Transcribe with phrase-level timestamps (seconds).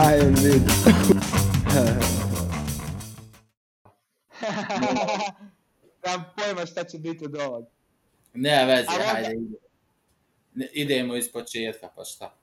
[0.00, 0.62] Aj, vid.
[6.04, 7.66] Nemam pojma šta će biti od ovog.
[8.34, 9.58] Ne, veze, Ali onda- hajde, ide.
[10.54, 12.34] Ne, idemo iz početka, pa šta?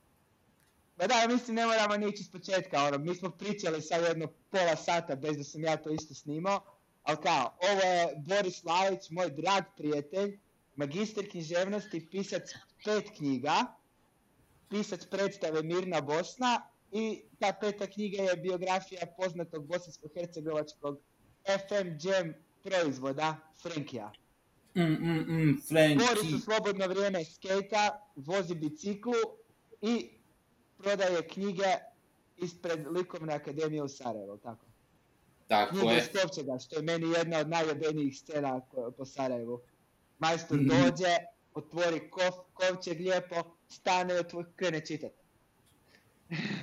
[0.96, 4.26] Ma da, mislim, ne moramo ni ići iz početka, ono, mi smo pričali sad jedno
[4.50, 6.60] pola sata bez da sam ja to isto snimao,
[7.02, 10.38] ali kao, ovo je Boris Lavić, moj drag prijatelj,
[10.76, 12.42] magister književnosti, pisac
[12.84, 13.66] pet knjiga,
[14.68, 20.98] pisac predstave Mirna Bosna i ta peta knjiga je biografija poznatog bosansko-hercegovačkog
[21.44, 24.12] FM Jam proizvoda Frenkija.
[24.74, 25.58] Mm, mm, mm,
[25.98, 29.12] Boris u slobodno vrijeme skejta, vozi biciklu
[29.80, 30.08] i
[30.76, 31.64] prodaje knjige
[32.36, 34.66] ispred Likovne akademije u Sarajevu, jel tako?
[35.48, 35.98] Tako Knjige je.
[35.98, 38.60] iz Kovčega, što je meni jedna od najljubenijih scena
[38.96, 39.60] po Sarajevu.
[40.18, 40.68] Majstor Mhm.
[40.68, 41.16] dođe,
[41.54, 43.36] otvori kof, kovčeg lijepo,
[43.68, 45.14] stane i otvori, krene čitati.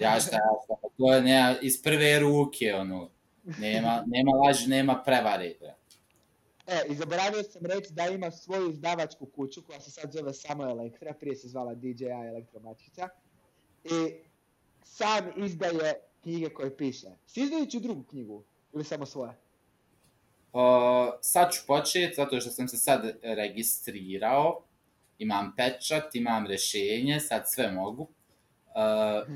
[0.02, 3.10] Ja šta, ja šta, to je ne, iz prve ruke, ono.
[3.60, 5.54] Nema, nema laži, nema prevare.
[5.60, 5.76] bre.
[6.68, 10.64] E, i zaboravio sam reći da ima svoju izdavačku kuću koja se sad zove samo
[10.64, 13.10] Elektra, prije se zvala DJI Elektromatica.
[13.84, 14.14] I
[14.84, 17.08] sam izdaje knjige koje piše.
[17.26, 19.34] Si izdajući drugu knjigu ili samo svoje?
[20.54, 24.64] O, sad ću početi, zato što sam se sad registrirao.
[25.18, 28.08] Imam pečat, imam rešenje, sad sve mogu.
[28.76, 29.28] Uh,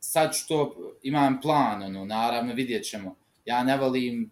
[0.00, 3.16] sad što imam plan, ono, naravno vidjet ćemo.
[3.44, 4.30] Ja ne volim,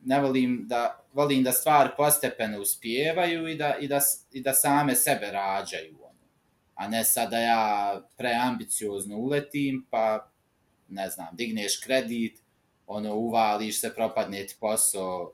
[0.00, 4.00] ne volim da, volim da stvari postepeno uspijevaju i da, i da,
[4.32, 6.18] i da same sebe rađaju, ono.
[6.74, 10.30] A ne sad da ja preambiciozno uletim, pa,
[10.88, 12.42] ne znam, digneš kredit,
[12.86, 15.32] ono, uvališ se, propadne ti posao,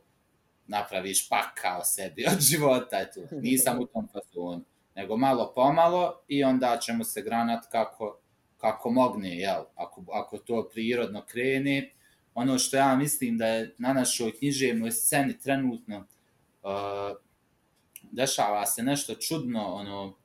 [0.66, 4.64] napraviš pakao sebi od života, eto, nisam u tom fazonu,
[4.98, 8.18] nego malo pomalo i onda ćemo se granat kako,
[8.56, 11.90] kako mogne, jel, ako, ako to prirodno krene.
[12.34, 17.16] Ono što ja mislim da je na našoj književnoj sceni trenutno uh,
[18.02, 20.16] dešava se nešto čudno, ono,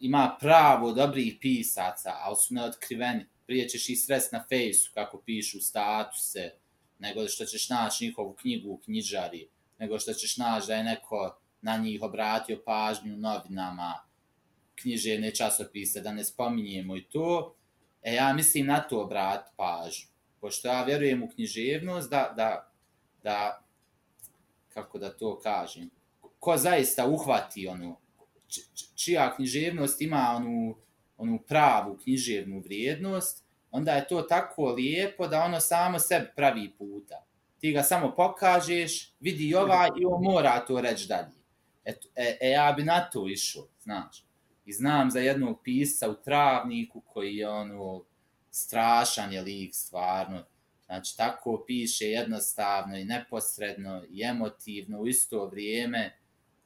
[0.00, 3.26] ima pravo dobrih pisaca, ali su neotkriveni.
[3.46, 6.50] Prije ćeš ih srest na fejsu kako pišu statuse,
[6.98, 9.48] nego što ćeš naći njihovu knjigu u knjižari,
[9.78, 13.94] nego što ćeš naći da je neko na njih obratio pažnju novinama,
[14.74, 17.54] književne časopise, da ne spominjemo i to.
[18.02, 20.06] E, ja mislim na to obrat pažnju.
[20.40, 22.72] Pošto ja vjerujem u književnost da, da,
[23.22, 23.64] da
[24.68, 25.90] kako da to kažem,
[26.38, 27.96] ko zaista uhvati ono,
[28.94, 30.76] čija književnost ima onu,
[31.16, 37.24] onu pravu književnu vrijednost, onda je to tako lijepo da ono samo sebi pravi puta.
[37.58, 41.43] Ti ga samo pokažeš, vidi ovaj i on mora to reći dalje.
[41.84, 44.24] E, e, e ja bi na to išao, znaš.
[44.66, 48.04] I znam za jednog pisca u Travniku koji je ono
[48.50, 50.44] strašan je lik stvarno.
[50.86, 56.18] Znači tako piše jednostavno i neposredno i emotivno u isto vrijeme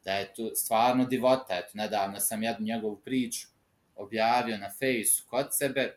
[0.05, 1.55] da je to stvarno divota.
[1.55, 3.49] Eto, nedavno sam jednu njegovu priču
[3.95, 5.97] objavio na fejsu kod sebe.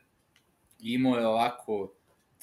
[0.79, 1.93] Imao je ovako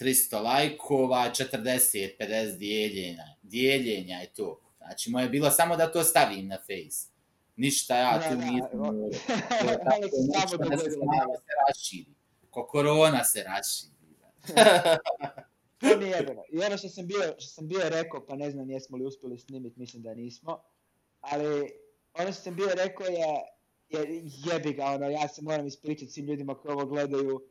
[0.00, 3.24] 300 lajkova, 40-50 dijeljenja.
[3.42, 4.67] Dijeljenja i to.
[4.88, 7.08] Znači, moje je bilo samo da to stavim na fejs.
[7.56, 8.68] Ništa ja tu nisam...
[10.48, 11.38] samo da se slava da.
[11.38, 12.14] se raširi.
[12.50, 13.92] Ko korona se raširi.
[15.78, 16.42] To nije jebeno.
[16.52, 19.38] I ono što sam bio, što sam bio rekao, pa ne znam jesmo li uspjeli
[19.38, 20.62] snimiti, mislim da nismo,
[21.20, 21.72] ali
[22.14, 23.26] ono što sam bio rekao je,
[23.88, 27.48] je jebi ga, ono, ja se moram ispričati svim ljudima koji ovo gledaju,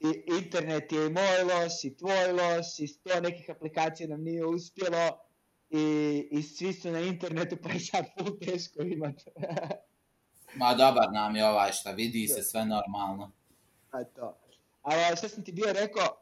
[0.00, 4.46] I, internet je i moj loš, i tvoj loš, i sto nekih aplikacija nam nije
[4.46, 5.29] uspjelo,
[5.70, 9.24] i, i svi su na internetu, pa je sad full teško imati.
[10.58, 13.30] Ma dobar nam je ovaj šta vidi se sve normalno.
[13.90, 14.36] A to.
[14.82, 16.16] Ali što sam ti bio rekao,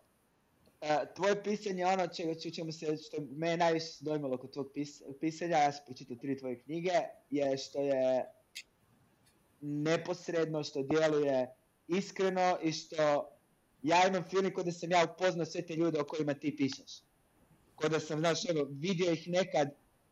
[0.81, 4.71] e, tvoje pisanje, ono čega ću čemu se, što me je najviše dojmilo kod tvog
[4.75, 6.93] pis, pisanja, ja sam pročitao tri tvoje knjige,
[7.31, 8.25] je što je
[9.61, 11.55] neposredno, što djeluje
[11.89, 13.31] iskreno i što
[13.83, 17.08] ja imam feeling kod da sam ja upoznao sve te ljude o kojima ti pišeš.
[17.81, 19.69] Kod da sam, znaš, ono, vidio ih nekad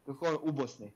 [0.06, 0.92] kako ono, u Bosni.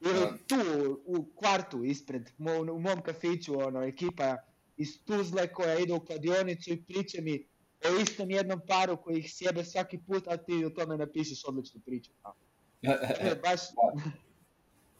[0.00, 0.56] Ili tu,
[1.04, 4.36] u kvartu ispred, mo, u mom kafiću, ono, ekipa
[4.76, 7.46] iz Tuzle koja ide u kladionicu i priča mi
[7.84, 11.80] o istom jednom paru koji ih sjebe svaki put, a ti o tome napišeš odličnu
[11.80, 12.10] priču.
[12.22, 12.32] A,
[13.20, 13.60] to je baš,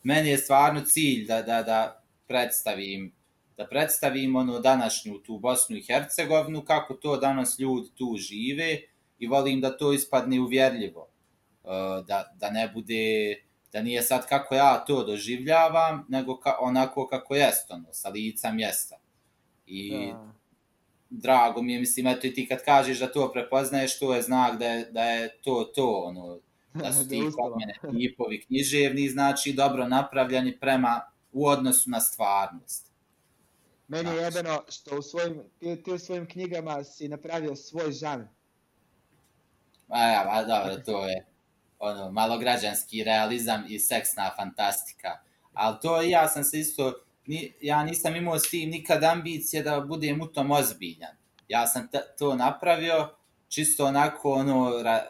[0.03, 3.13] Meni je stvarno cilj da, da, da predstavim
[3.57, 8.81] da predstavim ono današnju tu Bosnu i Hercegovinu, kako to danas ljudi tu žive
[9.19, 11.09] i volim da to ispadne uvjerljivo.
[11.65, 13.37] E, Da, da ne bude,
[13.73, 18.53] da nije sad kako ja to doživljavam, nego ka, onako kako jest, ono, sa lica
[18.53, 18.97] mjesta.
[19.67, 20.33] I da.
[21.11, 24.59] drago mi je, mislim, eto i ti kad kažeš da to prepoznaješ, to je znak
[24.59, 26.39] da je, da je to to, ono,
[26.83, 31.01] da su ti kod mene tipovi književni, znači dobro napravljeni prema
[31.33, 32.93] u odnosu na stvarnost.
[33.89, 34.37] Meni je znači.
[34.37, 38.36] jebeno što u svojim, ti, ti u svojim knjigama si napravio svoj žanr.
[39.89, 41.27] A ja, a dobro, to je
[41.79, 45.19] ono, malograđanski realizam i seksna fantastika.
[45.53, 46.95] Ali to ja sam se isto,
[47.27, 51.17] ni, ja nisam imao s tim nikad ambicije da budem u tom ozbiljan.
[51.49, 51.89] Ja sam
[52.19, 53.17] to napravio
[53.49, 55.07] čisto onako ono, ra,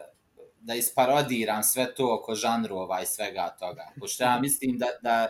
[0.59, 3.87] da isparodiram sve to oko žanrova i svega toga.
[3.99, 5.27] Pošto ja mislim da, da,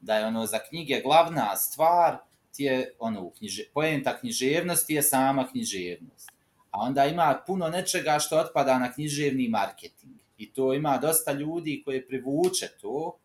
[0.00, 2.16] da je ono za knjige glavna stvar
[2.56, 6.33] ti je ono u knjiže, poenta književnosti je sama književnost.
[6.74, 10.14] A onda ima puno nečega što otpada na književni marketing.
[10.38, 13.18] I to ima dosta ljudi koji privuče to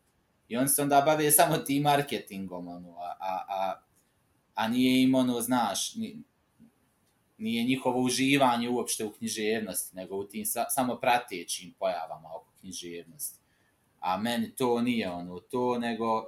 [0.48, 3.82] i on se onda bave samo tim marketingom, ono, a, a, a,
[4.56, 5.96] a nije im ono, znaš,
[7.38, 13.40] nije njihovo uživanje uopšte u književnosti, nego u tim sa, samo pratećim pojavama oko književnosti.
[14.00, 16.26] A meni to nije ono, to nego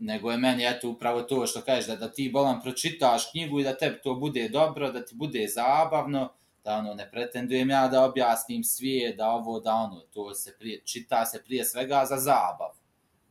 [0.00, 3.64] nego je meni eto upravo to što kažeš da, da ti bolan pročitaš knjigu i
[3.64, 6.32] da tebi to bude dobro, da ti bude zabavno,
[6.64, 10.82] da ono ne pretendujem ja da objasnim svije, da ovo, da ono, to se prije,
[10.84, 12.70] čita se prije svega za zabav.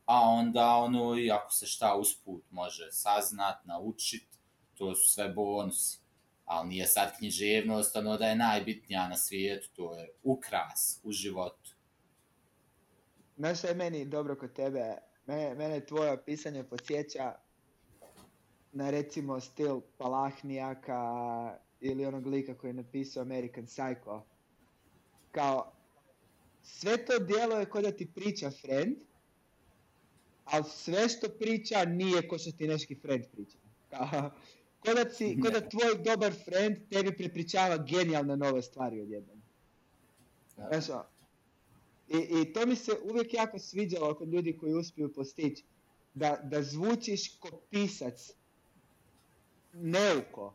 [0.04, 4.26] A onda ono, i ako se šta usput može saznat, naučit,
[4.74, 6.00] to su sve bonusi.
[6.44, 11.70] Ali nije sad književnost, ono da je najbitnija na svijetu, to je ukras u životu.
[13.36, 14.96] Znaš je meni dobro kod tebe,
[15.30, 17.34] mene, mene tvoje pisanje podsjeća
[18.72, 21.02] na recimo stil Palahnijaka
[21.80, 24.20] ili onog lika koji je napisao American Psycho.
[25.30, 25.72] Kao,
[26.62, 28.96] sve to dijelo je kod da ti priča friend,
[30.44, 33.58] ali sve što priča nije ko što ti neški friend priča.
[33.90, 34.30] Kao,
[34.80, 39.42] kod da, si, kod da tvoj dobar friend tebi prepričava genijalne nove stvari odjednom.
[40.54, 40.84] Znaš,
[42.10, 45.64] I, I to mi se uvijek jako sviđalo kod ljudi koji uspiju postići.
[46.14, 48.30] Da, da zvučiš ko pisac.
[49.72, 50.54] Neuko.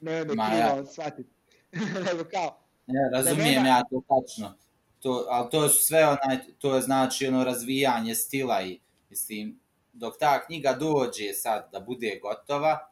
[0.00, 0.84] Ne me krivo ja.
[0.86, 1.30] shvatiti.
[2.06, 2.58] Nego kao...
[2.86, 3.68] Ne, razumijem nema...
[3.68, 4.54] ja to tačno.
[5.00, 8.80] To, ali to su sve onaj, to je znači ono razvijanje stila i
[9.10, 9.60] mislim,
[9.92, 12.90] dok ta knjiga dođe sad da bude gotova,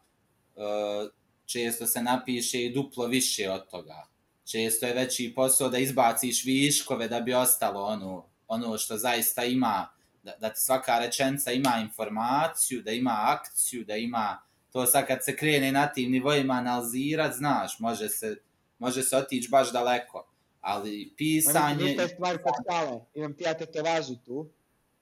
[0.56, 1.10] uh,
[1.44, 4.15] često se napiše i duplo više od toga
[4.46, 9.88] često je veći posao da izbaciš viškove da bi ostalo ono, ono što zaista ima,
[10.22, 15.24] da, da ti svaka rečenca ima informaciju, da ima akciju, da ima to sad kad
[15.24, 18.36] se krene na tim nivoima analizirat, znaš, može se,
[18.78, 20.32] može se otići baš daleko.
[20.60, 21.84] Ali pisanje...
[21.84, 23.00] Je stvar kod skale.
[23.14, 24.50] Imam ti ja tetovažu tu.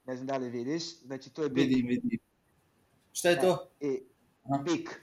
[0.07, 1.01] Ne znam da li vidiš.
[1.01, 1.69] Znači, tu je bik.
[1.69, 2.19] Vidim, vidim.
[3.13, 3.71] Šta je to?
[3.81, 4.01] I,
[4.65, 5.01] bik.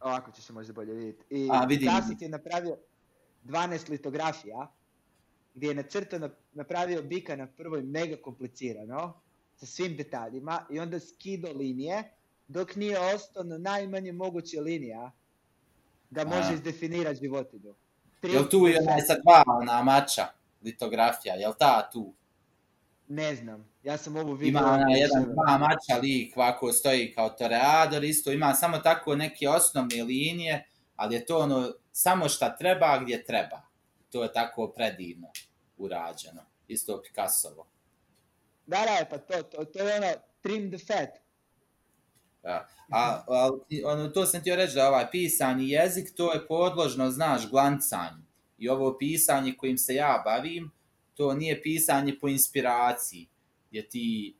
[0.00, 1.24] Ovako će se možda bolje vidjeti.
[1.30, 1.88] I A, vidim.
[1.88, 2.76] Kasit je napravio,
[3.48, 4.72] 12 litografija,
[5.54, 9.20] gdje je nacrtano, napravio bika na prvoj mega komplicirano,
[9.56, 12.04] sa svim detaljima, i onda skido linije,
[12.48, 15.12] dok nije ostao na najmanje moguće linija,
[16.10, 17.74] da može izdefinirati životinju.
[18.22, 20.26] Jel tu je onaj sa dva na mača
[20.62, 22.14] litografija, jel ta tu?
[23.08, 24.48] Ne znam, ja sam ovo vidio...
[24.48, 29.48] Ima ona jedan dva mača lik, ovako stoji kao toreador, isto ima samo tako neke
[29.48, 33.62] osnovne linije, ali je to ono samo šta treba gdje treba.
[34.10, 35.28] To je tako predivno
[35.76, 36.42] urađeno.
[36.68, 37.66] Isto Picassovo.
[38.66, 40.12] Da, da, pa to, to, to je ono
[40.42, 41.08] trim the fat.
[42.42, 42.68] Da.
[42.90, 43.50] A, a
[43.84, 48.22] ono, to sam ti reći da ovaj pisani jezik, to je podložno, znaš, glancanju.
[48.58, 50.70] I ovo pisanje kojim se ja bavim,
[51.14, 53.28] to nije pisanje po inspiraciji,
[53.68, 54.36] gdje ti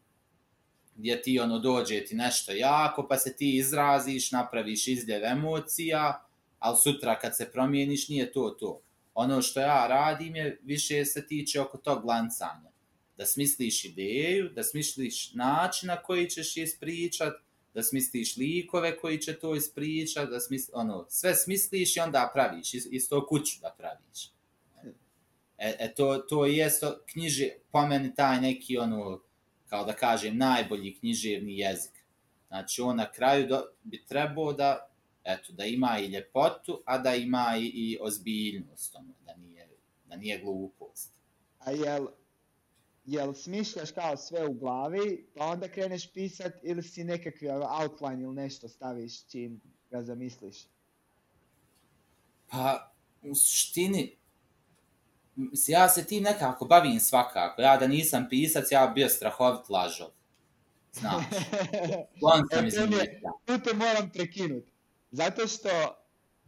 [0.95, 6.28] gdje ti ono dođe ti nešto jako, pa se ti izraziš, napraviš izljev emocija,
[6.59, 8.83] ali sutra kad se promijeniš nije to to.
[9.15, 12.71] Ono što ja radim je više se tiče oko tog glancanja.
[13.17, 17.35] Da smisliš ideju, da smisliš način na koji ćeš je ispričat,
[17.75, 22.75] da smisliš likove koji će to ispričat, da smisli, ono, sve smisliš i onda praviš,
[22.75, 24.31] isto kuću da praviš.
[25.59, 26.71] E, e to, to je
[27.13, 29.21] knjiži, pomeni po meni taj neki, ono,
[29.69, 31.93] kao da kažem, najbolji književni jezik.
[32.49, 34.88] Znači, on na kraju do, bi trebao da
[35.29, 39.69] eto, da ima i ljepotu, a da ima i, i ozbiljnost, ono, da nije,
[40.07, 41.13] da nije glupost.
[41.59, 42.07] A jel,
[43.05, 48.35] jel smišljaš kao sve u glavi, pa onda kreneš pisat ili si nekakvi outline ili
[48.35, 50.57] nešto staviš čim ga zamisliš?
[52.51, 52.93] Pa,
[53.23, 54.17] u suštini,
[55.69, 57.63] ja se tim nekako bavim svakako.
[57.63, 60.09] Ja da nisam pisac, ja bio strahovit lažov.
[60.93, 61.25] Znaš.
[62.75, 64.78] Sam e, tu te moram prekinuti
[65.11, 65.69] Zato što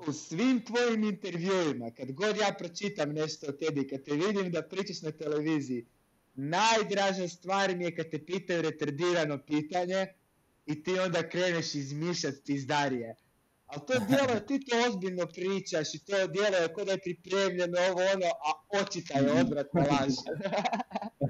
[0.07, 4.63] u svim tvojim intervjuima, kad god ja pročitam nešto o tebi, kad te vidim da
[4.63, 5.87] pričaš na televiziji,
[6.35, 10.07] najdraža stvar mi je kad te pitaju retardirano pitanje
[10.67, 13.17] i ti onda kreneš izmišljati pizdarije.
[13.67, 17.79] Ali to djelo, ti to ozbiljno pričaš i to djelo je kod da je pripremljeno
[17.91, 20.13] ovo ono, a očita je odvratna laž.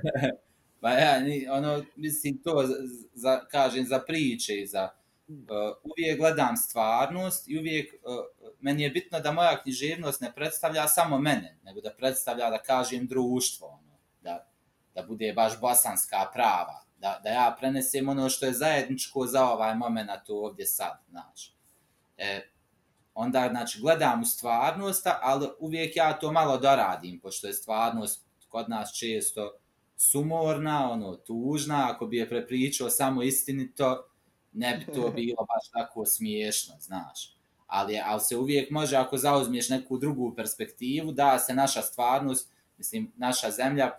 [0.81, 2.75] pa ja, ni, ono, mislim, to za,
[3.15, 4.89] za, kažem za priče i za...
[5.31, 10.89] Uh, uvijek gledam stvarnost i uvijek, uh, meni je bitno da moja književnost ne predstavlja
[10.89, 14.51] samo mene, nego da predstavlja, da kažem, društvo, ono, da,
[14.95, 19.75] da bude baš bosanska prava, da, da ja prenesem ono što je zajedničko za ovaj
[19.75, 21.55] moment ovdje sad, znači.
[22.17, 22.51] E,
[23.15, 28.69] onda, znači, gledam u stvarnost, ali uvijek ja to malo doradim, pošto je stvarnost kod
[28.69, 29.53] nas često
[29.97, 34.10] sumorna, ono, tužna, ako bi je prepričao samo istinito,
[34.53, 37.37] ne bi to bilo baš tako smiješno, znaš.
[37.67, 43.13] Ali, ali se uvijek može, ako zauzmiješ neku drugu perspektivu, da se naša stvarnost, mislim,
[43.17, 43.91] naša zemlja,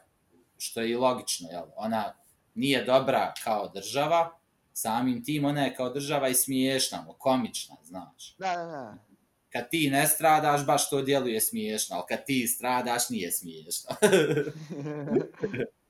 [0.57, 2.13] što je i logično, jel, ona
[2.55, 4.39] nije dobra kao država,
[4.73, 8.35] samim tim ona je kao država i smiješna, komična, znaš.
[8.37, 8.97] Da, da, da.
[9.49, 13.89] Kad ti ne stradaš, baš to djeluje smiješno, ali kad ti stradaš, nije smiješno.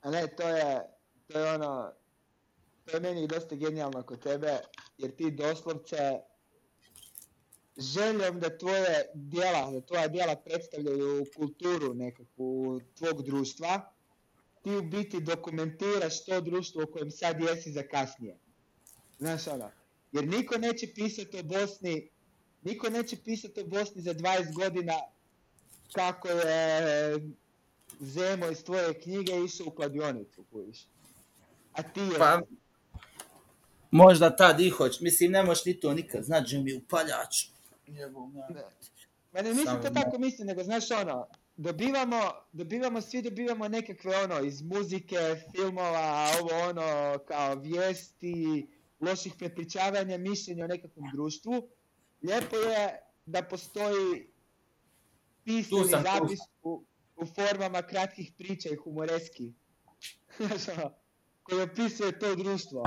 [0.00, 0.97] A ne, to je,
[1.28, 1.92] to je ono,
[2.84, 4.58] to je meni dosta genijalno kod tebe,
[4.98, 6.20] jer ti doslovce
[7.76, 13.92] željom da tvoje dijela, da tvoja dijela predstavljaju kulturu nekakvu tvog društva,
[14.62, 18.38] ti u biti dokumentiraš to društvo u kojem sad jesi za kasnije.
[19.18, 19.70] Znaš ono,
[20.12, 22.08] jer niko neće pisati o Bosni,
[22.62, 24.94] niko neće pisati o Bosni za 20 godina
[25.92, 27.14] kako je
[28.00, 30.78] Zemo iz tvoje knjige išao u kladionicu, kujiš.
[31.78, 32.18] A ti je...
[32.18, 32.40] Pa,
[33.90, 37.46] možda tad i hoć, mislim, ne možeš ni to nikad, znači mi upaljač.
[37.86, 38.48] Jebom, ja.
[39.32, 42.20] Ma ne mislim to tako mislim, nego znaš ono, dobivamo,
[42.52, 45.18] dobivamo, svi dobivamo nekakve ono, iz muzike,
[45.52, 48.66] filmova, ovo ono, kao vijesti,
[49.00, 51.68] loših prepričavanja, mišljenja o nekakvom društvu.
[52.22, 54.30] Lijepo je da postoji
[55.44, 56.84] pisani zapis u,
[57.16, 59.52] u formama kratkih priča i humoreski.
[60.38, 60.94] Znaš ono,
[61.48, 62.82] koji opisuje to društvo.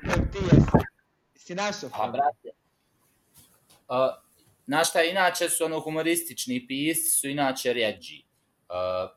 [0.00, 0.86] Koji ti jesi.
[1.34, 1.90] Si našao?
[1.90, 2.48] Pa, brate.
[3.88, 4.26] Uh,
[4.66, 8.22] Znaš šta, inače su ono humoristični pisci, su inače rjeđi.
[8.68, 9.10] Uh,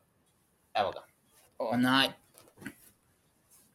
[0.74, 1.06] evo ga.
[1.58, 2.08] Onaj...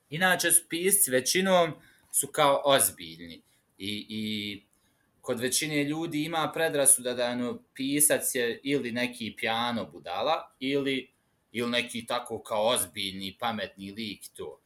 [0.10, 1.74] Inače su pisci većinom
[2.12, 3.42] su kao ozbiljni.
[3.78, 4.64] I, i
[5.22, 11.12] kod većine ljudi ima predrasuda da ono, pisac je ili neki pijano budala, ili,
[11.52, 14.62] ili neki tako kao ozbiljni, pametni lik to.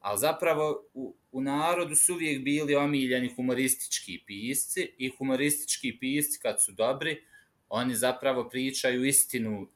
[0.00, 6.62] Ali zapravo u, u narodu su uvijek bili omiljeni humoristički pisci i humoristički pisci kad
[6.62, 7.22] su dobri,
[7.68, 9.68] oni zapravo pričaju istinu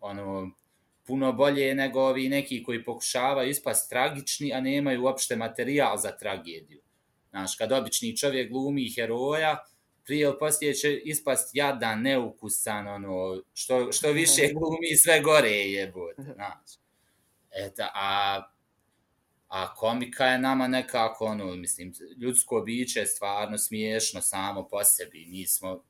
[0.00, 0.50] ono,
[1.06, 6.80] puno bolje nego ovi neki koji pokušavaju ispast tragični, a nemaju uopšte materijal za tragediju.
[7.30, 9.64] Znaš, kad obični čovjek glumi heroja,
[10.04, 15.72] prije ili poslije će ispast jadan, neukusan, ono, što, što više glumi, sve gore je
[15.72, 16.70] jebot, znaš.
[17.50, 18.42] Eta, a
[19.56, 25.26] a komika je nama nekako, ono, mislim, ljudsko biće je stvarno smiješno samo po sebi.
[25.28, 25.82] Mi smo uh,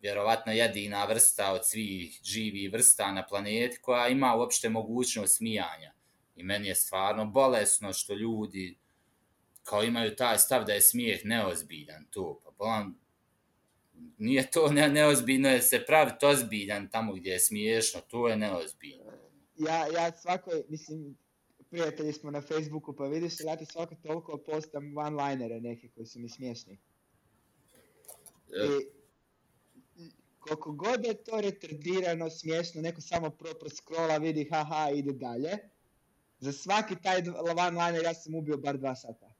[0.00, 5.92] vjerovatno jedina vrsta od svih živih vrsta na planeti koja ima uopšte mogućnost smijanja.
[6.36, 8.78] I meni je stvarno bolesno što ljudi
[9.62, 12.40] kao imaju taj stav da je smijeh neozbiljan tu.
[12.44, 13.00] Pa bolam,
[14.18, 18.36] nije to ne, neozbiljno, je se pravi to ozbiljan tamo gdje je smiješno, to je
[18.36, 19.12] neozbiljno.
[19.56, 21.16] Ja, ja svako, mislim,
[21.72, 26.18] prijatelji smo na Facebooku, pa vidiš ja ti svako toliko postam one-linere neke koji su
[26.18, 26.78] mi smiješni.
[28.48, 28.86] I,
[30.38, 35.58] koliko god je to retardirano, smiješno, neko samo pro proskrola, vidi, haha, ide dalje.
[36.38, 37.22] Za svaki taj
[37.56, 39.32] one-liner ja sam ubio bar dva sata.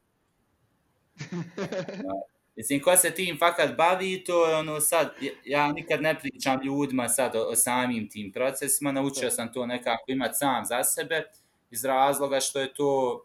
[2.57, 7.09] Mislim, ko se tim fakat bavi, to je ono sad, ja nikad ne pričam ljudima
[7.09, 11.25] sad o, o samim tim procesima, naučio sam to nekako imati sam za sebe,
[11.73, 13.25] iz razloga što je to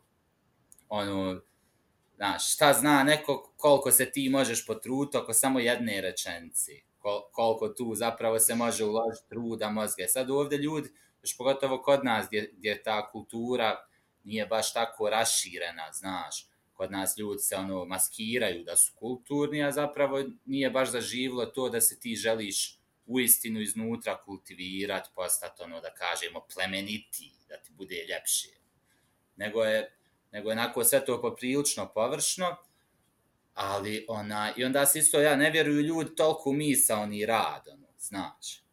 [0.89, 1.41] ono
[2.15, 7.69] znaš, šta zna neko koliko se ti možeš potruti oko samo jedne rečenci, Kol, koliko
[7.69, 10.03] tu zapravo se može uložiti truda mozga.
[10.07, 10.89] Sad ovdje ljudi,
[11.21, 13.87] još pogotovo kod nas gdje, gdje ta kultura
[14.23, 19.71] nije baš tako raširena, znaš, kod nas ljudi se ono maskiraju da su kulturni, a
[19.71, 25.81] zapravo nije baš zaživlo to da se ti želiš u istinu iznutra kultivirati, postati ono
[25.81, 28.49] da kažemo plemeniti, da ti bude ljepše.
[29.35, 29.97] Nego je
[30.31, 32.55] nego je onako sve to poprilično površno,
[33.53, 37.87] ali ona, i onda se isto, ja ne vjeruju ljudi toliko misa oni rad, ono,
[37.99, 38.63] znači.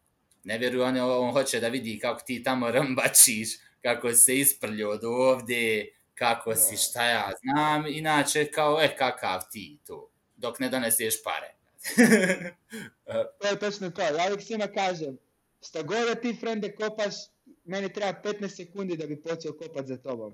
[0.43, 3.49] Ne vjeruju oni, on hoće da vidi kako ti tamo rmbačiš,
[3.81, 9.79] kako se isprlju od ovde, kako si, šta ja znam, inače kao, eh, kakav ti
[9.85, 11.55] to, dok ne doneseš pare.
[13.41, 15.17] to je točno to, ja uvijek svima kažem,
[15.67, 17.15] šta god da ti frende kopaš,
[17.65, 20.33] meni treba 15 sekundi da bi počeo kopat za tobom.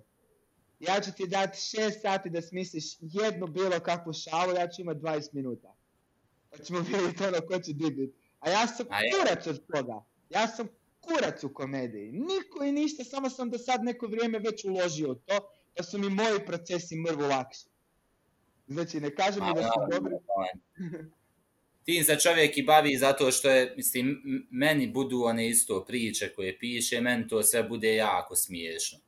[0.80, 5.00] Ja ću ti dati 6 sati da smisliš jednu bilo kakvu šalu, ja ću imati
[5.00, 5.76] 20 minuta.
[6.50, 8.16] Pa ćemo vidjeti ono ko će dibit.
[8.40, 10.04] A ja sam A kurac od toga.
[10.30, 10.68] Ja sam
[11.02, 12.12] kurac u komediji.
[12.12, 15.98] Niko i ništa, samo sam do sad neko vrijeme već uložio u to, da su
[15.98, 17.66] mi moji procesi mrvu lakši.
[18.68, 20.16] Znači, ne kažem mi da su dobri.
[21.84, 24.22] Tim se čovjek i bavi zato što je, mislim,
[24.52, 29.00] meni budu one isto priče koje piše, meni to sve bude jako smiješno.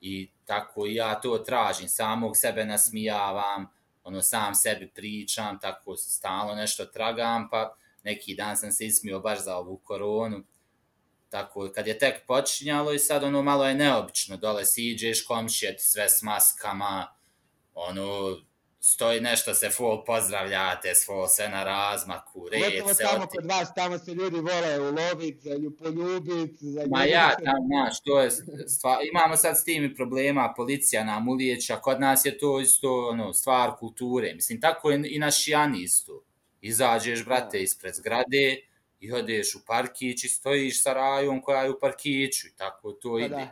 [0.00, 3.66] I tako ja to tražim, samog sebe nasmijavam,
[4.04, 9.44] ono sam sebi pričam, tako stalno nešto tragam, pa neki dan sam se ismio baš
[9.44, 10.44] za ovu koronu.
[11.28, 16.08] Tako, kad je tek počinjalo i sad ono malo je neobično, dole siđeš komšije sve
[16.08, 17.16] s maskama,
[17.74, 18.36] ono,
[18.80, 22.62] stoji nešto se full pozdravljate, svo sve na razmaku, red
[22.96, 23.36] se tamo oti...
[23.36, 28.20] kod vas, tamo se ljudi vole ulovit, za poljubit, za Ma ja, tam, znaš, to
[28.20, 28.30] je
[28.68, 33.32] stvar, imamo sad s tim problema, policija nam ulijeća, kod nas je to isto ono,
[33.32, 36.24] stvar kulture, mislim, tako je i na Šijani isto.
[36.60, 38.67] Izađeš, brate, ispred zgrade,
[39.00, 43.12] i odeš u parkić i stojiš sa rajom koja je u parkiću i tako to
[43.12, 43.48] pa ide.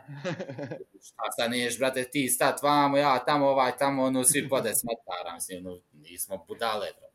[1.07, 5.33] Šta sad niješ, brate, ti stat vamo, ja tamo, ovaj, tamo, ono, svi pode smetara,
[5.33, 7.07] mislim, ono, nismo budale, bro.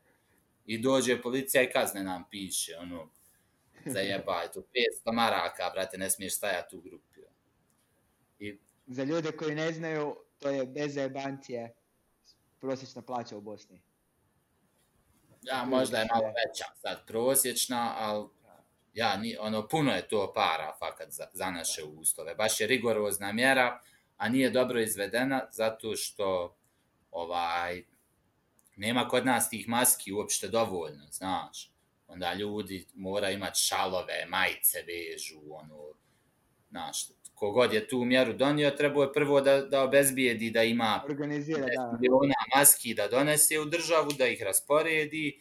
[0.65, 3.09] I dođe policija i kazne nam piše, ono,
[3.85, 4.61] zajebaj, to
[5.05, 7.19] 500 maraka, brate, ne smiješ stajati u grupi.
[8.39, 8.57] I...
[8.87, 11.73] Za ljude koji ne znaju, to je bez zajebancije
[12.59, 13.81] prosječna plaća u Bosni.
[15.43, 18.27] Ja, možda je malo veća sad prosječna, ali
[18.93, 22.35] ja, ni, ono, puno je to para fakat za, za naše ustove.
[22.35, 23.81] Baš je rigorozna mjera,
[24.17, 26.57] a nije dobro izvedena zato što
[27.11, 27.83] ovaj
[28.75, 31.71] nema kod nas tih maski uopšte dovoljno, znaš.
[32.07, 35.93] Onda ljudi mora imati šalove, majice vežu, ono,
[36.69, 41.65] znaš, kogod je tu mjeru donio, trebao je prvo da, da obezbijedi da ima Organizira,
[41.75, 41.97] da.
[42.01, 45.39] miliona maski da donese u državu, da ih rasporedi,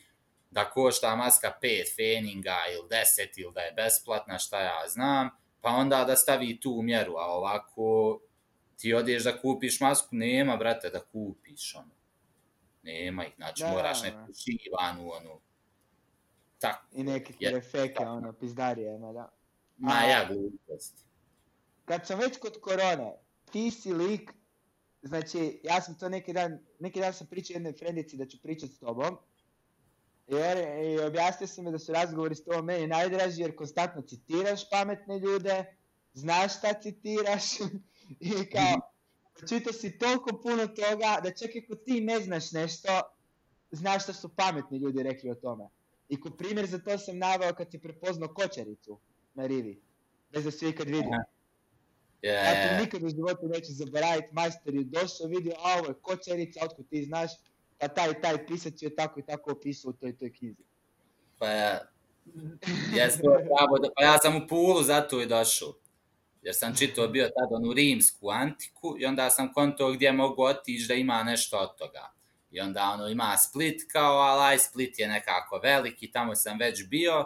[0.51, 5.69] da košta maska 5 feninga ili 10 ili da je besplatna, šta ja znam, pa
[5.69, 8.21] onda da stavi tu mjeru, a ovako
[8.77, 11.95] ti odeš da kupiš masku, nema, brate, da kupiš, ono.
[12.83, 15.41] Nema ih, znači da, moraš neku šivanu, ono.
[16.59, 16.87] Tako.
[16.93, 19.29] I neke refeke, ono, pizdarije, ma da.
[19.77, 21.12] Ma ja, gluposti
[21.85, 23.13] kad sam već kod korone,
[23.53, 24.33] ti si lik,
[25.03, 28.73] znači, ja sam to neki dan, neki dan sam pričao jednoj frendici da ću pričati
[28.73, 29.19] s tobom,
[30.27, 34.71] jer, i objasnio sam mi da su razgovori s tobom meni najdraži, jer konstantno citiraš
[34.71, 35.77] pametne ljude,
[36.13, 37.45] znaš šta citiraš,
[38.21, 38.81] i kao,
[39.49, 42.89] čitao si toliko puno toga, da čak i ako ti ne znaš nešto,
[43.71, 45.69] znaš šta su pametni ljudi rekli o tome.
[46.09, 49.01] I kod primjer za to sam naveo kad si prepoznao kočaricu
[49.35, 49.83] na rivi,
[50.31, 51.19] bez da svi ikad vidio.
[52.23, 52.45] Yeah.
[52.45, 56.61] Ja to nikad u životu neću zaboraviti, majstor je došao, vidio, a ovo je kočerica,
[56.65, 57.31] otkud ti znaš,
[57.79, 60.63] pa taj, taj pisac je tako i tako opisao u toj, toj knjizi.
[61.39, 61.81] Pa ja,
[62.97, 65.75] ja, pravo, pa ja sam u Pulu zato i došao.
[66.43, 70.89] Jer sam čitao bio tada onu rimsku antiku i onda sam konto gdje mogu otići
[70.89, 72.13] da ima nešto od toga.
[72.51, 77.25] I onda ono ima Split kao, ali Split je nekako veliki, tamo sam već bio,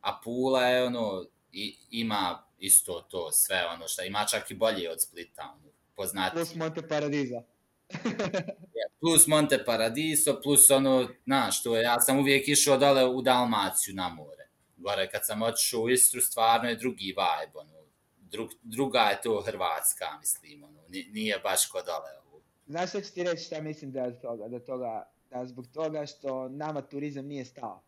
[0.00, 4.90] a Pula je ono, i, ima isto to sve ono što ima čak i bolje
[4.90, 6.34] od Splita ono, poznati.
[6.34, 7.42] Plus Monte Paradiso.
[9.00, 13.94] plus Monte Paradiso, plus ono, znaš, to je, ja sam uvijek išao dole u Dalmaciju
[13.94, 14.48] na more.
[14.76, 17.76] Gore kad sam otišao u Istru, stvarno je drugi vibe, ono,
[18.18, 22.10] drug, druga je to Hrvatska, mislim, ono, nije baš kod dole.
[22.26, 22.40] Ovo.
[22.66, 26.06] Znaš što ću ti reći šta mislim da je toga, da toga, da zbog toga
[26.06, 27.82] što nama turizam nije stao.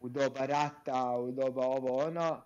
[0.00, 2.42] U doba rata, u doba ovo ono,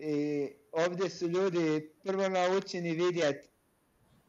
[0.00, 3.48] i ovdje su ljudi prvo naučeni vidjet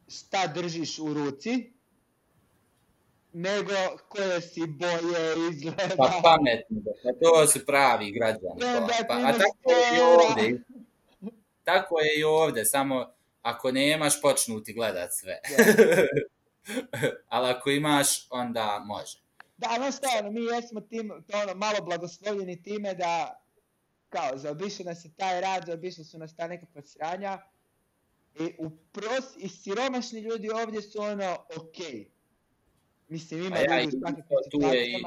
[0.08, 1.72] šta držiš u ruci,
[3.32, 3.72] nego
[4.08, 5.94] koje si boje izgleda.
[5.96, 8.60] Pa pametno, pa to su pravi građani.
[8.60, 10.62] Da, pa, a tako je i ovdje.
[11.64, 15.40] Tako je i ovdje, samo ako nemaš, počnu ti gledat sve.
[17.28, 19.18] Ali ako imaš, onda može.
[19.56, 23.41] Da, no stvarno, mi jesmo tim, to ono, malo blagoslovljeni time da
[24.12, 27.38] kao, zaobišao nas je taj rad, zaobišao su nas ta nekakva sranja
[28.40, 32.10] I, u pros, i siromašni ljudi ovdje su ono, okej.
[33.08, 35.02] Mislim, ima ja, ljudi u svakakvim tu je i-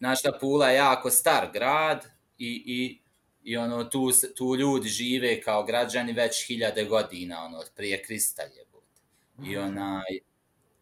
[0.00, 2.04] da Pula je jako star grad
[2.38, 3.02] i, i,
[3.42, 9.00] i ono, tu, tu ljudi žive kao građani već hiljade godina, ono, prije Krista jebote.
[9.44, 10.04] I onaj,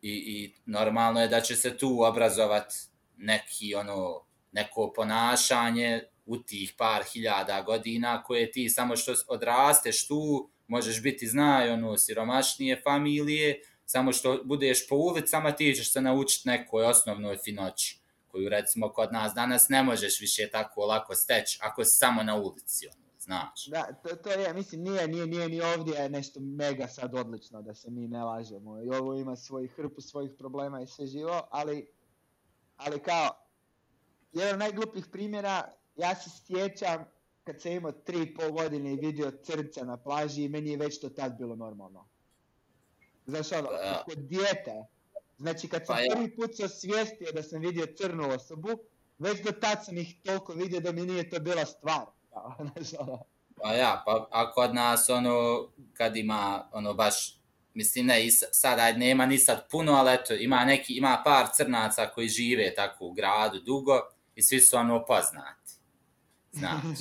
[0.02, 2.72] i, i normalno je da će se tu obrazovat
[3.16, 10.50] neki, ono, neko ponašanje u tih par hiljada godina koje ti samo što odrasteš tu,
[10.66, 16.48] možeš biti znaj, ono, siromašnije familije, samo što budeš po ulicama ti ćeš se naučiti
[16.48, 21.84] nekoj osnovnoj finoći koju recimo kod nas danas ne možeš više tako lako steći ako
[21.84, 23.66] si samo na ulici, ono, znaš.
[23.66, 27.74] Da, to, to je, mislim, nije, nije, nije ni ovdje nešto mega sad odlično da
[27.74, 28.82] se mi ne lažemo.
[28.82, 31.86] I ovo ima svoj hrpu svojih problema i sve živo, ali,
[32.76, 33.30] ali kao,
[34.32, 37.04] jedan od najglupih primjera, ja se sjećam
[37.44, 40.76] kad sam imao tri i pol godine i vidio crca na plaži i meni je
[40.76, 42.08] već to tad bilo normalno.
[43.26, 44.02] Znaš ono, Da.
[44.04, 44.84] kod dijete.
[45.38, 46.14] Znači kad sam Pa ja.
[46.14, 48.68] prvi put se osvijestio da sam vidio crnu osobu,
[49.18, 52.06] već do tad sam ih toliko vidio da mi nije to bila stvar.
[52.74, 53.22] Znaš ono,
[53.62, 57.40] Pa ja, pa a kod nas ono, kad ima, ono baš,
[57.74, 61.46] mislim ne, i sad ajde, nema ni sad puno, ali eto, ima neki, ima par
[61.56, 64.00] crnaca koji žive tako u gradu dugo
[64.34, 65.65] i svi su ono poznati.
[66.58, 66.98] Znaš,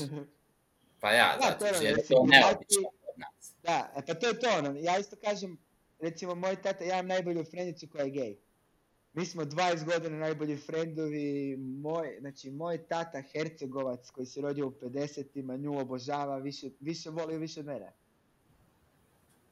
[1.01, 3.53] pa ja, Da, zato što ono, je to neobično kod nas.
[3.63, 4.79] Da, e, pa to je to ono.
[4.79, 5.57] Ja isto kažem,
[5.99, 8.37] recimo moj tata, ja imam najbolju frendicu koja je gej.
[9.13, 14.71] Mi smo 20 godina najbolji frendovi, moj, znači moj tata Hercegovac koji se rodio u
[14.71, 17.93] 50-ima, nju obožava, više, više voli više od mene.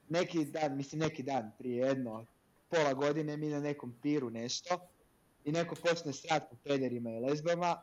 [0.08, 2.26] Neki dan, mislim neki dan, prije jedno
[2.68, 4.78] pola godine mi na nekom piru nešto
[5.44, 7.82] i neko počne srat po pederima i lesbama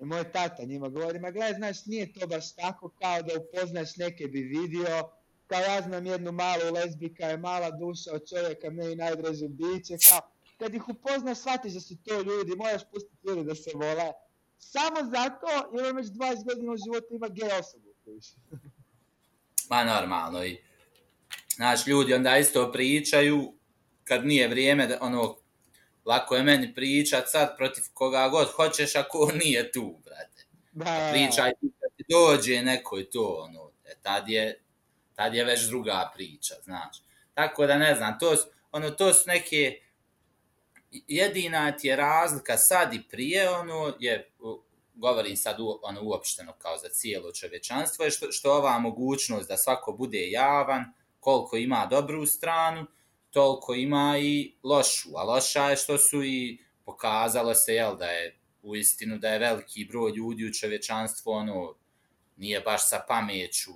[0.00, 3.96] i moj tata njima govori, ma gledaj, znaš, nije to baš tako kao da upoznaš
[3.96, 5.10] neke bi vidio,
[5.46, 10.20] kao ja znam jednu malu lezbika je mala duša od čovjeka, meni najdraže biće, kao,
[10.58, 14.12] kad ih upoznaš, shvatiš da su to ljudi, moraš pustiti ljudi da se vole,
[14.58, 17.88] samo zato jer on već 20 godina u životu ima gej osobu.
[19.70, 20.56] Ma normalno i
[21.56, 23.52] znaš, ljudi onda isto pričaju
[24.04, 25.36] kad nije vrijeme da ono
[26.08, 30.44] lako je meni pričat sad protiv koga god hoćeš ako on nije tu, brate.
[30.72, 31.10] Da, da.
[31.12, 34.62] Pričaj ti kad ti dođe neko i to, ono, e, tad je,
[35.14, 36.96] tad je već druga priča, znaš.
[37.34, 39.80] Tako da ne znam, to, su- ono, to su neke,
[40.90, 44.30] jedina ti je razlika sad i prije, ono, je,
[44.94, 49.56] govorim sad u, ono, uopšteno kao za cijelo čovječanstvo, je što, što ova mogućnost da
[49.56, 50.84] svako bude javan,
[51.20, 52.86] koliko ima dobru stranu,
[53.30, 58.38] toliko ima i lošu, a loša je što su i pokazalo se, jel, da je
[58.62, 61.74] u istinu da je veliki broj ljudi u čovječanstvu, ono,
[62.36, 63.70] nije baš sa pameću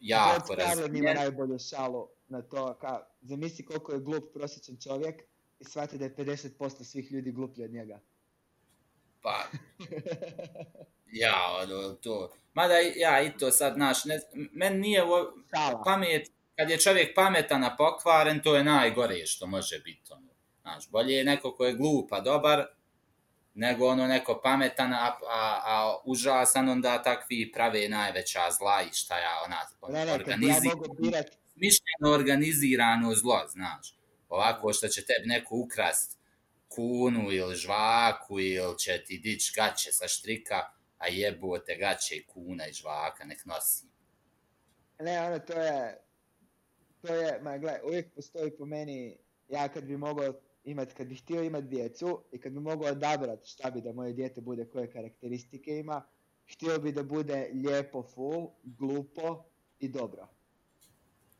[0.00, 1.16] jako Carlin ima razvijen.
[1.16, 5.22] najbolju šalu na to, kao, zamisli koliko je glup prosječan čovjek
[5.60, 8.00] i shvati da je 50% svih ljudi gluplji od njega.
[9.22, 9.44] Pa,
[11.22, 12.32] ja, ono, to.
[12.54, 14.20] Mada ja i to sad, znaš, ne,
[14.52, 15.02] meni nije
[15.54, 15.82] Šala.
[15.84, 20.34] pamet, kad je čovjek pametan, a pokvaren, to je najgore što može biti, ono.
[20.62, 22.66] Znaš, bolje je neko ko je glup, a dobar,
[23.54, 29.18] nego ono neko pametan, a, a, a užasan, onda takvi prave najveća zla i šta
[29.18, 29.60] ja, ona,
[30.98, 33.98] birat, mišljeno organizirano zlo, znaš.
[34.28, 36.18] Ovako što će tebi neko ukrast
[36.68, 42.66] kunu ili žvaku ili će ti dić gaće sa štrika, a jebote gaće i kuna
[42.66, 43.86] i žvaka, nek nosi.
[44.98, 46.03] ne, ono, to je,
[47.06, 49.16] to je, ma gledaj, uvijek postoji po meni,
[49.48, 50.32] ja kad bi mogao
[50.64, 54.12] imat, kad bih htio imat djecu i kad bi mogao odabrat šta bi da moje
[54.12, 56.02] dijete bude, koje karakteristike ima,
[56.52, 59.44] htio bi da bude lijepo full, glupo
[59.80, 60.28] i dobro.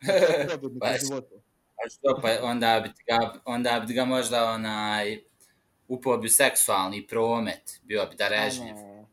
[0.60, 1.34] To mi Pa, životu.
[1.76, 5.18] A što pa onda bi ga, onda bi ga možda onaj
[5.88, 8.74] upao bi seksualni promet, bio bi da režnjiv.
[8.76, 9.04] A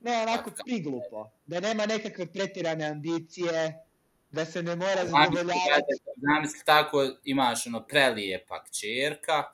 [0.00, 1.30] Ne, onako priglupo.
[1.46, 3.87] Da nema nekakve pretjerane ambicije,
[4.30, 5.92] da se ne mora zadovoljavati.
[6.16, 9.44] zamisli tako, imaš ono prelijepa kćerka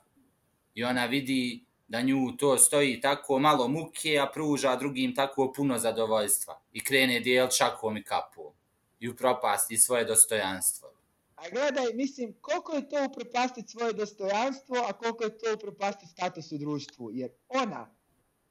[0.73, 5.77] i ona vidi da nju to stoji tako malo muke, a pruža drugim tako puno
[5.77, 6.61] zadovoljstva.
[6.73, 8.53] I krene dijel šakom i kapom.
[8.99, 10.89] I upropasti svoje dostojanstvo.
[11.35, 16.51] A gledaj, mislim, koliko je to upropastiti svoje dostojanstvo, a koliko je to upropastiti status
[16.51, 17.11] u društvu.
[17.13, 17.95] Jer ona,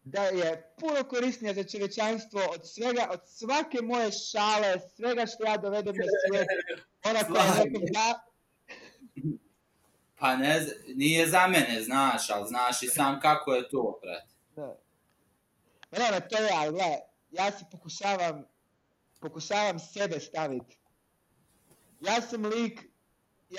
[0.04, 5.56] da je puno korisnija za čovječanstvo od svega, od svake moje šale, svega što ja
[5.56, 6.48] dovedem na svijet,
[7.04, 8.24] ona koja Slažem nekom da,
[10.18, 14.34] Pa ne, nije za mene, znaš, ali znaš i sam kako je to, brate.
[14.56, 14.76] Da.
[15.90, 16.98] Ne, ne, to je, ali gledaj,
[17.30, 18.44] ja si pokušavam,
[19.20, 20.78] pokušavam sebe staviti.
[22.00, 22.80] ja sam lik,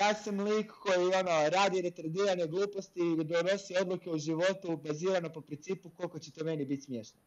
[0.00, 5.40] ja sam lik koji ono, radi retardirane gluposti i donosi odluke u životu bazirano po
[5.40, 7.20] principu koliko će to meni biti smiješno.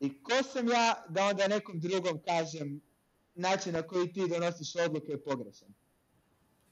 [0.00, 2.80] I ko sam ja da onda nekom drugom kažem
[3.34, 5.68] način na koji ti donosiš odluke je pogrešan.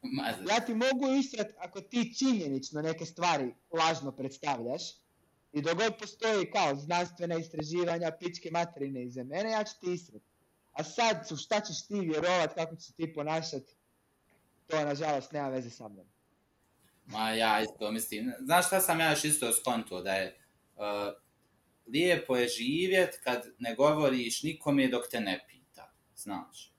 [0.02, 4.82] Ma, Ja ti mogu israt ako ti činjenično neke stvari lažno predstavljaš
[5.52, 10.22] i dok god postoji kao znanstvena istraživanja, pičke materine iza mene, ja ću ti israt.
[10.72, 13.62] A sad, su šta ćeš ti vjerovat, kako ćeš ti ponašat,
[14.70, 16.06] to nažalost nema veze sa mnom.
[17.06, 20.38] Ma ja isto mislim, znaš šta sam ja još isto skontuo, da je
[20.76, 20.82] uh,
[21.86, 26.74] lijepo je živjet kad ne govoriš nikome dok te ne pita, znaš.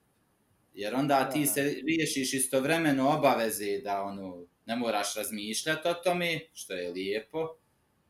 [0.74, 1.46] Jer onda ti Da.
[1.46, 7.56] se riješiš istovremeno obaveze da ono, ne moraš razmišljati o tome, što je lijepo.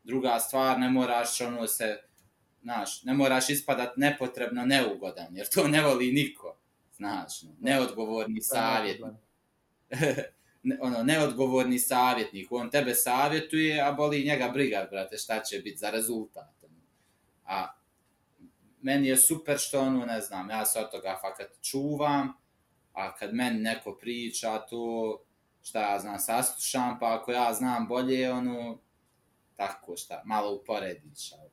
[0.04, 1.96] Druga stvar, ne moraš ono se,
[2.62, 6.58] znaš, ne moraš ispadat nepotrebno neugodan, jer to ne voli niko,
[6.92, 9.14] znaš, neodgovorni To je savjet, problem.
[9.14, 9.20] ne-
[10.86, 15.90] ono, neodgovorni savjetnik, on tebe savjetuje, a boli njega briga, brate, šta će biti za
[15.90, 16.62] rezultat.
[16.62, 16.80] Ono.
[17.44, 17.72] A
[18.80, 22.32] meni je super što, ono, ne znam, ja se od toga fakat čuvam,
[22.92, 25.18] a kad meni neko priča to,
[25.62, 28.78] šta ja znam, saslušam, pa ako ja znam bolje, ono,
[29.56, 31.32] tako šta, malo uporediš.
[31.32, 31.51] ali-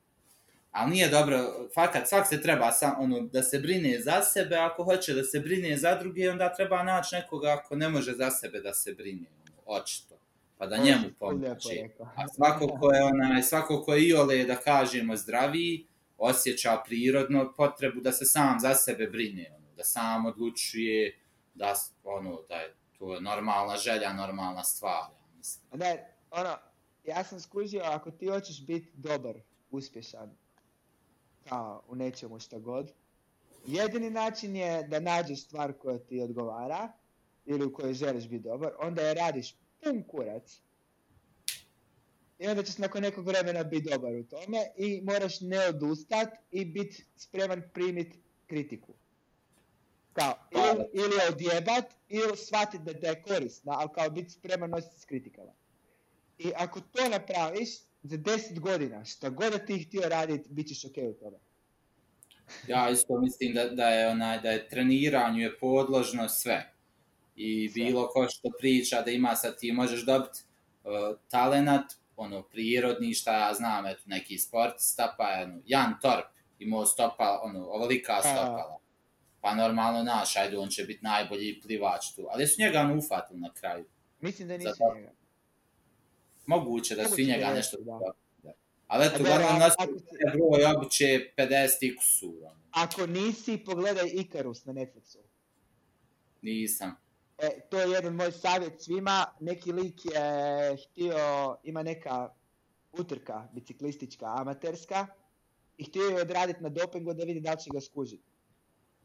[0.71, 1.37] Ali nije dobro,
[1.75, 5.39] fakat, svak se treba sam, ono, da se brine za sebe, ako hoće da se
[5.39, 9.27] brine za druge, onda treba naći nekoga ako ne može za sebe da se brine,
[9.43, 10.19] ono, očito,
[10.57, 11.89] pa da njemu pomoći.
[12.15, 18.01] A svako ko je onaj, svako ko je iole, da kažemo, zdraviji, osjeća prirodno potrebu
[18.01, 21.19] da se sam za sebe brine, ono, da sam odlučuje,
[21.53, 25.79] da, ono, da je to normalna želja, normalna stvar, ja mislim.
[25.79, 26.57] Ne, ono,
[27.03, 29.35] ja sam skužio, ako ti hoćeš biti dobar,
[29.71, 30.37] uspješan,
[31.49, 32.91] kao u nečemu šta god,
[33.65, 36.91] jedini način je da nađeš stvar koja ti odgovara,
[37.45, 40.61] ili u kojoj želiš biti dobar, onda je radiš pun kurac,
[42.39, 46.65] i onda ćeš nakon nekog vremena biti dobar u tome i moraš ne odustat i
[46.65, 48.15] biti spreman primit
[48.47, 48.93] kritiku.
[50.13, 54.99] Kao, ili, ili odjebat, ili shvatit da, da je korisna, ali kao biti spreman nositi
[54.99, 55.51] s kritikama.
[56.37, 57.69] I ako to napraviš,
[58.03, 61.37] za 10 godina, šta god da ti htio raditi, bit ćeš okej u tome.
[62.67, 66.73] Ja isto mislim da, da je onaj da je treniranju je podložno sve.
[67.35, 67.83] I Sve.
[67.83, 70.39] bilo ko što priča da ima sad ti možeš dobiti
[70.83, 71.85] uh, talenat,
[72.15, 76.25] ono prirodni šta ja znam, eto neki sportista, pa je, ono, Jan Torp
[76.59, 78.21] imao stopa, ono, ovolika Pa.
[78.21, 78.79] stopala.
[79.41, 82.27] Pa normalno naš, ajde, on će biti najbolji plivač tu.
[82.31, 83.85] Ali su njega ono ufatili na kraju.
[84.21, 85.11] Mislim da nisu njega.
[86.49, 87.77] Moguće da su i njega nešto...
[87.79, 87.99] da.
[88.43, 88.51] Da.
[88.87, 91.05] Ali eto, A dobro, uglavnom a- nosi ako si- broj obuće
[91.37, 92.33] 50 i kusur.
[92.41, 92.59] Ono.
[92.71, 95.17] Ako nisi, pogledaj Icarus na Netflixu.
[96.41, 96.95] Nisam.
[97.37, 99.25] E, to je jedan moj savjet svima.
[99.39, 100.21] Neki lik je
[100.77, 101.17] htio,
[101.63, 102.33] ima neka
[102.91, 105.07] utrka biciklistička, amaterska,
[105.77, 108.29] i htio je odraditi na dopingu da vidi da će ga skužiti.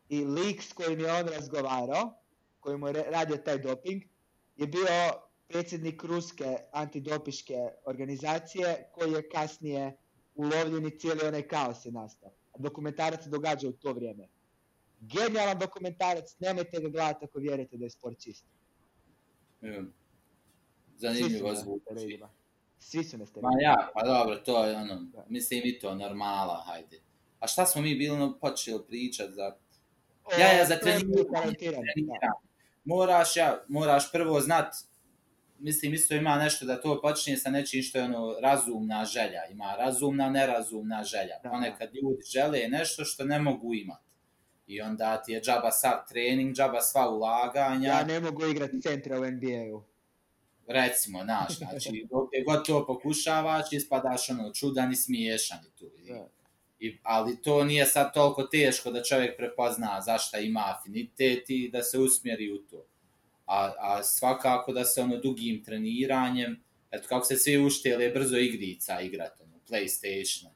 [0.08, 2.14] I lik s kojim je on razgovarao,
[2.60, 4.02] koji mu je radio taj doping,
[4.56, 4.86] je bio
[5.54, 7.54] predsjednik ruske antidopiške
[7.86, 9.96] organizacije, koji je kasnije
[10.34, 12.30] ulovljen i cijeli onaj kaos je nastao.
[12.58, 14.28] Dokumentarac se događa u to vrijeme.
[15.00, 18.44] Genijalan dokumentarac, nemojte ga gledati ako vjerujete da je sport čist.
[19.62, 19.86] Mm.
[20.96, 22.20] Zanimljivo zvuči.
[22.78, 23.62] Svi su na Ma steroidima.
[23.62, 25.24] ja, pa dobro, to je ono, Da.
[25.28, 27.00] mislim i to normala, hajde.
[27.40, 29.56] A šta smo mi bili ono, počeli pričat za
[30.24, 31.54] O, Ja, ja, za treniranje?
[32.84, 34.74] Moraš, ja, moraš prvo znat,
[35.58, 39.46] mislim isto ima nešto da to počinje sa nečim što je ono razumna želja.
[39.50, 41.38] Ima razumna, nerazumna želja.
[41.42, 41.50] Da.
[41.50, 44.04] Ponekad ljudi žele nešto što ne mogu imati.
[44.66, 47.88] I onda ti je džaba sav trening, džaba sva ulaganja.
[47.88, 49.82] Ja ne mogu igrati centra u NBA-u.
[50.66, 55.90] recimo, znaš, znači, dok god to pokušavaš, ispadaš ono čudan i smiješan i tu.
[55.98, 56.28] I, Da.
[56.78, 61.82] i, ali to nije sad toliko teško da čovjek prepozna zašta ima afinitet i da
[61.82, 62.86] se usmjeri u to.
[63.46, 69.00] A, a svakako da se ono dugim treniranjem, eto kako se svi uštele brzo igrica
[69.00, 70.48] igrat, ono, Playstation.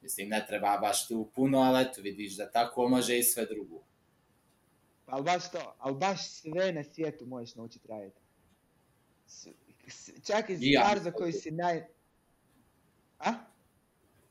[0.00, 3.82] Mislim, ne treba baš tu puno, ali eto, vidiš da tako može i sve drugo.
[5.06, 8.20] Ali baš to, ali baš sve na svijetu možeš naučiti raditi.
[10.26, 10.80] Čak i I ja.
[10.80, 11.84] stvar za koju si naj...
[13.18, 13.32] A?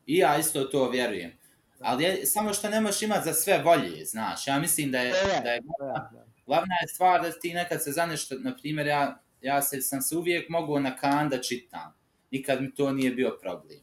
[0.06, 1.32] I ja isto to vjerujem.
[1.80, 4.48] Ali je, samo što ne možeš imati za sve volje, znaš.
[4.48, 7.40] Ja mislim da je, To je, da je to je, da glavna je stvar da
[7.40, 11.30] ti nekad se zanešta, na primjer, ja, ja se, sam se uvijek mogao na kan
[11.30, 11.94] da čitam.
[12.32, 13.80] Nikad mi to nije bio problem.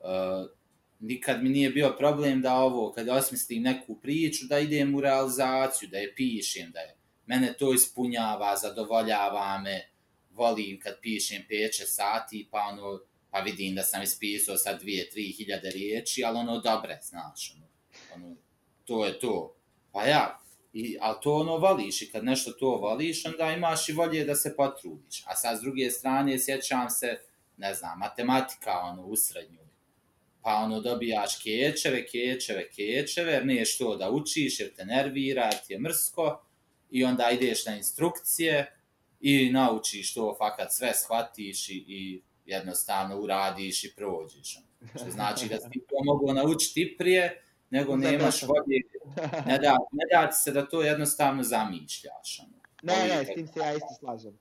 [0.00, 0.50] Uh,
[1.00, 5.88] nikad mi nije bio problem da ovo, kad osmislim neku priču, da idem u realizaciju,
[5.88, 9.90] da je pišem, da je mene to ispunjava, zadovoljava me,
[10.30, 15.70] volim kad pišem peče sati, pa ono, pa vidim da sam ispisao sa 2-3 hiljade
[15.70, 17.66] riječi, ali ono dobre, znaš, ono,
[18.14, 18.36] ono,
[18.84, 19.56] to je to.
[19.92, 20.40] Pa ja,
[20.78, 24.34] i, ali to ono vališ i kad nešto to vališ, onda imaš i volje da
[24.34, 25.22] se potrudiš.
[25.26, 27.18] A sad s druge strane, sjećam se,
[27.56, 29.58] ne znam, matematika, ono, u srednju,
[30.42, 35.66] pa ono dobijaš kečeve, kečeve, kečeve, jer niješ to da učiš jer te nervira, jer
[35.66, 36.44] ti je mrsko
[36.90, 38.72] i onda ideš na instrukcije
[39.20, 44.56] i naučiš to, fakat sve shvatiš i, i jednostavno uradiš i prođeš.
[44.56, 44.90] Ono.
[44.90, 48.82] Što znači da ti to mogu naučiti prije, nego nemaš volje,
[49.46, 52.40] ne da, ne da se da to jednostavno zamišljaš.
[52.40, 52.58] Ono.
[52.82, 54.38] Ne, ne, s tim se ja isto slažem.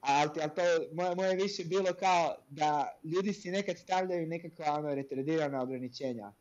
[0.00, 4.94] Ali, ali to moje, moje više bilo kao da ljudi si nekad stavljaju nekakva ono,
[4.94, 6.32] retardirana ograničenja.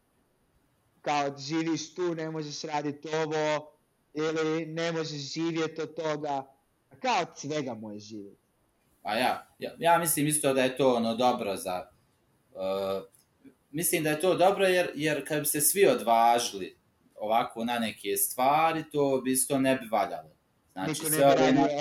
[1.02, 3.72] Kao živiš tu, ne možeš raditi ovo,
[4.14, 6.54] ili ne možeš živjeti od toga.
[7.00, 8.42] Kao od svega možeš živjeti.
[9.02, 11.90] Pa ja, ja, ja mislim isto da je to ono dobro za...
[12.52, 13.19] Uh,
[13.72, 16.78] mislim da je to dobro jer, jer kad bi se svi odvažili
[17.16, 20.36] ovako na neke stvari, to bi isto ne bi valjalo.
[20.72, 21.76] Znači, ne sve ove naše,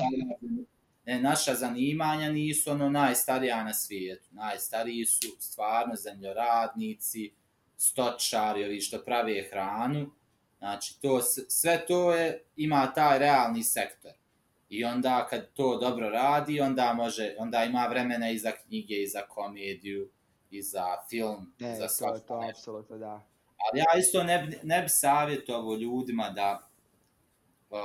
[1.07, 4.29] ne, naša zanimanja nisu ono najstarija na svijetu.
[4.31, 7.33] Najstariji su stvarno zemljoradnici,
[7.77, 10.11] stočari, ovi što prave hranu.
[10.59, 14.13] Znači, to, sve to je, ima taj realni sektor.
[14.69, 19.09] I onda kad to dobro radi, onda može, onda ima vremena i za knjige, i
[19.09, 20.11] za komediju,
[20.51, 22.61] i za film, Ne, za to, svašta to nešto.
[22.61, 23.21] apsolutno da.
[23.71, 26.69] Ali ja isto ne, bi- ne bi savjetovao ljudima da
[27.71, 27.79] uh,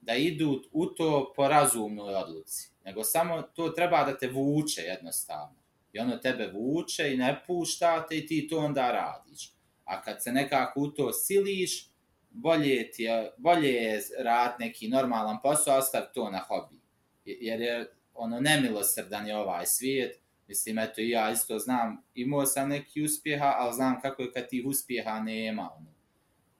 [0.00, 2.70] da idu u to po razumnoj odluci.
[2.84, 5.54] Nego samo to treba da te vuče jednostavno.
[5.92, 9.52] I ono tebe vuče i ne pušta te i ti to onda radiš.
[9.84, 11.90] A kad se nekako u to siliš,
[12.30, 16.80] bolje, ti je, bolje je rad neki normalan posao, ostav to na hobi.
[17.24, 20.19] Jer je ono nemilosrdan je ovaj svijet,
[20.50, 24.66] Mislim, eto, ja isto znam, imao sam neki uspjeha, ali znam kako je kad tih
[24.66, 25.70] uspjeha nema.
[25.76, 25.90] Ono.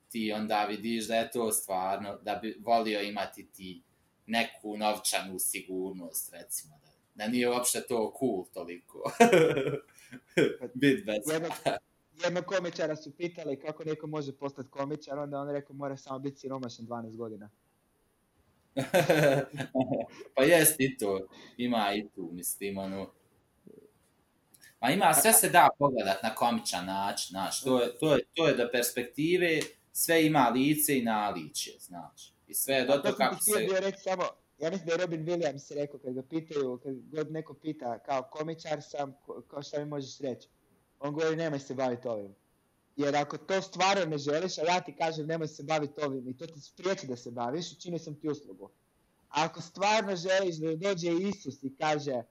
[0.08, 3.82] Ti onda vidiš da je to stvarno, da bi volio imati ti
[4.26, 6.78] neku novčanu sigurnost, recimo.
[6.82, 9.12] Da, da nije uopšte to cool toliko.
[10.80, 11.32] Bit bez.
[11.32, 11.52] Jednog,
[12.24, 16.40] jednog komičara su pitali kako neko može postati komičar, onda on rekao mora samo biti
[16.40, 17.50] siromašan 12 godina.
[20.34, 23.19] pa jest i to, ima i tu, mislim, ono,
[24.80, 28.48] Ma ima, sve se da pogledat na komičan način, znaš, to je, to je, to
[28.48, 29.60] je do perspektive,
[29.92, 32.32] sve ima lice i naličje, znaš.
[32.48, 33.64] I sve je do To kako se...
[33.64, 34.22] bio reći samo,
[34.58, 38.22] ja mislim da je Robin Williams rekao kad ga pitaju, kad god neko pita kao
[38.22, 39.14] komičar sam,
[39.48, 40.48] kao šta mi možeš reći?
[41.00, 42.34] On govori nemoj se baviti ovim.
[42.96, 46.36] Jer ako to stvarno ne želiš, a ja ti kažem nemoj se baviti ovim i
[46.36, 48.70] to ti spriječi da se baviš, učinio sam ti uslugu.
[49.28, 52.22] A ako stvarno želiš da dođe Isus i kaže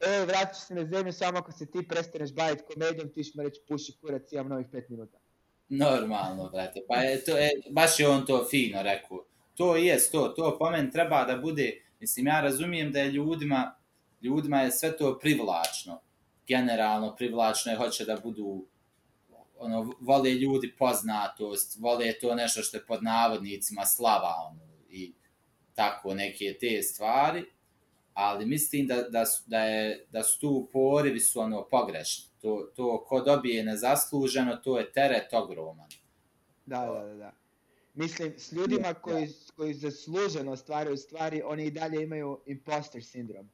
[0.00, 3.34] e, vratit ću se na zemlju samo ako se ti prestaneš baviti komedijom, ti ćeš
[3.34, 5.18] mi reći puši kurac, imam novih pet minuta.
[5.68, 9.24] Normalno, brate, pa je to, je, baš je on to fino rekao.
[9.54, 13.76] To jest to, to po meni treba da bude, mislim, ja razumijem da je ljudima,
[14.22, 16.00] ljudima je sve to privlačno,
[16.46, 18.66] generalno privlačno je, hoće da budu,
[19.58, 25.12] ono, vole ljudi poznatost, vole to nešto što je pod navodnicima slava, ono, i
[25.74, 27.44] tako neke te stvari,
[28.20, 32.30] ali mislim da, da, su, da, je, da su tu porivi su ono pogrešni.
[32.40, 35.88] To, to ko dobije nezasluženo, to je teret ogroman.
[36.66, 37.32] Da, da, da, da.
[37.94, 43.48] Mislim, s ljudima koji, koji zasluženo stvaraju stvari, oni i dalje imaju imposter sindrom.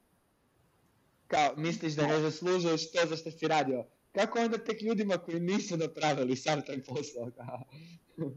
[1.27, 3.87] Kao, misliš da ne zaslužuješ to za što si radio.
[4.13, 7.31] Kako onda tek ljudima koji nisu napravili sam taj posao?
[7.37, 7.63] Kao,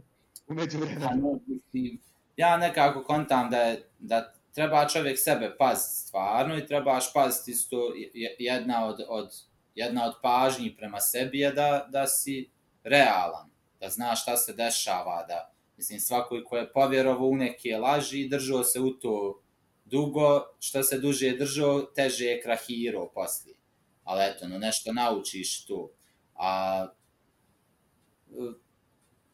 [0.50, 1.42] umeđu Pa, vremenu.
[1.48, 2.00] mislim,
[2.38, 8.36] ja nekako kontam da, da treba čovjek sebe paziti stvarno i trebaš paziti isto je-
[8.40, 9.29] jedna od, od,
[9.75, 12.50] jedna od pažnji prema sebi je da, da si
[12.83, 18.21] realan, da znaš šta se dešava, da mislim svako ko je povjerovao u neke laži
[18.21, 19.42] i držao se u to
[19.86, 23.56] dugo, što se duže je držao, teže je krahirao poslije.
[24.04, 25.92] Ali eto, no nešto naučiš tu.
[26.36, 26.88] A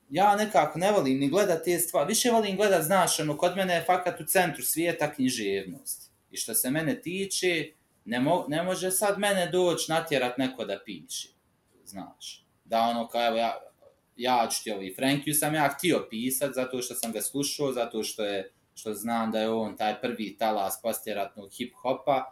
[0.09, 3.73] ja nekako ne volim ni gledat te stvari, više volim gledat, znaš, ono, kod mene
[3.73, 6.11] je fakat u centru svijeta književnost.
[6.31, 7.71] I što se mene tiče,
[8.05, 11.29] ne, mo ne može sad mene doći natjerat neko da piše,
[11.85, 12.45] znaš.
[12.65, 13.53] Da ono, kao evo, ja,
[14.15, 18.03] ja ću ti ovi, Frankiju sam ja htio pisat, zato što sam ga slušao, zato
[18.03, 22.23] što je, što znam da je on taj prvi talas posljeratnog hip-hopa,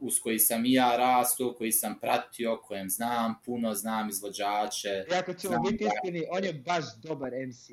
[0.00, 5.04] uz koji sam i ja rastao, koji sam pratio, kojem znam, puno znam izvođače.
[5.10, 7.70] I ako ćemo biti da- iskreni, on je baš dobar MC.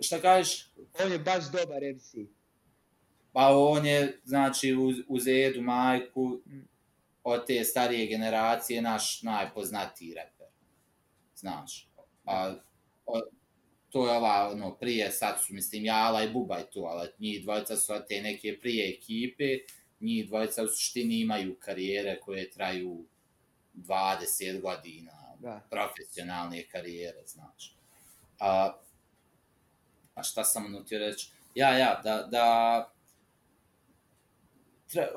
[0.00, 0.70] šta kažeš?
[1.04, 2.14] On je baš dobar MC.
[3.32, 6.40] Pa on je, znači, uz, uz Edu majku
[7.24, 10.46] od te starije generacije naš najpoznatiji reper.
[11.36, 11.88] Znaš.
[12.24, 12.54] A,
[13.06, 13.20] o,
[13.94, 17.76] to je ova, ono, prije, sad su, mislim, Jala i Bubaj tu, ali njih dvojica
[17.76, 19.58] su te neke prije ekipe,
[20.00, 23.04] njih dvojica u suštini imaju karijere koje traju
[23.74, 25.60] 20 godina, Da.
[25.70, 27.76] profesionalne karijere, znaš.
[28.38, 28.72] A,
[30.14, 31.30] a šta sam ono ti reći?
[31.54, 32.46] Ja, ja, da, da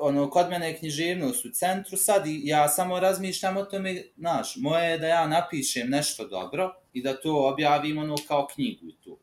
[0.00, 4.56] ono, kod mene je književnost u centru sad i ja samo razmišljam o tome, znaš,
[4.56, 8.96] moje je da ja napišem nešto dobro i da to objavim ono kao knjigu i
[9.00, 9.18] tu.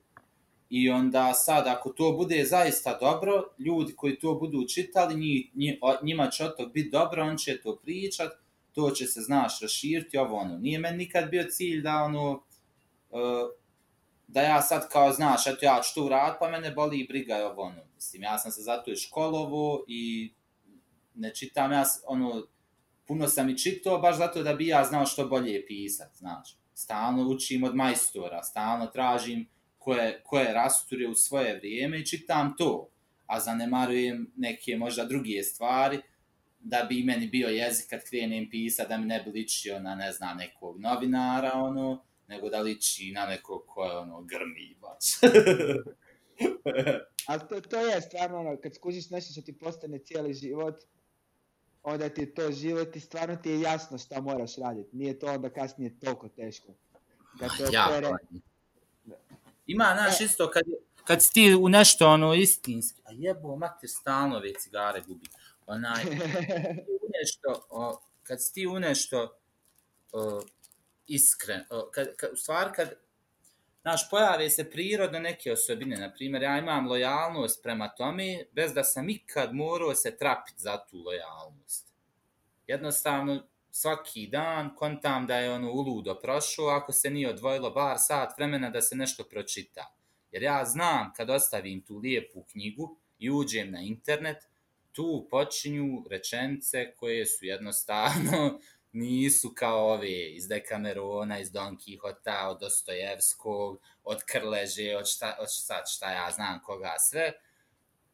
[0.69, 5.77] I onda sad, ako to bude zaista dobro, ljudi koji to budu čitali, njih, njih,
[5.81, 8.31] o- njima će od tog biti dobro, on će to pričat,
[8.73, 10.57] to će se, znaš, raširiti, ovo ono.
[10.57, 12.31] Nije meni nikad bio cilj da ono,
[13.09, 13.19] uh,
[14.27, 17.35] da ja sad kao, znaš, eto ja ću to uraditi, pa mene boli i briga
[17.35, 17.81] je ovo ono.
[17.95, 20.33] Mislim, ja sam se zato i školovo i
[21.15, 22.47] ne čitam ja, ono,
[23.07, 26.57] puno sam i čitao baš zato da bi ja znao što bolje pisat, znaš.
[26.73, 32.89] Stalno učim od majstora, stalno tražim koje, koje rasture u svoje vrijeme i čitam to.
[33.25, 36.01] A zanemarujem neke možda druge stvari
[36.59, 40.11] da bi meni bio jezik kad krenem pisa, da mi ne bi ličio na, ne
[40.11, 45.05] znam, nekog novinara, ono, nego da liči na nekog ko je, ono, grmi baš.
[47.27, 50.75] Ali to, to je stvarno ono, kad skužiš nešto što ti postane cijeli život,
[51.85, 54.97] onda ti je to život i stvarno ti je jasno šta moraš raditi.
[54.97, 56.73] Nije to onda kasnije toliko teško.
[57.39, 58.09] Kad te Ja, opere,
[59.67, 60.63] Ima, znaš, isto, kad,
[61.03, 65.27] kad si ti u nešto, ono, istinski, a jebo, mater, stalno ove cigare gubi.
[65.65, 66.03] Onaj,
[67.03, 69.37] u nešto, o, kad si ti u nešto
[70.11, 70.41] o,
[71.07, 72.93] iskren, o, kad, kad, u stvari kad,
[73.85, 78.83] znaš, pojave se prirodno neke osobine, na primjer, ja imam lojalnost prema tome, bez da
[78.83, 81.93] sam ikad morao se trapiti za tu lojalnost.
[82.67, 88.37] Jednostavno, svaki dan kontam da je ono uludo prošlo, ako se nije odvojilo bar sat
[88.37, 89.95] vremena da se nešto pročita.
[90.31, 94.37] Jer ja znam kad ostavim tu lijepu knjigu i uđem na internet,
[94.91, 98.59] tu počinju rečence koje su jednostavno
[98.95, 105.47] nisu kao ove iz Dekamerona, iz Don Quixota, od Dostojevskog, od Krleže, od šta, od
[105.51, 107.33] šta, šta ja znam koga sve,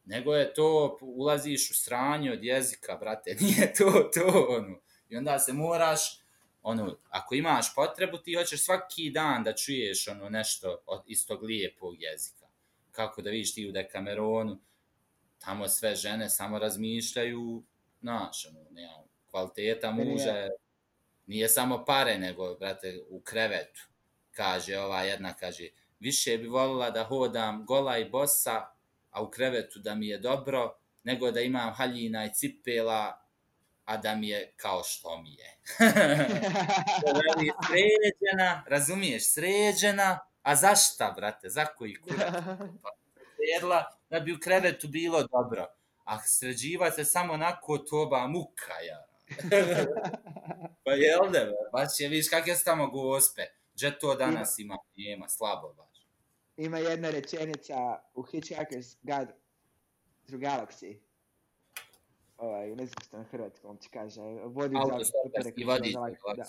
[0.06, 4.80] nego je to, ulaziš u sranje od jezika, brate, nije to to, ono.
[5.10, 6.22] I onda se moraš,
[6.62, 11.44] ono, ako imaš potrebu, ti hoćeš svaki dan da čuješ ono nešto od, iz tog
[11.44, 12.48] lijepog jezika.
[12.92, 14.60] Kako da vidiš ti u Dekameronu,
[15.40, 17.64] tamo sve žene samo razmišljaju,
[18.02, 20.50] znaš, ono, nema, kvaliteta muža je,
[21.26, 23.82] nije samo pare, nego, brate, u krevetu.
[24.32, 25.68] Kaže ova jedna, kaže,
[26.00, 28.66] više bi volila da hodam gola i bosa,
[29.12, 33.22] a u krevetu da mi je dobro, nego da imam haljina i cipela,
[33.86, 35.58] a da mi je kao što mi je.
[37.46, 42.34] je sređena, razumiješ, sređena, a za šta, brate, za koji kurac?
[43.36, 45.68] Sredla, da bi u krevetu bilo dobro,
[46.04, 49.11] a sređiva se samo onako toba muka, ja.
[50.86, 53.42] pa jel da, baš je, vidiš kakve su tamo gospe.
[53.74, 54.78] Gdje to danas ima?
[54.98, 56.08] Nema, slabo baš.
[56.58, 57.76] Ima jedna rečenica
[58.14, 59.34] u Hitchhiker's Guide
[60.26, 60.98] through Galaxy.
[62.38, 64.22] Ovaj, ne znam što na hrvatskom ti kaže.
[64.46, 65.94] Vodi za Autostoperski vodič.
[66.36, 66.46] Da.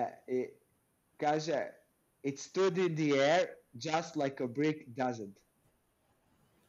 [0.00, 0.48] E, i
[1.16, 1.70] kaže,
[2.22, 5.34] it stood in the air just like a brick doesn't.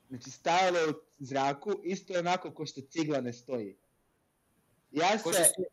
[0.09, 3.77] Znači, stajalo je u zraku, isto onako ko što cigla ne stoji.
[4.95, 5.63] Ja Ko se, su...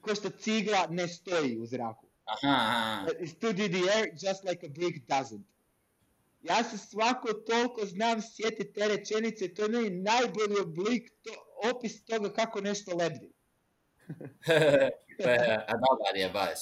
[0.00, 2.06] ko što cigla ne stoji u zraku.
[2.24, 3.06] Aha, aha.
[3.20, 5.42] It stood in the air just like a brick doesn't.
[6.42, 11.30] Ja se svako toliko znam sjetiti te rečenice, to je meni najbolji oblik, to,
[11.70, 13.32] opis toga kako nešto lebdi.
[14.46, 14.52] Pa,
[15.68, 16.58] a dobar je baš.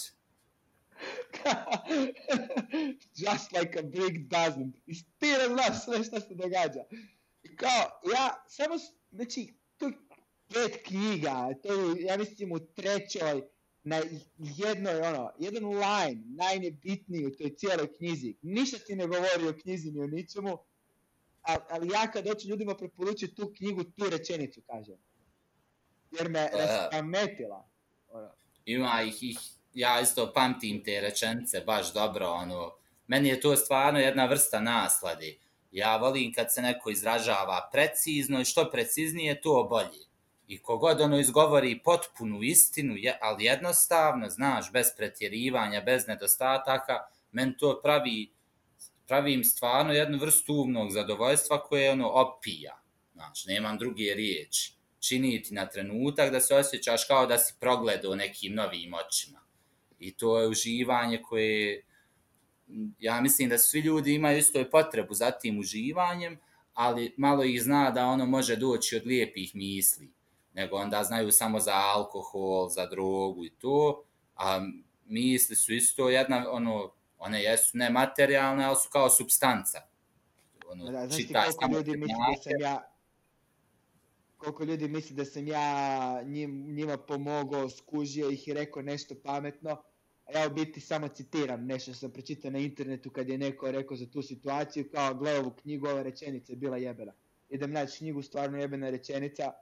[3.25, 4.73] just like a brick doesn't.
[4.87, 6.85] I ti ne znaš sve što se događa.
[7.43, 8.75] I kao, ja, samo,
[9.11, 9.55] znači,
[10.55, 13.43] pet knjiga, to je, ja mislim, u trećoj,
[13.83, 14.03] na
[14.39, 18.35] jednoj, ono, jedan line, najnebitniji u toj cijeloj knjizi.
[18.43, 20.59] Ništa ti ne govori o knjizi ni o ničemu,
[21.43, 24.97] ali, ali ja kad hoću ljudima preporučiti tu knjigu, tu rečenicu kažem.
[26.11, 27.69] Jer me raspametila.
[28.09, 28.31] Ono.
[28.65, 29.39] Ima ih, ih,
[29.75, 32.73] ja isto pamtim te rečenice baš dobro, ono,
[33.07, 35.39] meni je to stvarno jedna vrsta nasladi.
[35.71, 40.06] Ja volim kad se neko izražava precizno i što preciznije, to bolje.
[40.49, 46.99] I kogod ono izgovori potpunu istinu, je, ali jednostavno, znaš, bez pretjerivanja, bez nedostataka,
[47.33, 48.37] men to pravi
[49.07, 52.83] pravi im stvarno jednu vrstu umnog zadovoljstva koje je ono opija.
[53.13, 54.77] Znači, nemam druge riječi.
[55.01, 59.41] Čini ti na trenutak da se osjećaš kao da si progledao nekim novim očima.
[59.99, 61.87] I to je uživanje koje,
[62.99, 66.39] ja mislim da svi ljudi imaju isto potrebu za tim uživanjem,
[66.75, 70.13] ali malo ih zna da ono može doći od lijepih misli,
[70.57, 74.05] nego onda znaju samo za alkohol, za drogu i to,
[74.37, 74.61] a
[75.07, 79.81] misli su isto jedna, ono, one jesu nematerijalne, ali su kao substanca.
[80.69, 82.93] Ono, da, znaš ti koliko ljudi misli da sam ja,
[84.37, 89.83] koliko ljudi misli da sam ja njim, njima pomogao, skužio ih i rekao nešto pametno,
[90.27, 93.97] a ja u biti samo citiram nešto sam pročitao na internetu kad je neko rekao
[93.97, 97.13] za tu situaciju, kao gle ovu knjigu, ova rečenica je bila jebena.
[97.49, 99.53] Idem naći knjigu, stvarno jebena rečenica,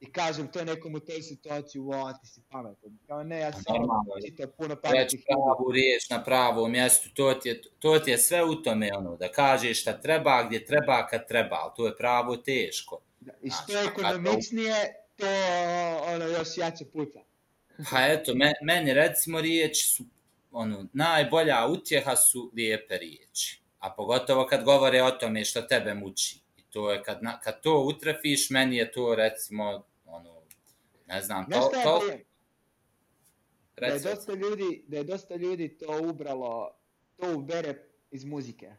[0.00, 2.98] i kažem to nekom u toj situaciji, wow, ti si pametan.
[3.06, 3.62] Kao ne, ja sam
[4.26, 8.44] čitao puno pametnih pravu riječ na pravom mjestu, to ti, je, to ti je sve
[8.44, 12.36] u tome, ono, da kažeš šta treba, gdje treba, kad treba, ali to je pravo
[12.36, 13.00] teško.
[13.20, 14.74] Da, I što je ekonomičnije,
[15.16, 15.26] to
[16.14, 17.20] ono, još jače puca.
[17.90, 20.04] Pa eto, me, meni recimo riječi su,
[20.50, 23.60] ono, najbolja utjeha su lijepe riječi.
[23.78, 26.45] A pogotovo kad govore o tome što tebe muči
[26.76, 30.42] to je kad, na, kad to utrefiš, meni je to recimo, ono,
[31.06, 31.70] ne znam, to...
[31.84, 32.00] To...
[33.80, 36.76] Da je dosta ljudi, da je dosta ljudi to ubralo,
[37.16, 38.72] to ubere iz muzike.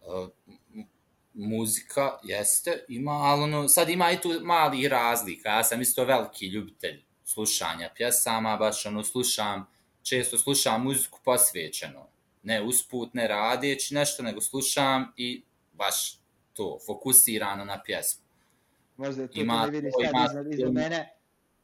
[0.00, 0.28] Uh,
[1.34, 6.46] muzika jeste, ima, ali ono, sad ima i tu mali razlika, ja sam isto veliki
[6.46, 9.66] ljubitelj slušanja pjesama, baš ono, slušam,
[10.02, 12.08] često slušam muziku posvećeno,
[12.42, 15.45] ne usput, ne radeći nešto, nego slušam i
[15.76, 16.18] baš
[16.52, 18.24] to, fokusirano na pjesmu.
[18.96, 21.16] Možda je to ima, ne vidiš sad iznad, iznad mene,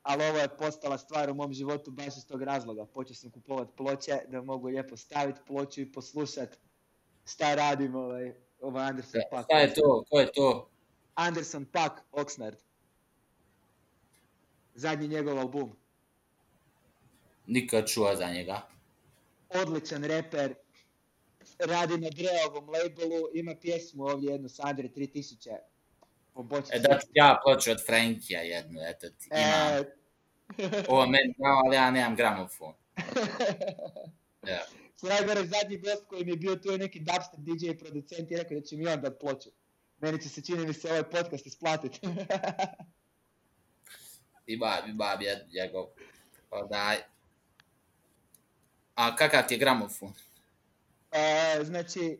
[0.03, 2.87] ali ovo je postala stvar u mom životu baš iz tog razloga.
[2.87, 6.57] Počeo sam kupovat ploče da mogu lijepo staviti ploču i poslušat
[7.27, 9.45] šta radim ovaj, ovaj Anderson e, Paak.
[9.45, 10.05] Šta je to?
[10.11, 10.69] Ko je to?
[11.15, 12.57] Anderson Paak, Oxnard.
[14.75, 15.77] Zadnji njegov album.
[17.47, 18.61] Nikad čuo za njega.
[19.49, 20.55] Odličan reper,
[21.59, 25.57] radi na Dreovom labelu, ima pjesmu ovdje jednu sa Andre 3000.
[26.73, 29.43] E da ti ja ploču od Frankija jednu, eto ti e...
[29.43, 29.85] imam.
[30.89, 32.75] Ovo meni dao, ali ja nemam gramofon.
[34.53, 34.63] ja.
[34.97, 38.37] Snajber zadnji gost koji mi je bio tu je neki dubstep DJ i producent i
[38.37, 39.51] rekao da će mi on dat ploču.
[39.99, 42.01] Meni će se čini mi se ovaj podcast isplatiti.
[44.47, 45.19] ima, ima
[45.55, 45.87] njegov.
[46.51, 46.97] Pa daj.
[48.95, 50.13] A kakav ti je gramofon?
[51.13, 52.19] E, znači,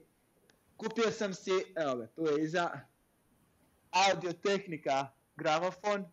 [0.77, 2.71] kupio sam si, evo ga, tu je iza,
[3.91, 6.05] audio tehnika gramofon,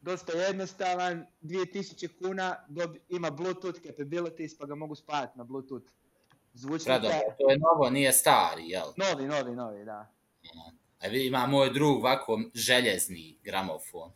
[0.00, 5.86] dosta jednostavan, 2000 kuna, dobi, ima bluetooth capabilities, pa ga mogu spajati na bluetooth.
[6.54, 6.92] Zvučnika.
[6.92, 7.08] Rado,
[7.38, 8.86] to je novo, nije stari, jel?
[8.96, 10.12] Novi, novi, novi, da.
[11.00, 14.12] A vidi, ima moj drug ovako željezni gramofon.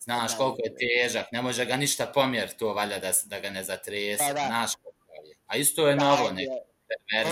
[0.00, 3.50] Znaš da, koliko je težak, ne može ga ništa pomjer to, valja da, da ga
[3.50, 4.24] ne zatrese.
[4.24, 4.46] Pa, da.
[4.46, 5.36] Znaš koliko je.
[5.46, 6.75] A isto je da, novo neko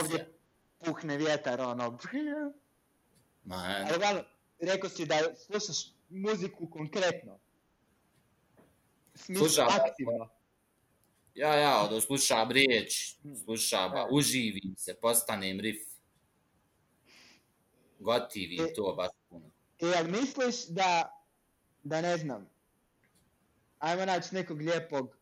[0.00, 0.34] Ovdje
[0.84, 1.98] puhne vjetar, ono.
[3.44, 3.86] Man.
[3.86, 4.24] Ali gledam,
[4.60, 7.38] rekao si da slušaš muziku konkretno.
[9.14, 10.30] Smisla slušam, aktivno.
[11.34, 13.36] Ja, ja, od slušam riječ, hmm.
[13.36, 15.94] slušam, ba, uživim se, postanem riff.
[17.98, 19.50] Gotivim e, to baš puno.
[19.78, 21.20] E, jel misliš da,
[21.82, 22.50] da ne znam,
[23.78, 25.16] ajmo naći nekog lijepog,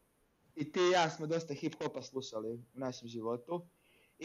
[0.57, 3.67] i ti i ja smo dosta hip-hopa slušali u našem životu,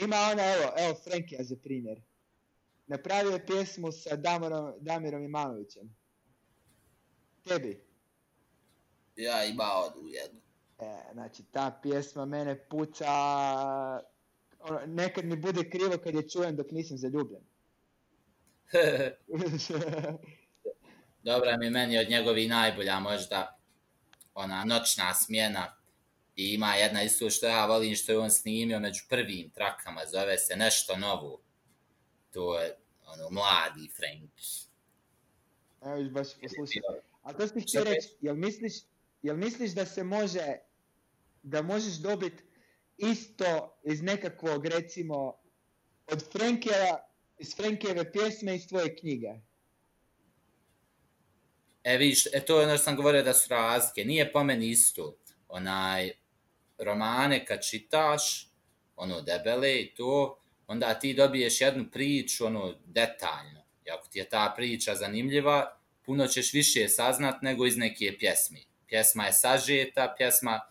[0.02, 2.02] Ima ona, evo, evo Frankija za primjer.
[2.88, 5.96] Napravio je pjesmu sa Damirom, Damirom Imanovićem.
[7.48, 7.86] Tebi.
[9.16, 10.40] Ja imao u jednu.
[10.80, 13.08] E, znači, ta pjesma mene puca...
[14.60, 17.42] Ono, nekad mi bude krivo kad je čujem dok nisam zaljubljen.
[21.24, 23.60] Dobra mi meni od njegovi najbolja možda
[24.34, 25.77] ona noćna smjena
[26.38, 30.38] I ima jedna isto što ja volim što je on snimio među prvim trakama, zove
[30.38, 31.42] se Nešto novo.
[32.32, 34.32] To je ono, mladi Frank.
[35.82, 36.82] Evo viš baš poslušaj.
[37.22, 38.74] A to ti htio reći, jel misliš,
[39.22, 40.58] jel misliš da se može,
[41.44, 42.44] da možeš dobiti
[42.98, 45.34] isto iz nekakvog, recimo,
[46.08, 47.10] od Frankjeva,
[47.40, 49.28] iz Frankjeve pjesme iz tvoje knjige?
[51.84, 54.06] E viš, e to je ono što sam govorio da su razlike.
[54.06, 55.18] Nije po meni isto.
[55.48, 56.12] Onaj,
[56.78, 58.50] romane kad čitaš,
[58.96, 63.64] ono, debele i to, onda ti dobiješ jednu priču, ono, detaljno.
[63.86, 68.60] I ako ti je ta priča zanimljiva, puno ćeš više saznat nego iz neke pjesme.
[68.88, 70.62] Pjesma je sažeta, pjesma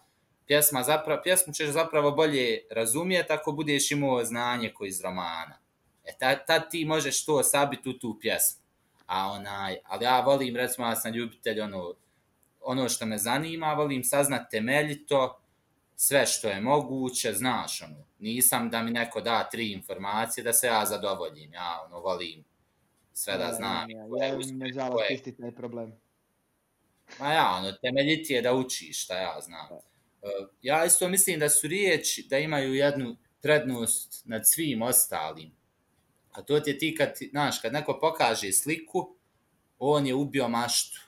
[0.46, 5.58] pjesma zapravo, pjesmu ćeš zapravo bolje razumijeti ako budeš imao znanje koji iz romana.
[6.04, 8.62] E tad, tad ti možeš to sabiti u tu pjesmu.
[9.06, 11.94] A onaj, ali ja volim, recimo, ja sam ljubitelj ono,
[12.60, 15.40] ono što me zanima, volim saznat temeljito
[15.96, 20.66] sve što je moguće, znaš, ono, nisam da mi neko da tri informacije da se
[20.66, 22.44] ja zadovoljim, ja ono, volim
[23.12, 23.90] sve da znam.
[23.90, 25.92] Ja, ja, ja, ja nažalost, isti taj problem.
[27.18, 29.66] Ma ja, ono, temeljiti je da učiš, šta ja znam.
[29.72, 29.80] Uh,
[30.62, 35.52] ja isto mislim da su riječi, da imaju jednu prednost nad svim ostalim.
[36.32, 39.16] A to ti je ti kad, znaš, kad neko pokaže sliku,
[39.78, 41.00] on je ubio maštu.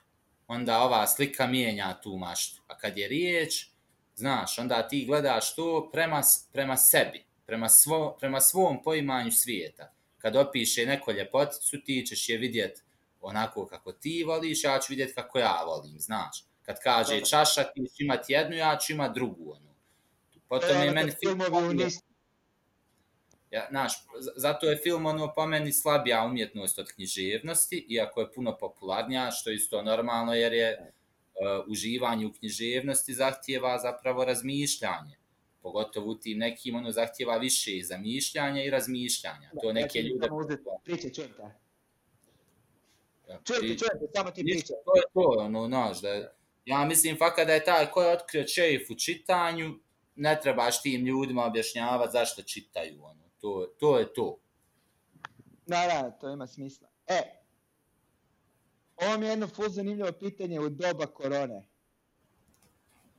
[0.46, 2.62] Onda ova slika mijenja tu maštu.
[2.66, 3.70] A kad je riječ,
[4.18, 9.92] znaš, onda ti gledaš to prema, prema sebi, prema, svo, prema svom poimanju svijeta.
[10.18, 12.84] Kad opiše neko ljepoticu, ti ćeš je vidjet
[13.20, 16.44] onako kako ti voliš, ja ću vidjet kako ja volim, znaš.
[16.62, 17.26] Kad kaže Dobre.
[17.26, 19.52] čaša, ti ćeš imati jednu, ja ću imati drugu.
[19.52, 19.74] Ono.
[20.48, 21.40] Potom je meni film...
[23.50, 23.92] Ja, znaš,
[24.36, 29.50] zato je film ono po meni slabija umjetnost od književnosti, iako je puno popularnija, što
[29.50, 30.92] je isto normalno, jer je
[31.66, 35.16] uživanje u književnosti zahtjeva zapravo razmišljanje.
[35.62, 39.50] Pogotovo u tim nekim, ono, zahtjeva više i zamišljanja i razmišljanja.
[39.62, 40.28] To neke ljude...
[40.84, 41.54] Priče, čujem te.
[43.44, 44.72] Čujem te, čujem te, samo ti priče.
[44.84, 46.32] To je to, ono, znaš, da...
[46.64, 49.74] Ja mislim, fakat da je taj ko je otkrio čeif u čitanju,
[50.16, 53.24] ne trebaš tim ljudima objašnjavati zašto čitaju, ono.
[53.40, 54.38] To, to je to.
[55.66, 56.88] Da, da, to ima smisla.
[57.06, 57.37] E,
[59.00, 61.68] Ovo mi je jedno full zanimljivo pitanje u doba korone.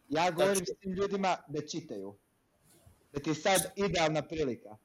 [0.10, 0.72] Ja govorim znači...
[0.78, 2.16] s tim ljudima da čitaju.
[3.14, 4.78] Da ti je sad idealna prilika.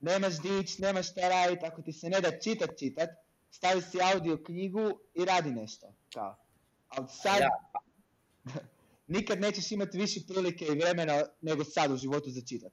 [0.00, 3.10] Nemaš dić, nemaš šta raditi, ako ti se ne da čitat čitat,
[3.50, 5.94] stavi si audio knjigu i radi nešto.
[6.14, 6.36] Kao.
[6.88, 7.50] Ali sad, ja.
[9.16, 12.72] nikad nećeš imati više prilike i vremena nego sad u životu za čitat.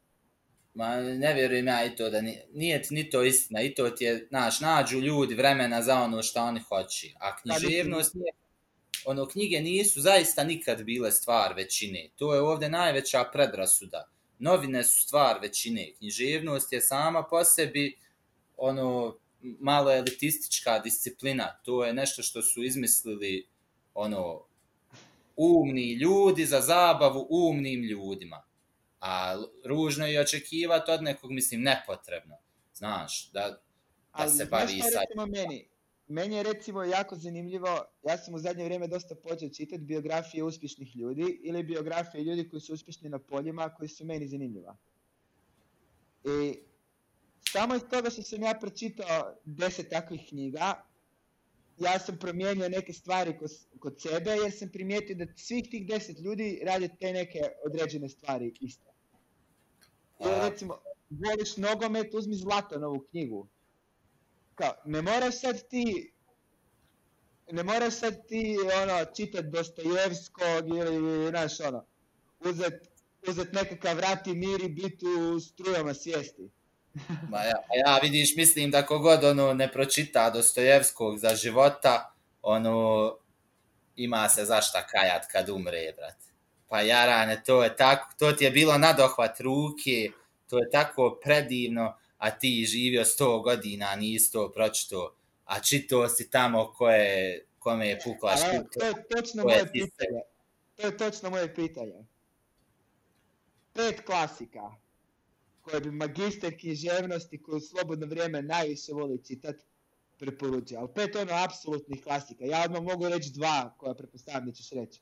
[0.77, 4.03] Ma ne vjerujem ja i to da nije, nije ni to istina, i to ti
[4.03, 7.07] je, znaš, nađu ljudi vremena za ono što oni hoće.
[7.19, 8.31] A književnost nije,
[9.05, 12.09] ono, knjige nisu zaista nikad bile stvar većine.
[12.15, 14.09] To je ovdje najveća predrasuda.
[14.39, 15.93] Novine su stvar većine.
[15.97, 17.97] Književnost je sama po sebi,
[18.57, 21.59] ono, malo elitistička disciplina.
[21.65, 23.47] To je nešto što su izmislili,
[23.93, 24.45] ono,
[25.35, 28.46] umni ljudi za zabavu umnim ljudima
[28.99, 32.37] a ružno je očekivati od nekog, mislim, nepotrebno.
[32.73, 33.59] Znaš, da, da
[34.11, 34.99] Ali, se bavi sa...
[34.99, 35.67] recimo meni?
[36.07, 40.95] Meni je recimo jako zanimljivo, ja sam u zadnje vrijeme dosta počeo čitati biografije uspješnih
[40.95, 44.77] ljudi ili biografije ljudi koji su uspješni na poljima koji su meni zanimljiva.
[46.23, 46.59] I
[47.51, 50.83] samo iz toga što sam ja pročitao deset takvih knjiga,
[51.77, 56.19] ja sam promijenio neke stvari kod, kod sebe jer sam primijetio da svih tih deset
[56.19, 58.91] ljudi rade te neke određene stvari iste.
[60.19, 60.77] Jer recimo,
[61.09, 63.47] voliš nogomet, uzmi zlato novu knjigu.
[64.55, 66.13] Kao, ne moraš sad ti
[67.51, 71.85] ne moraš sad ti ono čitat Dostojevskog ili znaš ono
[72.39, 72.87] uzet,
[73.27, 76.49] uzet nekakav vrati mir i biti u strujama svijesti.
[77.29, 83.13] Ma ja, ja vidiš, mislim da kogod ono ne pročita Dostojevskog za života, ono
[83.95, 86.15] ima se zašta kajat kad umre, brat.
[86.67, 90.11] Pa jarane, to je tako, to ti je bilo nadohvat ruke,
[90.49, 96.29] to je tako predivno, a ti živio sto godina, nisi to pročito, a čito si
[96.29, 98.79] tamo koje, kome je pukla škutka.
[98.79, 100.21] To je točno moje pitanje.
[100.75, 102.05] To je točno moje pitanje.
[103.73, 104.71] Pet klasika
[105.69, 109.55] koje bi magister književnosti koju slobodno vrijeme najviše voli čitat
[110.19, 110.79] preporučio.
[110.79, 112.45] Ali pet ono apsolutnih klasika.
[112.45, 115.01] Ja odmah mogu reći dva koja prepostavljam da ćeš reći.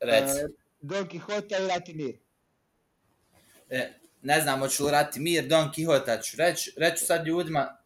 [0.00, 0.38] Reci.
[0.38, 0.46] E,
[0.80, 2.18] Don Quixote i Rati Mir.
[3.68, 3.92] E,
[4.22, 6.72] ne znam, hoću li Rati Mir, Don Quixote ću reći.
[6.76, 7.76] Reću sad ljudima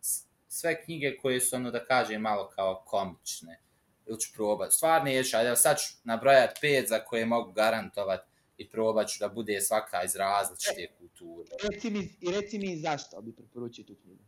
[0.48, 3.60] sve knjige koje su, ono da kažem, malo kao komične.
[4.06, 4.74] Ili ću probati.
[4.74, 8.31] Stvarno je, ali sad ću nabrojati pet za koje mogu garantovati
[8.62, 11.50] i probat ću da bude svaka iz različite kulture.
[11.70, 14.22] Reci mi, I reci mi zašto bi preporučio tu knjigu.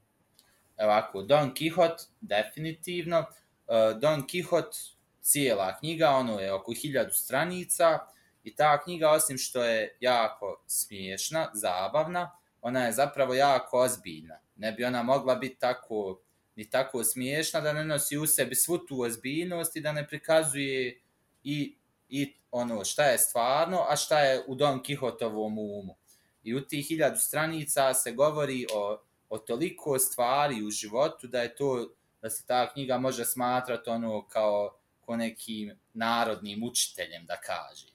[0.78, 3.18] Ovako, Don Quixote, definitivno.
[3.18, 7.98] Uh, Don Quixote, cijela knjiga, ono je oko hiljadu stranica
[8.44, 14.38] i ta knjiga, osim što je jako smiješna, zabavna, ona je zapravo jako ozbiljna.
[14.56, 16.20] Ne bi ona mogla biti tako
[16.56, 21.00] ni tako smiješna da ne nosi u sebi svu tu ozbiljnost i da ne prikazuje
[21.44, 21.76] i
[22.14, 25.96] i ono šta je stvarno, a šta je u Don Kihotovom umu.
[26.42, 31.54] I u tih hiljadu stranica se govori o, o toliko stvari u životu da je
[31.54, 37.88] to, da se ta knjiga može smatrati ono kao ko nekim narodnim učiteljem da kaže.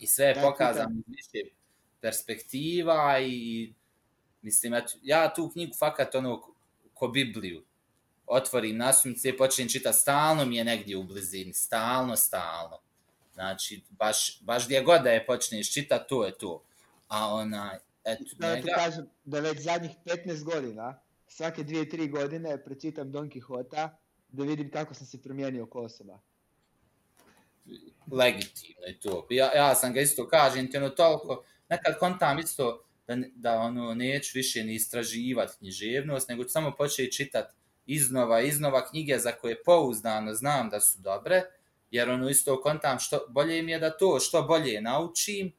[0.00, 1.54] I sve je pokazano iz više
[2.00, 3.72] perspektiva i
[4.42, 6.42] mislim, eto, ja tu knjigu fakat ono
[6.94, 7.64] ko Bibliju
[8.26, 12.78] otvorim nasumice i počnem čitati, stalno mi je negdje u blizini, stalno, stalno.
[13.34, 16.64] Znači, baš, baš gdje god da je počneš čitati, to je to.
[17.08, 22.08] A onaj, eto, Da ti njega, kažem da već zadnjih 15 godina, svake dvije, tri
[22.08, 23.88] godine pročitam Don Quixota
[24.28, 26.18] da vidim kako sam se promijenio kao osoba.
[28.12, 29.26] legitimno je to.
[29.30, 33.94] Ja, ja sam ga isto kažem ti ono toliko, nekad kontam isto da, da ono
[33.94, 37.54] neću više ni istraživati književnost, nego ću samo početi čitati
[37.86, 41.42] iznova, iznova knjige za koje pouzdano znam da su dobre,
[41.92, 45.52] jer ono isto kontam što bolje mi je da to što bolje naučim,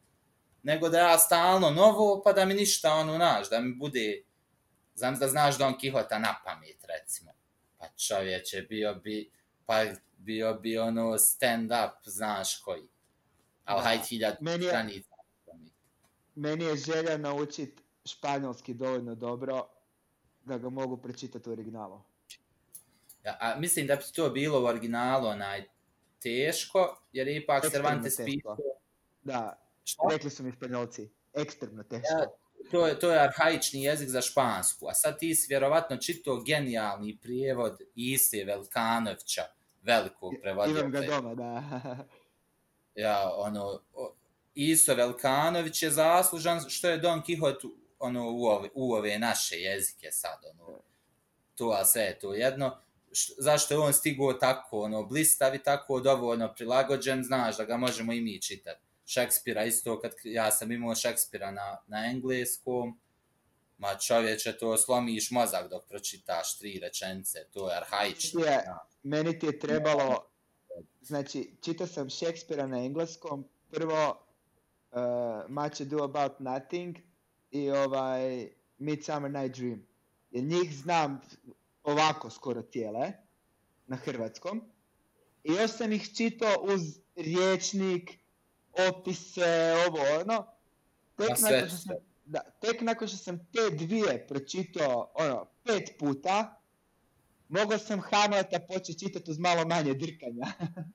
[0.64, 4.24] nego da ja stalno novo, pa da mi ništa ono naš, da mi bude,
[4.96, 7.32] znam da znaš Don Quixota na pamet, recimo.
[7.78, 9.32] Pa čovječe, bio bi,
[9.66, 9.84] pa
[10.18, 12.84] bio bi ono stand-up, znaš koji.
[13.66, 13.84] Ali Da.
[13.84, 15.14] hajde hiljad Meni je- stranica.
[16.36, 19.68] Meni je želja naučit španjolski dovoljno dobro
[20.46, 22.02] da ga mogu pročitati u originalu.
[23.24, 25.64] Ja, a mislim da bi to bilo u originalu onaj
[26.24, 28.26] teško, jer je ipak Ekstremno Cervantes teško.
[28.26, 28.58] pisao.
[29.24, 30.04] Da, Šta?
[30.12, 31.10] rekli su mi španjolci.
[31.34, 32.08] Ekstremno teško.
[32.20, 32.28] Ja,
[32.72, 37.18] to je, to je arhaični jezik za špansku, a sad ti si vjerovatno čitao genijalni
[37.22, 39.44] prijevod Ise Velkanovića,
[39.82, 40.34] velikog
[40.68, 41.64] Imam ga doma, da.
[43.06, 43.80] ja, ono,
[44.56, 47.70] Iso Velkanović je zaslužan što je Don Quixote
[48.00, 50.80] ono, u, ove, u ove naše jezike sad, ono,
[51.56, 52.78] to, a sve je to jedno.
[53.14, 57.78] Š, zašto je on stigao tako, ono, blistav i tako dovoljno prilagođen, znaš da ga
[57.78, 58.82] možemo i mi čitati.
[59.06, 63.00] Šekspira isto, kad ja sam imao Šekspira na, na engleskom,
[63.78, 68.42] ma čovječe, to slomiš mozak dok pročitaš tri rečenice, to je arhaično.
[68.42, 68.64] Je.
[69.04, 70.32] Meni ti je trebalo,
[71.02, 74.28] znači, čitao sam Šekspira na engleskom, prvo
[74.92, 75.00] uh,
[75.50, 76.98] Much Ado About Nothing
[77.52, 79.88] i ovaj Midsummer Night Dream.
[80.32, 81.22] Jer njih znam
[81.84, 83.12] ovako skoro tijele,
[83.88, 84.62] na hrvatskom.
[85.44, 86.82] I još sam ih čitao uz
[87.16, 88.12] riječnik,
[88.90, 90.48] opise, ovo ono.
[91.18, 95.46] Tek A sve nakon, što sam, da, tek nakon što sam te dvije pročitao ono,
[95.64, 96.62] pet puta,
[97.48, 100.46] mogao sam Hamleta početi čitati uz malo manje drkanja.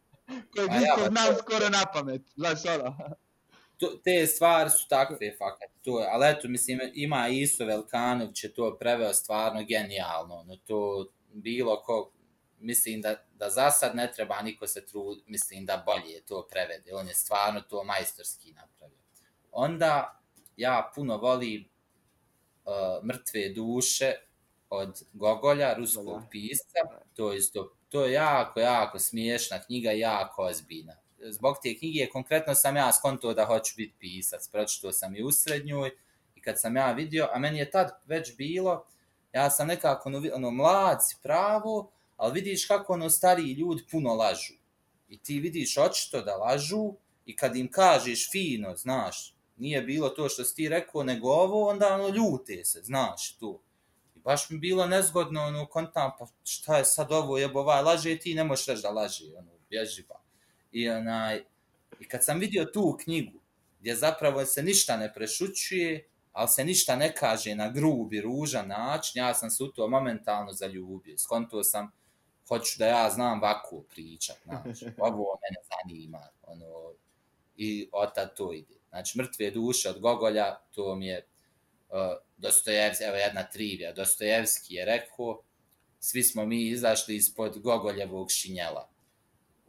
[0.54, 2.96] Kojeg A ja, isto pa skoro na pamet, znaš ono.
[3.78, 8.54] To, te stvari su takve fakat, to je, ali eto, mislim, ima Iso Velkanović je
[8.54, 12.12] to preveo stvarno genijalno, no to bilo ko,
[12.58, 16.94] mislim da, da za sad ne treba niko se trud, mislim da bolje to prevede,
[16.94, 18.98] on je stvarno to majstorski napravio.
[19.52, 20.20] Onda
[20.56, 21.68] ja puno volim
[22.64, 24.12] uh, mrtve duše
[24.70, 26.78] od Gogolja, ruskog pisca,
[27.14, 30.96] to je isto, to je jako, jako smiješna knjiga, jako ozbiljna.
[31.20, 35.32] Zbog te knjige konkretno sam ja skonto da hoću biti pisac, pročito sam i u
[35.32, 35.90] srednjoj
[36.34, 38.86] i kad sam ja vidio, a meni je tad već bilo,
[39.32, 44.14] ja sam nekako ono, ono mlad si pravo, ali vidiš kako ono stariji ljudi puno
[44.14, 44.54] lažu.
[45.08, 46.94] I ti vidiš očito da lažu
[47.26, 51.68] i kad im kažeš fino, znaš, nije bilo to što si ti rekao, nego ovo,
[51.68, 53.60] onda ono ljute se, znaš, tu.
[54.16, 58.18] I baš mi bilo nezgodno, ono, kontam, pa šta je sad ovo, jebo, ovaj laže,
[58.18, 60.17] ti ne možeš reći da laže, ono, bježi pa.
[60.72, 61.44] I onaj,
[62.00, 63.38] i kad sam vidio tu knjigu,
[63.80, 69.22] gdje zapravo se ništa ne prešućuje, ali se ništa ne kaže na grubi, ružan način,
[69.22, 71.18] ja sam se u to momentalno zaljubio.
[71.18, 71.90] Skonto sam,
[72.48, 76.92] hoću da ja znam ovako pričat, znači, ovo mene zanima, ono,
[77.56, 78.74] i od tad to ide.
[78.88, 81.26] Znači, mrtve duše od Gogolja, to mi je
[81.88, 81.96] uh,
[82.36, 85.42] Dostojevski, evo jedna trivija, Dostojevski je rekao,
[86.00, 88.88] svi smo mi izašli ispod Gogoljevog šinjela.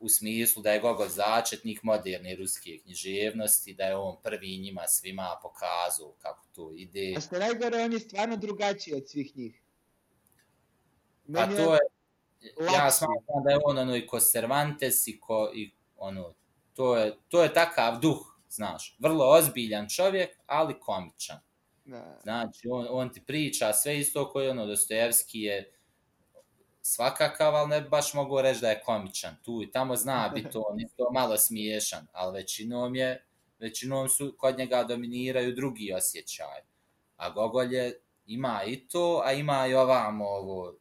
[0.01, 5.39] U smislu da je Gogol začetnik moderne ruske književnosti, da je on prvi njima svima
[5.41, 7.13] pokazao kako to ide.
[7.17, 9.61] A što je najgore, on je stvarno drugačiji od svih njih.
[11.33, 11.79] Pa Meni to je,
[12.41, 12.97] ja lakši.
[12.97, 16.33] smatram da je on ono i ko Cervantes i ko, i ono,
[16.73, 21.39] to je, to je takav duh, znaš, vrlo ozbiljan čovjek, ali komičan.
[21.85, 22.19] Da.
[22.23, 25.73] Znači, on, on ti priča sve isto koji ono, Dostojevski je
[26.81, 29.35] svakakav, ali ne baš mogu reći da je komičan.
[29.43, 33.25] Tu i tamo zna biti on isto malo smiješan, ali većinom je,
[33.59, 36.61] većinom su kod njega dominiraju drugi osjećaj.
[37.15, 40.75] A Gogol je, ima i to, a ima i ovamo ovo,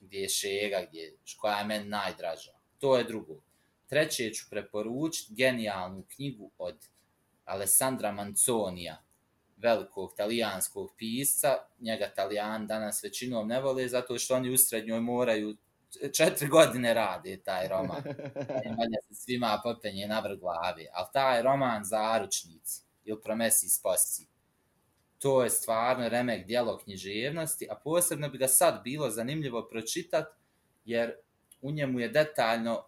[0.00, 2.52] gdje je šega, gdje, je- koja je meni najdraža.
[2.78, 3.42] To je drugo.
[3.86, 6.76] Treće ću preporučiti genijalnu knjigu od
[7.44, 9.02] Alessandra Manconija,
[9.58, 15.56] velikog talijanskog pisca, njega talijan danas većinom ne vole zato što oni u srednjoj moraju
[16.12, 18.02] četiri godine radi taj roman.
[18.64, 20.86] I valjda se svima popenje na vrh glavi.
[20.92, 24.26] Ali taj roman Zaručnici ili Promesi sposi,
[25.18, 30.26] to je stvarno remek dijelo književnosti, a posebno bi ga sad bilo zanimljivo pročitat,
[30.84, 31.14] jer
[31.60, 32.84] u njemu je detaljno,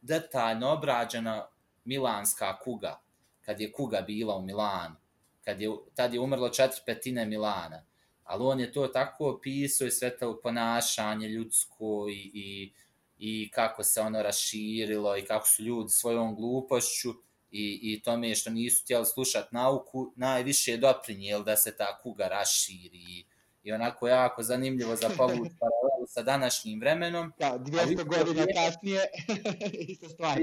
[0.00, 1.46] detaljno obrađena
[1.84, 3.00] milanska kuga,
[3.40, 4.96] kad je kuga bila u Milanu,
[5.44, 7.84] kad je, tad je umrlo četiri petine Milana,
[8.22, 12.72] ali on je to tako opisao i sve to ponašanje ljudsko i, i,
[13.18, 17.10] i kako se ono raširilo i kako su ljudi svojom glupošću
[17.50, 22.28] i, i tome što nisu htjeli slušati nauku, najviše je doprinijel da se ta kuga
[22.28, 23.24] raširi
[23.62, 27.32] i onako jako zanimljivo za povuć paralelu sa današnjim vremenom.
[27.38, 29.00] Da, 200 godina kasnije,
[29.88, 30.38] ista stvar.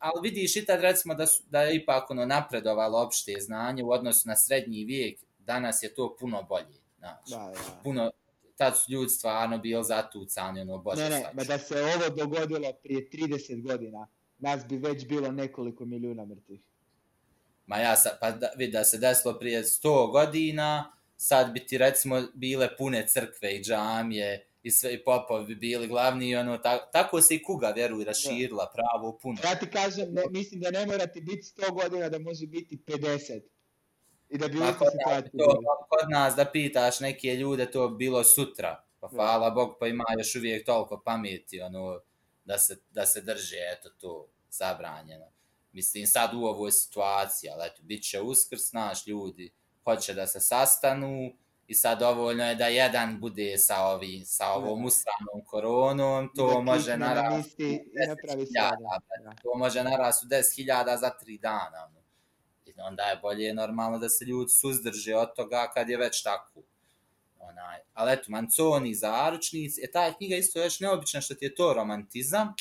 [0.00, 3.90] Ali vidiš i tad recimo da, su, da je ipak ono napredovalo opšte znanje u
[3.90, 6.80] odnosu na srednji vijek, danas je to puno bolje.
[6.98, 7.80] Znači, Da, da.
[7.82, 8.10] puno,
[8.56, 12.72] tad su ljudi stvarno bili zatucani, ono, bože Ne, ne, ma da se ovo dogodilo
[12.82, 14.06] prije 30 godina,
[14.38, 16.60] nas bi već bilo nekoliko milijuna mrtvih.
[17.66, 21.78] Ma ja sa, pa da, vidi da se desilo prije 100 godina, sad bi ti
[21.78, 26.58] recimo bile pune crkve i džamije i sve i popovi bi bili glavni i ono,
[26.58, 29.38] ta, tako se i kuga vjeruj raširila pravo puno.
[29.44, 32.78] Ja ti kažem, ne, mislim da ne mora ti biti 100 godina, da može biti
[32.86, 33.40] 50.
[34.28, 37.70] I da bi Pa istoj kod nas, situaciji to, kod nas da pitaš neke ljude,
[37.70, 38.84] to bi bilo sutra.
[39.00, 39.16] Pa Da.
[39.16, 42.00] hvala Bog, pa ima još uvijek toliko pameti, ono,
[42.44, 45.26] da se, da se drže, eto, to zabranjeno.
[45.72, 49.52] Mislim, sad u ovoj situaciji, ali eto, bit će uskrs, znaš, ljudi
[49.84, 51.32] hoće da se sastanu
[51.70, 56.60] i sad dovoljno je da jedan bude sa, ovim, sa ovom usranom koronom, to da
[56.60, 58.76] može na narasti listi i napravi 10.000, sada.
[59.22, 59.42] brate.
[59.42, 61.86] to može narasti u 10.000 za 3 dana.
[61.88, 62.00] Ono.
[62.66, 66.62] I onda je bolje normalno da se ljudi suzdrže od toga kad je već tako.
[67.38, 67.78] Onaj.
[67.94, 72.54] Ali eto, Manconi, Zaručnici, je ta knjiga isto još neobična što ti je to romantizam.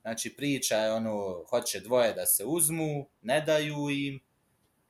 [0.00, 4.20] Znači priča je ono, hoće dvoje da se uzmu, ne daju im,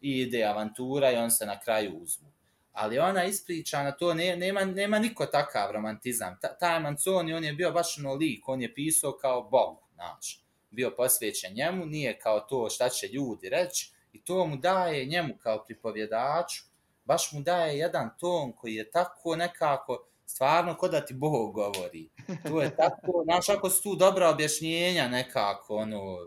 [0.01, 2.34] i ide avantura i on se na kraju uzmu.
[2.75, 6.39] Ali ona ispričana, to ne, nema, nema niko takav romantizam.
[6.41, 10.41] Ta, taj Manconi, on je bio baš ono lik, on je pisao kao Bog, znači.
[10.70, 15.35] Bio posvećen njemu, nije kao to šta će ljudi reći, i to mu daje njemu
[15.43, 16.64] kao pripovjedaču,
[17.05, 22.09] baš mu daje jedan ton koji je tako nekako, stvarno ko da ti Bog govori.
[22.49, 26.18] To je tako, znaš, ako su tu dobra objašnjenja nekako, ono,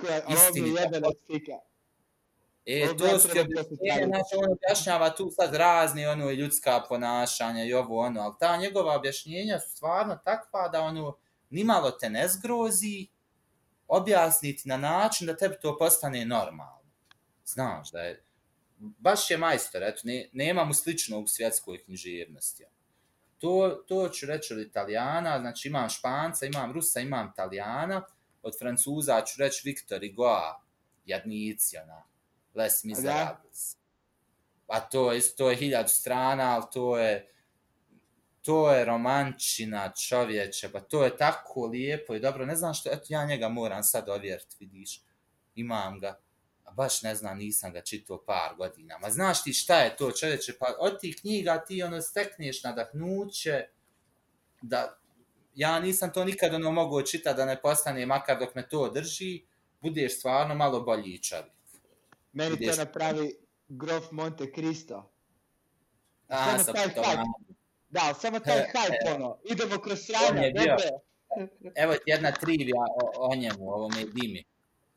[0.00, 1.52] Koja, ali Istini, ovdje jebena slika.
[2.66, 4.06] E, Ovo to ja su ti trebam objašnjenja, postaviti.
[4.06, 8.96] znači on objašnjava tu sad razni ono ljudska ponašanja i ovo ono, ali ta njegova
[8.96, 11.16] objašnjenja su stvarno takva da ono
[11.50, 13.06] nimalo te ne zgrozi,
[13.88, 16.90] objasniti na način da tebi to postane normalno.
[17.44, 18.24] Znaš da je,
[18.78, 22.64] baš je majstor, eto, ne, nema mu sličnog u svjetskoj književnosti.
[23.38, 28.02] To, to ću reći od Italijana, znači imam Španca, imam Rusa, imam Italijana,
[28.42, 30.38] od Francuza ću reći Victor Hugo,
[31.04, 32.02] jadnici, ona,
[32.56, 33.76] Les Miserables.
[34.68, 37.32] A to je, to je hiljadu strana, ali to je,
[38.42, 43.04] to je romančina čovječe, pa to je tako lijepo i dobro, ne znam što, eto
[43.08, 45.02] ja njega moram sad ovjeriti, vidiš,
[45.54, 46.20] imam ga,
[46.64, 50.12] a baš ne znam, nisam ga čitao par godina, ma znaš ti šta je to
[50.12, 53.64] čovječe, pa od tih knjiga ti ono stekneš nadahnuće,
[54.62, 54.98] da,
[55.54, 59.46] ja nisam to nikad ono mogao čitati da ne postane, makar dok me to drži,
[59.80, 61.55] budeš stvarno malo bolji čovjek.
[62.36, 63.34] Meni to napravi
[63.68, 65.10] Grof Monte Cristo.
[66.28, 67.24] A, Samo sa taj putovanjem.
[67.88, 70.76] Da, ali samo taj E, hype, ono, idemo kroz On sranja, je.
[71.74, 74.44] Evo ti jedna trivija o, o njemu, o ovome Dimi.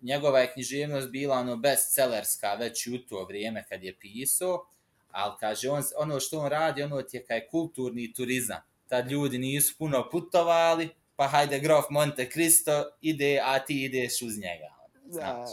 [0.01, 4.65] Njegova je književnost bila ono bestsellerska već u to vrijeme kad je pisao,
[5.11, 8.61] ali kaže, on, ono što on radi, ono ti je kaj kulturni turizam.
[8.87, 14.37] Tad ljudi nisu puno putovali, pa hajde Grof Monte Cristo ide, a ti ideš uz
[14.37, 14.75] njega.
[15.03, 15.45] Da.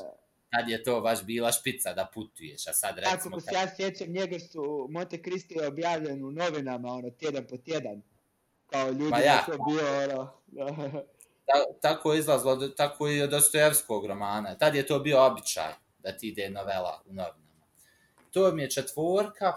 [0.56, 3.36] Tad je to baš bila špica da putuješ, a sad Tako recimo...
[3.36, 7.56] ko se ja sjećam, njega su Monte Cristo je objavljen u novinama, ono, tjedan po
[7.56, 8.02] tjedan.
[8.66, 9.24] Kao ljudi Pa ja.
[9.24, 9.44] ja.
[9.46, 10.66] to bio, ono, da.
[11.46, 14.58] ta, tako je izlazilo, do- tako i od Dostojevskog romana.
[14.58, 17.66] Tad je to bio običaj da ti ide novela u novinama.
[18.30, 19.52] To mi je četvorka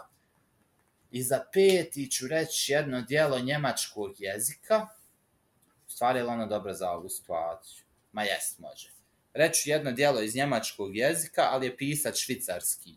[1.11, 4.87] i za peti ću reći jedno dijelo njemačkog jezika.
[5.87, 7.83] U stvari je ono dobro za ovu situaciju?
[8.11, 8.98] Ma jest, može
[9.33, 12.91] reći jedno dijelo iz njemačkog jezika, ali je pisac švicarski.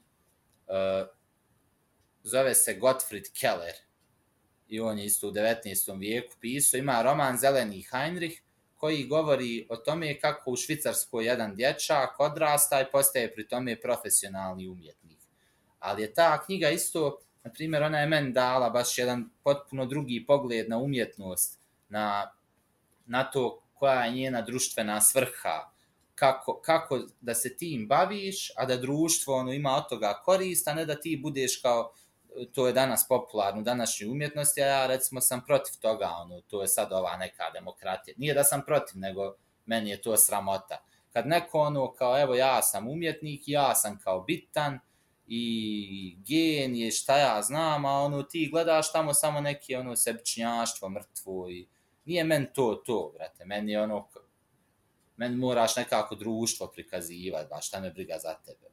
[0.66, 1.08] Uh,
[2.22, 3.74] zove se Gottfried Keller.
[4.68, 5.98] I on je isto u 19.
[5.98, 6.78] vijeku pisao.
[6.78, 8.40] Ima roman Zeleni Heinrich,
[8.74, 14.68] koji govori o tome kako u Švicarskoj jedan dječak odrasta i postaje pri tome profesionalni
[14.68, 15.18] umjetnik.
[15.78, 20.24] Ali je ta knjiga isto, na primjer, ona je meni dala baš jedan potpuno drugi
[20.26, 22.32] pogled na umjetnost, na
[23.06, 25.71] na to koja je njena društvena svrha,
[26.22, 30.74] kako, kako da se tim baviš, a da društvo ono, ima od toga korist, a
[30.74, 31.92] ne da ti budeš kao,
[32.36, 36.40] e, to je danas popularno u današnjoj umjetnosti, a ja recimo sam protiv toga, ono,
[36.40, 38.14] to je sad ova neka demokratija.
[38.18, 39.34] Nije da sam protiv, nego
[39.66, 40.84] meni je to sramota.
[41.12, 44.78] Kad neko ono, kao evo ja sam umjetnik, ja sam kao bitan,
[45.26, 51.50] i genije, šta ja znam, a ono ti gledaš tamo samo neke ono sebičnjaštvo, mrtvo
[51.50, 51.68] i
[52.04, 54.08] nije men to to, brate, meni je ono
[55.22, 58.72] meni moraš nekako društvo prikazivati, ba šta me briga za tebe.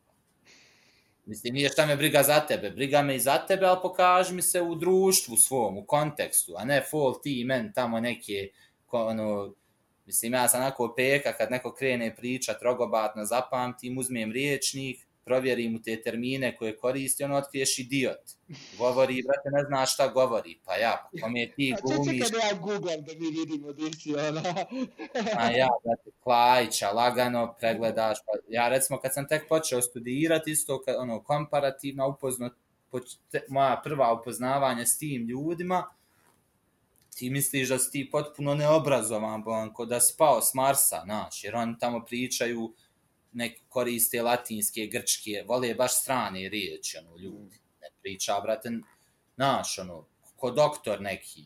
[1.25, 4.41] Mislim, nije šta me briga za tebe, briga me i za tebe, ali pokaži mi
[4.41, 8.49] se u društvu svom, u kontekstu, a ne fol ti men tamo neke,
[8.91, 9.53] ono,
[10.05, 15.81] mislim, ja sam onako peka kad neko krene pričat rogobatno, zapamtim, uzmem riječnik, provjeri mu
[15.81, 18.31] te termine koje koristi, on otkriješ idiot.
[18.77, 20.57] Govori, brate, ne zna šta govori.
[20.65, 22.21] Pa ja, pa kome ti glumiš...
[22.21, 24.41] A čekaj da ja googlam da mi vidimo si ona.
[25.37, 28.17] A ja, brate, Klajića, lagano pregledaš.
[28.25, 32.53] Pa ja, recimo, kad sam tek počeo studirati, isto, kad, ono, komparativno upoznat,
[33.49, 35.83] moja prva upoznavanja s tim ljudima,
[37.15, 39.43] ti misliš da si ti potpuno neobrazovan,
[39.77, 42.73] bo da spao s Marsa, znaš, jer oni tamo pričaju
[43.31, 47.59] nek koriste latinske, grčke, vole baš strane riječi, ono, ljudi.
[47.81, 48.71] Ne priča, brate,
[49.37, 50.05] naš, ono,
[50.35, 51.45] ko doktor neki.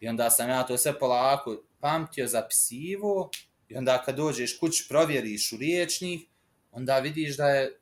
[0.00, 3.30] I onda sam ja to sve polako pamtio, zapisivo,
[3.68, 6.20] i onda kad dođeš kuć, provjeriš u riječnih,
[6.72, 7.80] onda vidiš da je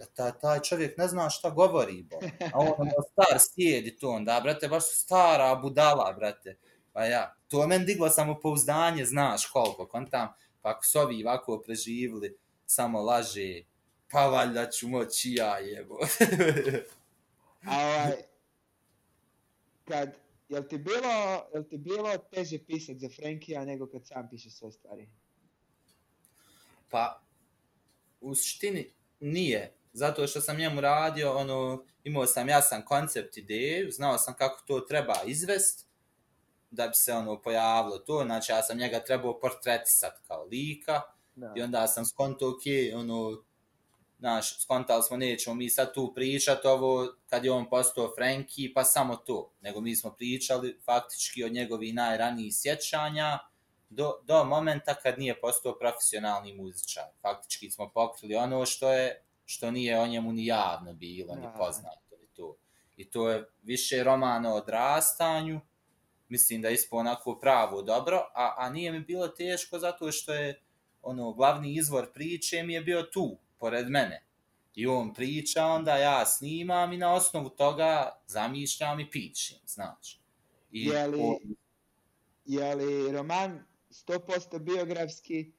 [0.00, 2.16] da ta, taj čovjek ne zna šta govori, bo.
[2.52, 6.56] A on ono, star sjedi to, onda, brate, baš su stara budala, brate.
[6.92, 10.28] Pa ja, to men diglo samo pouzdanje, znaš koliko, kontam,
[10.62, 12.36] pa ako su ovi ovako preživili,
[12.70, 13.62] samo laže,
[14.10, 15.98] pa valjda ću moći ja jebo.
[17.70, 18.16] A ovaj,
[19.84, 20.14] kad,
[20.48, 24.72] jel ti bilo, jel ti bilo teže pisat za Frankija nego kad sam piše sve
[24.72, 25.08] stvari?
[26.88, 27.22] Pa,
[28.20, 29.72] u suštini nije.
[29.92, 34.80] Zato što sam njemu radio, ono, imao sam jasan koncept ideju, znao sam kako to
[34.80, 35.86] treba izvest,
[36.70, 41.02] da bi se ono pojavilo to, znači ja sam njega trebao portretisat kao lika,
[41.40, 41.52] Da.
[41.56, 42.62] I onda sam skonto, ok,
[42.94, 43.42] ono,
[44.18, 48.84] znaš, skontali smo, nećemo mi sad tu pričat ovo, kad je on postao Franki, pa
[48.84, 49.52] samo to.
[49.60, 53.38] Nego mi smo pričali faktički od njegovih najranijih sjećanja
[53.90, 57.04] do, do momenta kad nije postao profesionalni muzičar.
[57.22, 61.40] Faktički smo pokrili ono što je, što nije o njemu ni javno bilo, da.
[61.40, 62.16] ni poznato.
[62.22, 62.56] I to.
[62.96, 65.60] I to je više romana o odrastanju,
[66.28, 70.34] mislim da je ispo onako pravo dobro, a, a nije mi bilo teško zato što
[70.34, 70.62] je
[71.02, 74.26] ono, glavni izvor priče mi je bio tu, pored mene.
[74.74, 80.18] I on priča, onda ja snimam i na osnovu toga zamišljam i pišem, znači.
[80.72, 81.36] I je, li, on...
[82.44, 85.52] je li roman 100% biografski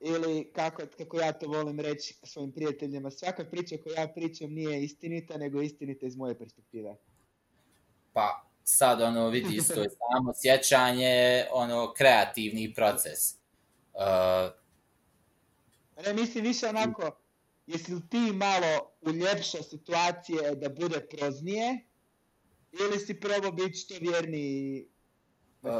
[0.00, 4.84] ili kako, kako ja to volim reći svojim prijateljima, svaka priča koju ja pričam nije
[4.84, 6.96] istinita, nego istinita iz moje perspektive.
[8.12, 13.34] Pa, sad ono vidi isto je samo sjećanje, ono kreativni proces.
[13.94, 14.63] Uh,
[16.06, 17.10] Ne, mislim više onako,
[17.66, 21.84] jesi li ti malo uljepša situacije da bude proznije,
[22.72, 24.86] ili si probao biti što vjerni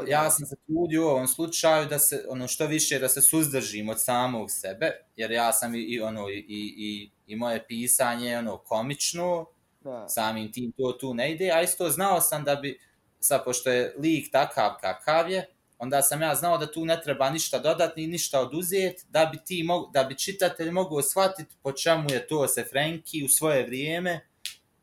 [0.07, 3.89] ja sam se trudio u ovom slučaju da se ono što više da se suzdržim
[3.89, 8.57] od samog sebe jer ja sam i, i ono i, i, i moje pisanje ono
[8.57, 9.45] komično
[9.81, 10.07] da.
[10.09, 12.79] samim tim to tu ne ide a isto znao sam da bi
[13.19, 17.29] sa pošto je lik takav kakav je onda sam ja znao da tu ne treba
[17.29, 21.71] ništa dodati ni ništa oduzeti, da bi ti mog, da bi čitatelj mogao shvatiti po
[21.71, 24.27] čemu je to se Frenki u svoje vrijeme,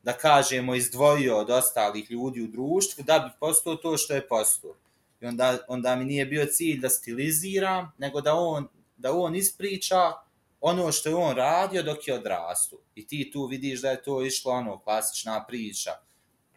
[0.02, 4.74] da kažemo, izdvojio od ostalih ljudi u društvu, da bi postao to što je postao.
[5.20, 10.12] I onda, onda mi nije bio cilj da stiliziram, nego da on, da on ispriča
[10.60, 12.78] ono što je on radio dok je odrastu.
[12.94, 15.90] I ti tu vidiš da je to išlo ono, klasična priča.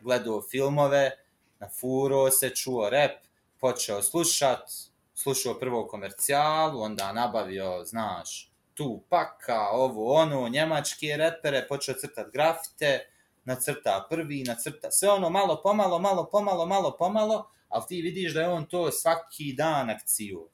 [0.01, 1.11] Gledao filmove,
[1.59, 3.24] na furo se čuo rep,
[3.65, 4.71] počeo slušat,
[5.13, 13.09] slušao prvo komercijalu, onda nabavio, znaš, tu paka, ovo, ono, njemačke repere, počeo crtat grafite,
[13.45, 18.41] nacrta prvi, nacrta sve ono, malo pomalo, malo pomalo, malo pomalo, ali ti vidiš da
[18.41, 20.49] je on to svaki dan akciju.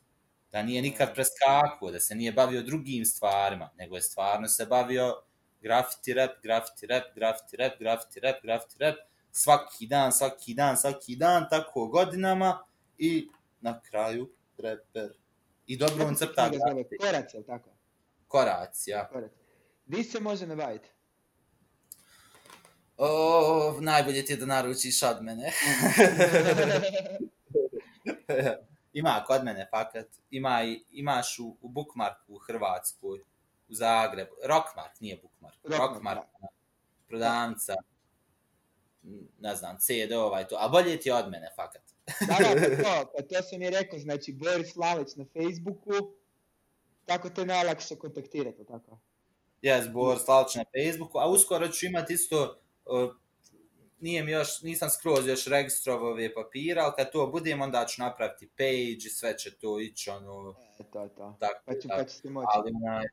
[0.51, 5.15] Da nije nikad preskakuo, da se nije bavio drugim stvarima, nego je stvarno se bavio
[5.61, 8.95] grafiti rap, grafiti rap, grafiti rap, grafiti rap, grafiti rap,
[9.31, 12.70] svaki dan, svaki dan, svaki dan, tako godinama,
[13.01, 13.29] i
[13.61, 15.09] na kraju reper.
[15.67, 16.97] I dobro on crta grafike.
[16.97, 17.69] Korac, je tako?
[18.27, 19.07] Korac, ja.
[19.07, 19.31] Korac.
[19.85, 20.89] Di se može nabaviti?
[22.97, 25.51] O, najbolje ti je da naručiš od mene.
[28.93, 33.19] Ima kod mene fakat, ima imaš u, u Bookmarku u Hrvatskoj,
[33.69, 36.53] u Zagrebu, Rockmark, nije Bookmark, Rockmark, Rockmark,
[37.07, 37.75] prodavnica,
[39.39, 41.90] ne znam, CD-ova i to, a bolje ti je od mene, fakat.
[42.19, 46.13] Da, da, pa to, pa to sam i rekao, znači Boris Lalić na Facebooku,
[47.05, 48.99] tako te najlakše kontaktirati, tako?
[49.61, 53.11] Jes, Boris Lalić na Facebooku, a uskoro ću imati isto, uh,
[54.27, 59.05] još, nisam skroz još registrovao ove papira, ali kad to budem, onda ću napraviti page
[59.05, 60.55] i sve će to ići, ono...
[60.79, 61.37] E, to, to.
[61.39, 62.47] Tako, Pa, ću, pa ćete moći.
[62.53, 63.05] ali, onaj,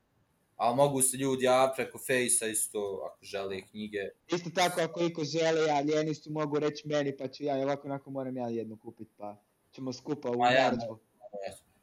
[0.59, 3.99] ali mogu se ljudi ja preko Fejsa isto, ako žele knjige.
[4.35, 7.89] Isto tako, ako iko želi, a ljeni su mogu reći meni, pa ću ja, ovako
[7.89, 9.37] onako moram ja jednu kupiti, pa
[9.73, 10.99] ćemo skupa u Ma ja, narudžbu.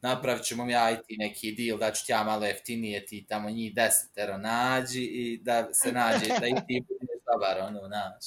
[0.02, 3.50] Napravit ćemo ja i ti neki deal, da ću ti ja malo jeftinije, ti tamo
[3.50, 8.26] njih desetero nađi i da se nađe, da i ti budeš dobar, ono, naš.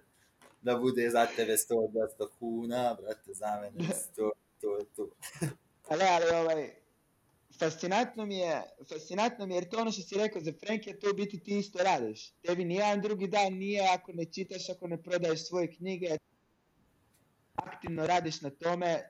[0.66, 4.30] da bude za tebe 100-200 kuna, brate, za mene 100,
[4.60, 5.08] to je to.
[5.90, 6.70] Ali, ali, ovaj,
[7.58, 11.10] fascinantno mi je, fascinantno mi je, jer to ono što si rekao za Franke, to
[11.10, 12.30] u biti ti isto radiš.
[12.42, 16.16] Tebi nijedan drugi dan nije ako ne čitaš, ako ne prodaješ svoje knjige,
[17.54, 19.02] aktivno radiš na tome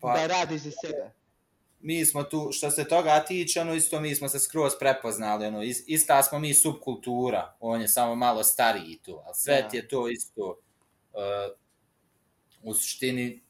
[0.00, 1.12] Pa- da radiš za sebe.
[1.80, 5.62] mi smo tu, što se toga tiče, ono isto mi smo se skroz prepoznali, ono,
[5.62, 9.68] is, ista smo mi subkultura, on je samo malo stariji tu, ali sve Da.
[9.68, 10.58] ti je to isto,
[11.12, 11.58] uh,
[12.62, 13.42] u suštini,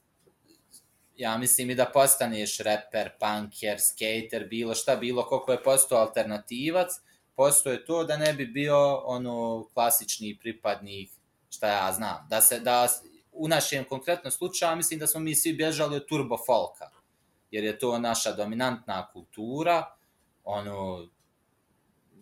[1.23, 6.89] ja mislim i da postaneš reper, punker, skater, bilo šta, bilo koliko je postao alternativac,
[7.37, 11.11] postoje to da ne bi bio ono klasični pripadnik,
[11.51, 12.89] šta ja znam, da se, da
[13.33, 16.91] u našem konkretnom slučaju mislim da smo mi svi bježali od turbo folka,
[17.51, 19.97] jer je to naša dominantna kultura,
[20.45, 21.09] ono,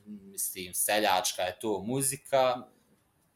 [0.06, 2.62] mislim, seljačka je to muzika,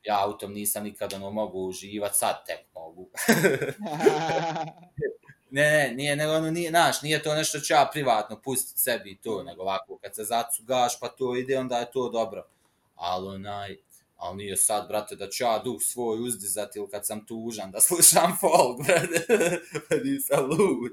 [0.02, 3.10] ja u tom nisam nikad ono mogu uživat, sad tek mogu.
[5.54, 9.18] ne, ne, nije, nego ono, nije, znaš, nije to nešto ću ja privatno pustit sebi
[9.22, 12.46] to, nego ovako, kad se zacugaš, pa to ide, onda je to dobro.
[12.94, 13.76] Ali onaj,
[14.16, 17.80] ali nije sad, brate, da ću ja duh svoj uzdizati ili kad sam tužan da
[17.80, 19.26] slušam folk, brate,
[19.88, 20.92] pa nisam lud.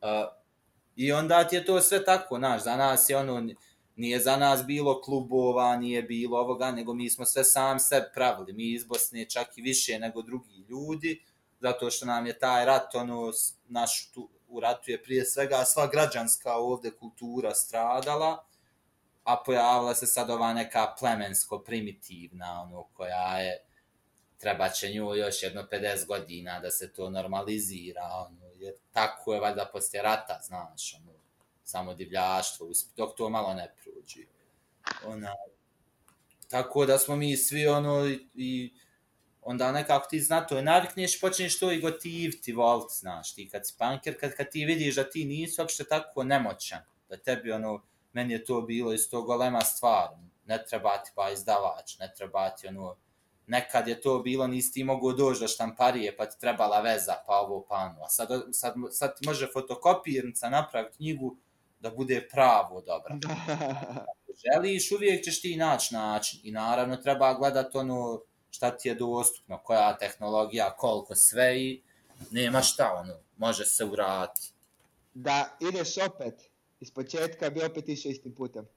[0.00, 0.28] uh,
[0.96, 3.48] I onda ti je to sve tako, znaš, za nas je ono,
[3.96, 8.52] nije za nas bilo klubova, nije bilo ovoga, nego mi smo sve sam sebe pravili,
[8.52, 11.22] mi iz Bosne čak i više nego drugi ljudi,
[11.62, 13.32] zato što nam je taj rat, ono,
[13.68, 18.44] naš tu, u ratu je prije svega sva građanska ovde kultura stradala,
[19.24, 23.64] a pojavila se sad ova neka plemensko primitivna, ono, koja je,
[24.38, 29.40] treba će nju još jedno 50 godina da se to normalizira, ono, jer tako je
[29.40, 31.12] valjda poslije rata, znaš, ono,
[31.64, 34.22] samo divljaštvo, dok to malo ne prođe.
[35.06, 35.34] Ona,
[36.48, 38.74] tako da smo mi svi ono i, i
[39.42, 43.66] onda nekako ti zna to i navikneš počneš to i gotiviti volt, znaš, ti kad
[43.66, 47.82] si punker, kad, kad ti vidiš da ti nisi uopšte tako nemoćan, da tebi ono,
[48.12, 50.08] meni je to bilo isto golema stvar,
[50.46, 52.96] ne treba ti pa izdavač, ne treba ti ono,
[53.46, 57.36] nekad je to bilo, nisi ti mogu doći do štamparije, pa ti trebala veza, pa
[57.36, 61.36] ovo, pa ono, a sad, sad, sad ti može fotokopirnica napraviti knjigu
[61.80, 63.18] da bude pravo dobra.
[64.44, 68.20] Želiš, uvijek ćeš ti naći način i naravno treba gledat ono
[68.52, 71.82] šta ti je dostupno, koja tehnologija, koliko sve i
[72.30, 74.52] nema šta, ono, može se uraditi.
[75.14, 76.50] da ideš opet
[76.80, 78.68] iz početka bi opet išao istim putem.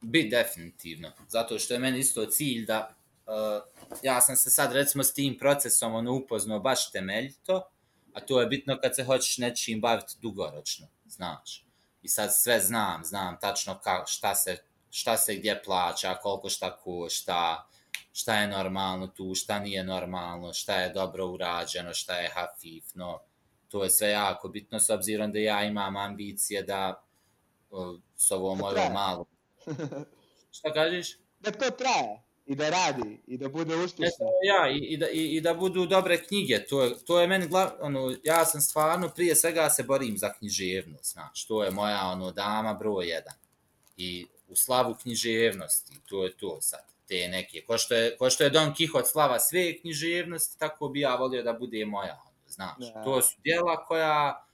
[0.00, 2.94] Bi definitivno, zato što je meni isto cilj da
[3.26, 3.62] uh,
[4.02, 7.70] ja sam se sad recimo s tim procesom ono upoznao baš temeljito,
[8.12, 11.64] a to je bitno kad se hoćeš nečim baviti dugoročno, znaš.
[12.02, 14.56] I sad sve znam, znam tačno ka, šta, se,
[14.90, 17.68] šta se gdje plaća, koliko šta košta,
[18.18, 23.20] šta je normalno tu, šta nije normalno, šta je dobro urađeno, šta je hafifno.
[23.68, 27.02] To je sve jako bitno s obzirom da ja imam ambicije da
[27.70, 28.90] uh, s ovom traje.
[28.90, 29.26] malom
[30.56, 31.16] Šta kažeš?
[31.40, 34.26] da to traje i da radi i da bude Ne, uspješno.
[34.42, 37.46] ja, i, i, da, i, i da budu dobre knjige, to je, to je meni
[37.48, 42.06] glav, ono, ja sam stvarno prije svega se borim za književnost, znaš, to je moja
[42.06, 43.34] ono dama broj jedan.
[43.96, 48.44] I u slavu književnosti, to je to sad, te neke, ko što je, ko što
[48.44, 53.04] je Don Quixote slava sve književnosti, tako bi ja volio da bude moja, znaš, Da.
[53.04, 54.46] to su djela koja,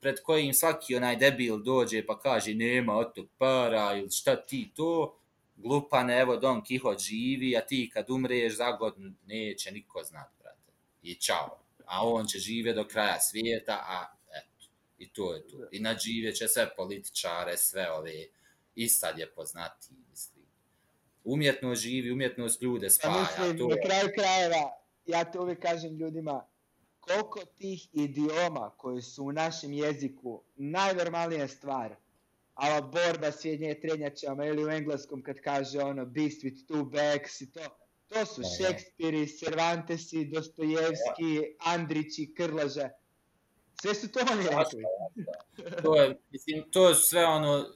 [0.00, 4.70] pred kojim svaki onaj debil dođe pa kaže nema od tog para ili šta ti
[4.76, 5.18] to,
[5.56, 10.72] glupane, evo Don Quixote živi, a ti kad umreš za godinu neće niko znat, brate.
[11.02, 11.58] I čao.
[11.86, 14.66] A on će živjeti do kraja svijeta, a eto,
[14.98, 15.56] i to je to.
[15.72, 18.26] I nadživjet će sve političare, sve ove,
[18.74, 19.88] i sad je poznati.
[21.24, 23.20] Umjetnost živi, umjetnost ljude Ja spaja.
[23.20, 24.70] mislim, to na je, kraju krajeva,
[25.06, 26.46] ja to uvijek kažem ljudima,
[27.00, 31.94] koliko tih idioma koji su u našem jeziku najnormalnija stvar,
[32.54, 37.40] ala borba s jednje trenjačama ili u engleskom kad kaže ono beast with two backs
[37.40, 37.60] i to,
[38.08, 38.54] to su Da, da.
[38.68, 42.88] Šekspiri, Cervantesi, Dostojevski, Andrići, Krlaže.
[43.82, 44.82] Sve su to oni rekli.
[45.82, 47.66] to je, mislim, to su sve ono,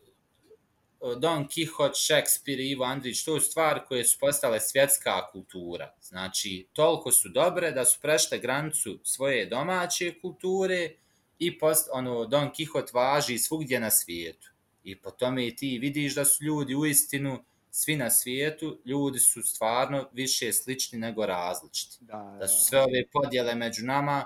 [1.01, 5.95] Don Quixote, Shakespeare i Ivo Andrić, to su stvari koje su postale svjetska kultura.
[6.01, 10.91] Znači, toliko su dobre da su prešle granicu svoje domaće kulture
[11.39, 14.53] i post, ono, Don Quixote važi svugdje na svijetu.
[14.85, 19.19] I po tome i ti vidiš da su ljudi u istinu svi na svijetu, ljudi
[19.19, 24.25] su stvarno više slični nego različiti Da, da su sve ove podjele među nama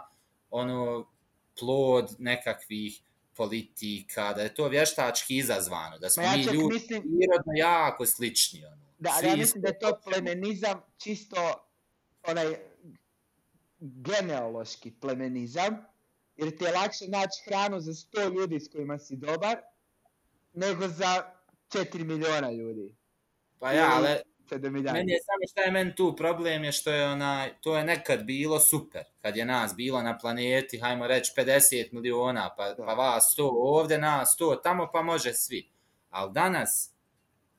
[0.51, 1.11] ono
[1.59, 3.01] plod nekakvih
[3.41, 8.07] politika, da je to vještački izazvano, da smo Ma ja mi ljudi mislim- prirodno jako
[8.07, 8.65] slični.
[8.65, 8.87] Ono.
[8.99, 11.37] Da, ja mislim da je to plemenizam čisto
[12.23, 12.57] onaj
[13.81, 15.77] genealoški plemenizam,
[16.37, 19.57] jer ti je lakše naći hranu za 100 ljudi s kojima si dobar,
[20.53, 21.33] nego za
[21.69, 22.95] 4 miliona ljudi.
[23.59, 24.09] Pa ja, ali
[24.51, 24.99] 7 milijana.
[24.99, 28.23] meni je samo šta je meni tu problem je što je onaj, to je nekad
[28.25, 32.85] bilo super, kad je nas bilo na planeti, hajmo reći 50 miliona, pa, Da.
[32.87, 35.69] pa vas 100 ovde, nas 100 tamo, pa može svi.
[36.11, 36.91] Ali danas,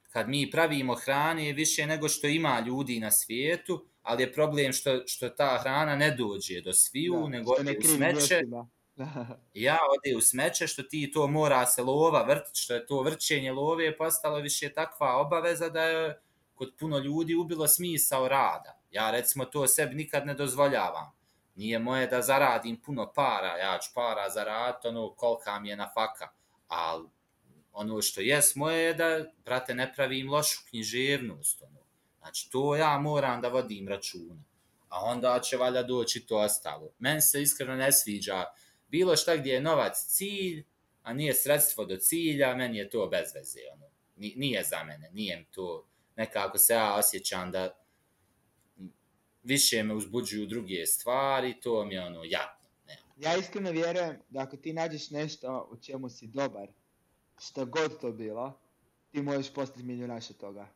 [0.09, 4.73] kad mi pravimo hrane je više nego što ima ljudi na svijetu, ali je problem
[4.73, 8.41] što, što ta hrana ne dođe do sviju, Da, nego ode ne u smeće.
[8.45, 8.67] Da.
[9.53, 13.51] ja ode u smeće, što ti to mora se lova vrtit, što je to vrćenje
[13.51, 16.21] love je postalo više takva obaveza da je
[16.61, 18.81] kod puno ljudi ubilo smisao rada.
[18.91, 21.11] Ja recimo to sebi nikad ne dozvoljavam.
[21.55, 25.89] Nije moje da zaradim puno para, ja ću para zaraditi ono kolika mi je na
[25.93, 26.29] faka,
[26.67, 27.07] ali
[27.71, 31.61] ono što jes moje je da, brate, ne pravim lošu književnost.
[31.61, 31.79] Ono.
[32.19, 34.43] Znači, to ja moram da vodim računa.
[34.89, 36.89] A onda će valjda doći to ostalo.
[36.99, 38.45] Meni se iskreno ne sviđa
[38.87, 40.65] bilo šta gdje je novac cilj,
[41.03, 43.59] a nije sredstvo do cilja, meni je to bez veze.
[43.73, 43.85] Ono.
[44.15, 47.77] Ni- Nije za mene, nije to nekako se ja osjećam da
[49.43, 52.69] više me uzbuđuju druge stvari, to mi je ono jadno.
[52.87, 52.97] Ne.
[53.17, 56.67] Ja iskreno vjerujem da ako ti nađeš nešto u čemu si dobar,
[57.39, 58.59] što god to bilo,
[59.11, 60.67] ti možeš postati milijunaš od toga.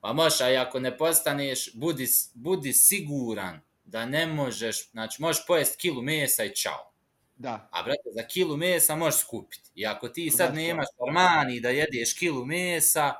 [0.00, 5.78] Pa možeš, a ako ne postaneš, budi, budi siguran da ne možeš, znači možeš pojesti
[5.78, 6.92] kilu mesa i čao.
[7.36, 9.70] Da, A brate, za kilu mesa možeš skupiti.
[9.74, 10.54] I ako ti sad to.
[10.54, 13.14] nemaš Armani da jedeš kilu mesa,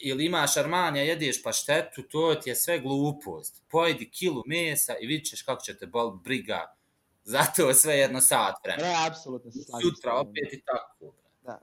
[0.00, 3.62] ili imaš Armani a jedeš paštetu, to ti je sve glupost.
[3.70, 6.76] Pojedi kilu mesa i vidit ćeš kako će te bol briga.
[7.24, 8.88] Zato sve jedno sat vremena.
[8.88, 9.90] ne, apsolutno se slažem.
[9.90, 11.14] Sutra opet i tako.
[11.42, 11.60] Da.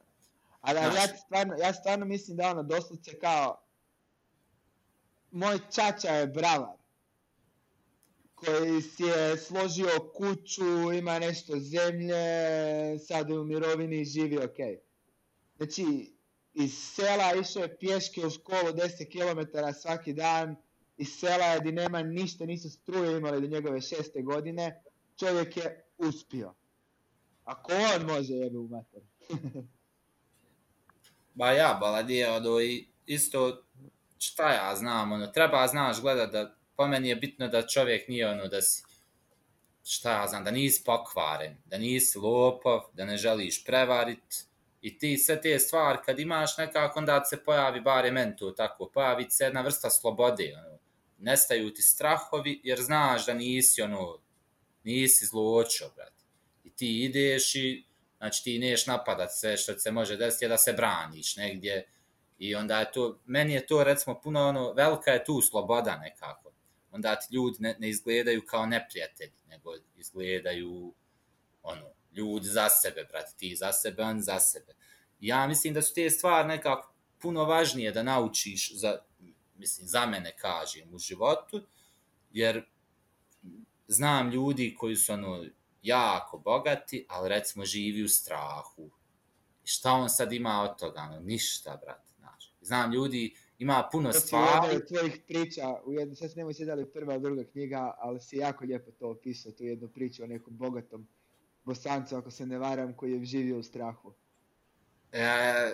[0.61, 3.63] Ali ja, stvarno, ja stvarno mislim da ono doslovce kao
[5.31, 6.77] moj čača je bravar
[8.37, 12.15] koji si je složio kuću, ima nešto zemlje,
[12.99, 14.57] sad je u mirovini i živi ok.
[15.57, 16.13] Znači,
[16.59, 20.55] iz sela išao je pješke u školu 10 km svaki dan,
[20.97, 24.83] iz sela je di nema ništa, nisu struje imali do njegove šeste godine,
[25.19, 26.53] čovjek je uspio.
[27.43, 29.01] Ako on može jebe u mater.
[31.33, 33.63] Ba ja, baladije, ono, i isto,
[34.19, 38.29] šta ja znam, ono, treba, znaš, gledat da, po meni je bitno da čovjek nije
[38.29, 38.83] ono da si,
[39.83, 44.46] šta ja znam, da nisi pokvaren, da nisi lopov, da ne želiš prevarit,
[44.87, 49.25] i ti sve te stvari, kad imaš nekako, onda se pojavi, bare mentu tako, pojavi
[49.29, 50.79] se jedna vrsta slobode, ono,
[51.17, 54.21] nestaju ti strahovi, jer znaš da nisi, ono,
[54.83, 56.23] nisi zločio, brate.
[56.63, 57.85] I ti ideš i,
[58.17, 61.91] znači ti neš napadat sve što se može desiti, je da se braniš negdje,
[62.37, 66.51] i onda je to, meni je to recimo puno ono, velika je tu sloboda nekako.
[66.91, 70.93] Onda ti ljudi ne, ne izgledaju kao neprijatelji, nego izgledaju
[71.63, 74.75] ono, ljudi za sebe, brate, ti za sebe, on za sebe.
[75.19, 78.99] Ja mislim da su te stvari nekako puno važnije da naučiš za,
[79.57, 81.61] mislim, za mene kažem, u životu,
[82.31, 82.65] jer
[83.87, 85.45] znam ljudi koji su ono,
[85.81, 88.89] jako bogati, ali recimo živi u strahu.
[89.63, 91.01] Šta on sad ima od toga?
[91.01, 92.53] Ono, ništa, brate, znaš.
[92.61, 96.53] Znam ljudi, ima puno To stvari, jednoj od tvojih priča, u jednu, sad se nemoj
[96.53, 99.87] sjeći da li je prva druga knjiga, ali si jako lijepo to opisao, tu jednu
[99.87, 101.07] priču o nekom bogatom
[101.67, 104.13] bosancu, ako se ne varam, koji je živio u strahu.
[105.11, 105.73] e,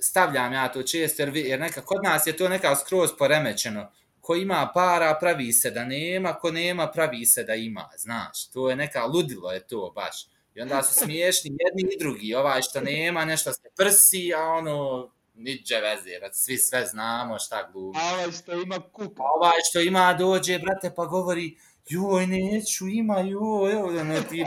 [0.00, 3.90] stavljam ja to često, jer, jer neka, kod nas je to nekako skroz poremećeno.
[4.20, 8.50] Ko ima para, pravi se da nema, ko nema, pravi se da ima, znaš.
[8.50, 10.26] To je neka ludilo je to baš.
[10.54, 12.34] I onda su smiješni jedni i drugi.
[12.34, 17.98] Ovaj što nema, nešto se prsi, a ono, niđe veze, svi sve znamo šta glumi.
[17.98, 21.56] A ovaj što ima kuka, A ovaj što ima dođe, brate, pa govori,
[21.90, 24.44] joj, neću, ima, joj, da ne ti,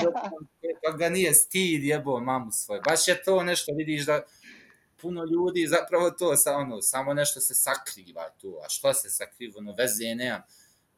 [0.84, 2.82] pa ga nije stid, jebo mamu svoje.
[2.82, 4.24] Baš je to nešto, vidiš da
[5.02, 9.54] puno ljudi zapravo to sa, ono, samo nešto se sakriva tu, a što se sakriva,
[9.58, 10.42] ono, veze nemam.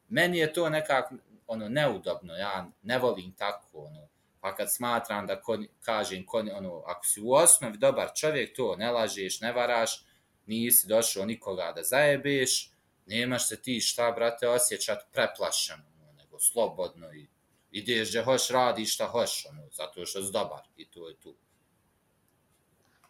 [0.08, 1.14] Meni je to nekako,
[1.46, 4.08] ono, neudobno, ja ne volim tako, ono,
[4.40, 8.76] pa kad smatram da ko, kažem, ko, ono, ako si u osnovi dobar čovjek, to
[8.76, 10.04] ne lažeš, ne varaš,
[10.46, 12.70] nisi došao nikoga da zajebeš,
[13.06, 15.95] nemaš se ti šta, brate, osjećat preplašeno,
[16.36, 17.26] nego slobodno i
[17.70, 21.34] ideš gdje hoš, radiš šta hoš, ono, zato što si dobar i to je tu.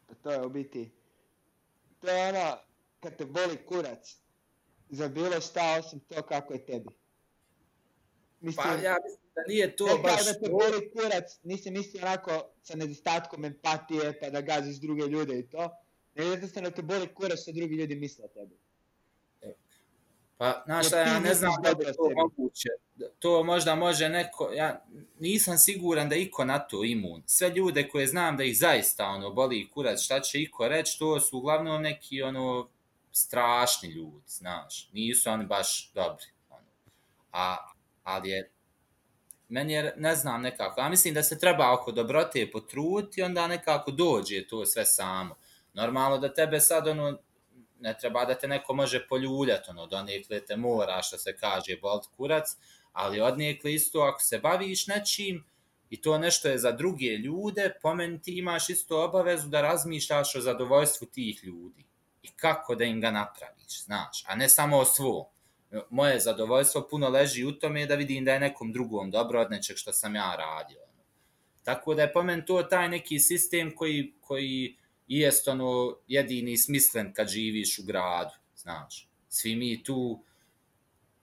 [0.06, 0.90] Pa to je u biti,
[2.00, 2.58] to je ono,
[3.00, 4.16] kad te boli kurac,
[4.88, 6.90] za bilo šta osim to kako je tebi.
[8.40, 12.02] Mislim, pa ja mislim da nije to ne baš da te boli kurac, nisi mislio
[12.02, 15.70] onako sa nedostatkom empatije pa da gaziš druge ljude i to,
[16.14, 18.65] ne jednostavno te boli kurac što drugi ljudi misle o tebi.
[20.38, 22.68] Pa, znaš šta, ja ne znam da je to moguće.
[23.18, 24.84] To možda može neko, ja
[25.18, 27.22] nisam siguran da iko na to imun.
[27.26, 31.20] Sve ljude koje znam da ih zaista ono boli kurac, šta će iko reći, to
[31.20, 32.68] su uglavnom neki ono
[33.12, 34.88] strašni ljudi, znaš.
[34.92, 36.26] Nisu oni baš dobri.
[36.50, 36.66] Ono.
[37.32, 37.56] A,
[38.02, 38.50] ali je,
[39.48, 43.90] meni je, ne znam nekako, ja mislim da se treba oko dobrote potruti, onda nekako
[43.90, 45.34] dođe to sve samo.
[45.74, 47.18] Normalno da tebe sad ono,
[47.80, 51.76] ne treba da te neko može poljuljati, ono, da nekle te mora, što se kaže,
[51.82, 52.56] bolt kurac,
[52.92, 55.44] ali od nekle isto, ako se baviš nečim,
[55.90, 60.34] i to nešto je za druge ljude, po meni ti imaš isto obavezu da razmišljaš
[60.34, 61.84] o zadovoljstvu tih ljudi
[62.22, 65.24] i kako da im ga napraviš, znaš, a ne samo o svom.
[65.90, 69.76] Moje zadovoljstvo puno leži u tome da vidim da je nekom drugom dobro od nečeg
[69.76, 70.78] što sam ja radio.
[70.82, 71.02] Ono.
[71.62, 74.76] Tako da je po meni to taj neki sistem koji, koji
[75.08, 79.08] i jest ono jedini smislen kad živiš u gradu, znaš.
[79.28, 80.22] Svi mi tu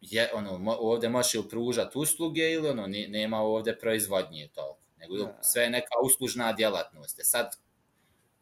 [0.02, 5.18] je ono ovde možeš ili pružati usluge ili ono ne, nema ovde proizvodnje toliko, nego
[5.18, 5.40] da.
[5.42, 7.20] sve je neka uslužna djelatnost.
[7.20, 7.58] E sad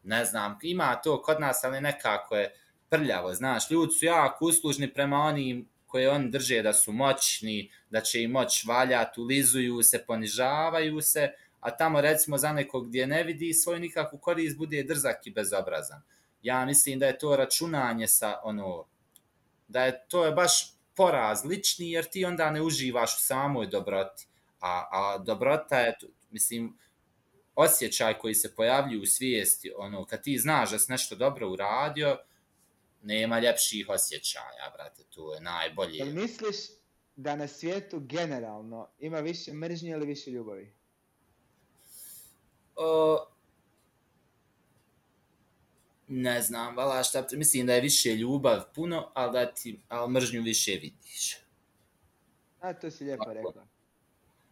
[0.02, 2.54] ne znam, ima to kod nas, ali nekako je
[2.88, 8.00] prljavo, znaš, ljudi su jako uslužni prema onim koje oni drže da su moćni, da
[8.00, 11.32] će im moć valjati, ulizuju se, ponižavaju se,
[11.62, 16.02] a tamo recimo za nekog gdje ne vidi svoju nikakvu korist bude drzak i bezobrazan.
[16.42, 18.86] Ja mislim da je to računanje sa ono,
[19.68, 24.26] da je to je baš poraz lični jer ti onda ne uživaš u samoj dobroti.
[24.60, 25.94] A, a dobrota je,
[26.30, 26.78] mislim,
[27.54, 32.18] osjećaj koji se pojavlju u svijesti, ono, kad ti znaš da si nešto dobro uradio,
[33.02, 35.96] nema ljepših osjećaja, brate, to je najbolje.
[35.96, 36.56] Jel misliš
[37.16, 40.74] da na svijetu generalno ima više mržnje ili više ljubavi?
[46.08, 50.42] Ne znam, vala šta, mislim da je više ljubav puno, ali da ti, ali mržnju
[50.42, 51.36] više vidiš.
[52.60, 53.66] A, to si lijepo rekao.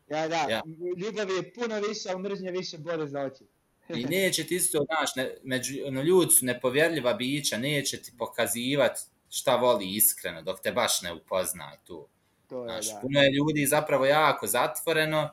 [0.08, 0.62] Ja, da, ja.
[0.96, 3.44] ljubav je puno više, ali mržnja više bore za oči.
[3.88, 5.74] I neće ti isto, znaš, ne, među,
[6.04, 11.76] ljudi su nepovjerljiva bića, neće ti pokazivati šta voli iskreno, dok te baš ne upoznaj
[11.84, 12.06] tu.
[12.48, 13.00] To je, znaš, da.
[13.00, 15.30] puno je ljudi zapravo jako zatvoreno,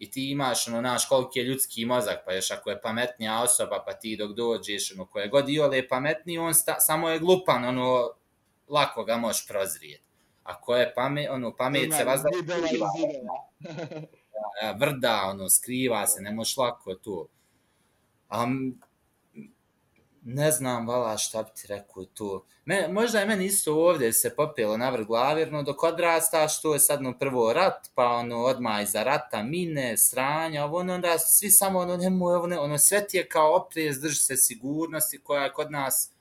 [0.00, 3.82] i ti imaš ono naš koliki je ljudski mozak, pa još ako je pametnija osoba,
[3.86, 7.64] pa ti dok dođeš, ono koje god i je pametniji, on sta, samo je glupan,
[7.64, 8.10] ono
[8.68, 10.04] lako ga možeš prozrijeti.
[10.42, 12.88] Ako je pamet, ono, pamet se vas skriva,
[14.78, 17.28] vrda, ono, skriva se, ne možeš lako tu.
[18.44, 18.80] Um,
[20.34, 22.44] ne znam, vala, šta bi ti rekao tu.
[22.64, 26.74] Me, možda je meni isto ovdje se popelo na vrh glavi, no dok odrastaš, to
[26.74, 31.18] je sad no prvo rat, pa ono, odmah iza rata, mine, sranja, ovo, ono, onda
[31.18, 35.44] svi samo, ono, nemoj, ono, ono, sve ti je kao oprez, drži se sigurnosti, koja
[35.44, 36.12] je kod nas,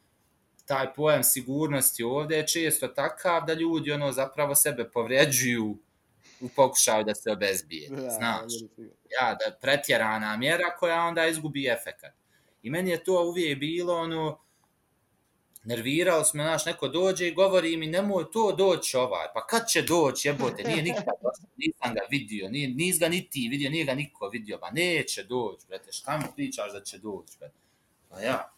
[0.66, 5.78] taj pojam sigurnosti ovdje je često takav da ljudi, ono, zapravo sebe povređuju
[6.42, 8.54] u pokušaju da se obezbije, znaš.
[9.22, 12.19] Ja, da pretjerana mjera koja onda izgubi efekat.
[12.64, 14.40] I meni je to uvijek bilo ono,
[15.64, 19.82] nervirao smo, naš, neko dođe i govori mi, nemoj to doći ovaj, pa kad će
[19.82, 23.86] doći, jebote, nije nikad došao, nisam ga vidio, nije, nis ga ni ti vidio, nije
[23.86, 27.56] ga niko vidio, pa neće doći, brate, šta mi pričaš da će doći, brate,
[28.10, 28.54] pa ja,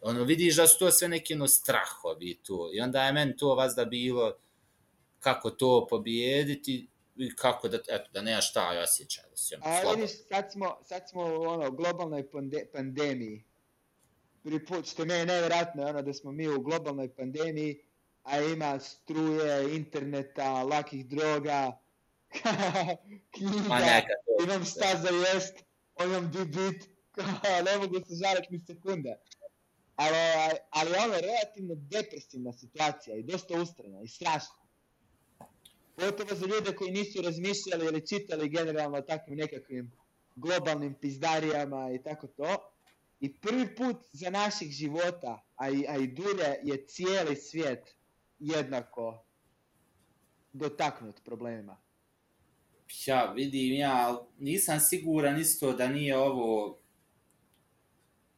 [0.00, 3.54] ono, vidiš da su to sve neki ono strahovi tu, i onda je meni to
[3.54, 4.32] vas da bilo,
[5.20, 6.86] kako to pobijediti,
[7.16, 9.24] i kako da, eto, da nemaš taj osjećaj.
[9.30, 13.44] Da si ono A vidiš, sad smo, sad smo u ono, globalnoj pande, pandemiji.
[14.42, 17.80] Prvi put, što me je nevjerojatno, ono, da smo mi u globalnoj pandemiji,
[18.22, 21.78] a ima struje, interneta, lakih droga,
[23.34, 25.64] knjiga, Ma neka, to, imam šta za jest,
[26.04, 26.88] imam di bit,
[27.66, 29.16] ne mogu se žarati ni sekunde.
[29.96, 30.16] Ali,
[30.70, 34.63] ali ovo je relativno depresivna situacija i dosta ustrana i strašna.
[35.94, 39.92] Pogotovo za ljude koji nisu razmišljali ili čitali generalno o takvim nekakvim
[40.36, 42.70] globalnim pizdarijama i tako to.
[43.20, 47.96] I prvi put za naših života, a i, a i dulje, je cijeli svijet
[48.38, 49.24] jednako
[50.52, 51.76] dotaknut problemima.
[53.06, 56.78] Ja vidim, ja nisam siguran isto da nije ovo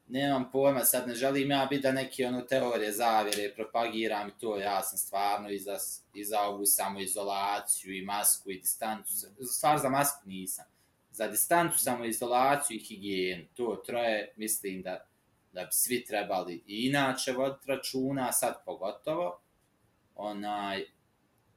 [0.08, 4.58] nemam pojma, sad ne želim ja biti da neke ono teorije zavire propagiram i to,
[4.58, 5.76] ja sam stvarno i za,
[6.14, 9.12] i za ovu samoizolaciju i masku i distancu,
[9.52, 10.64] stvar za masku nisam.
[11.10, 15.06] Za distancu, samoizolaciju i higijenu, to troje mislim da,
[15.52, 19.40] da bi svi trebali i inače voditi računa, sad pogotovo,
[20.14, 20.84] onaj,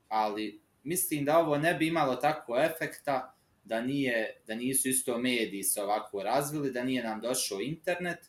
[0.07, 5.63] ali mislim da ovo ne bi imalo tako efekta da nije da nisu isto mediji
[5.63, 8.19] se ovako razvili, da nije nam došao internet,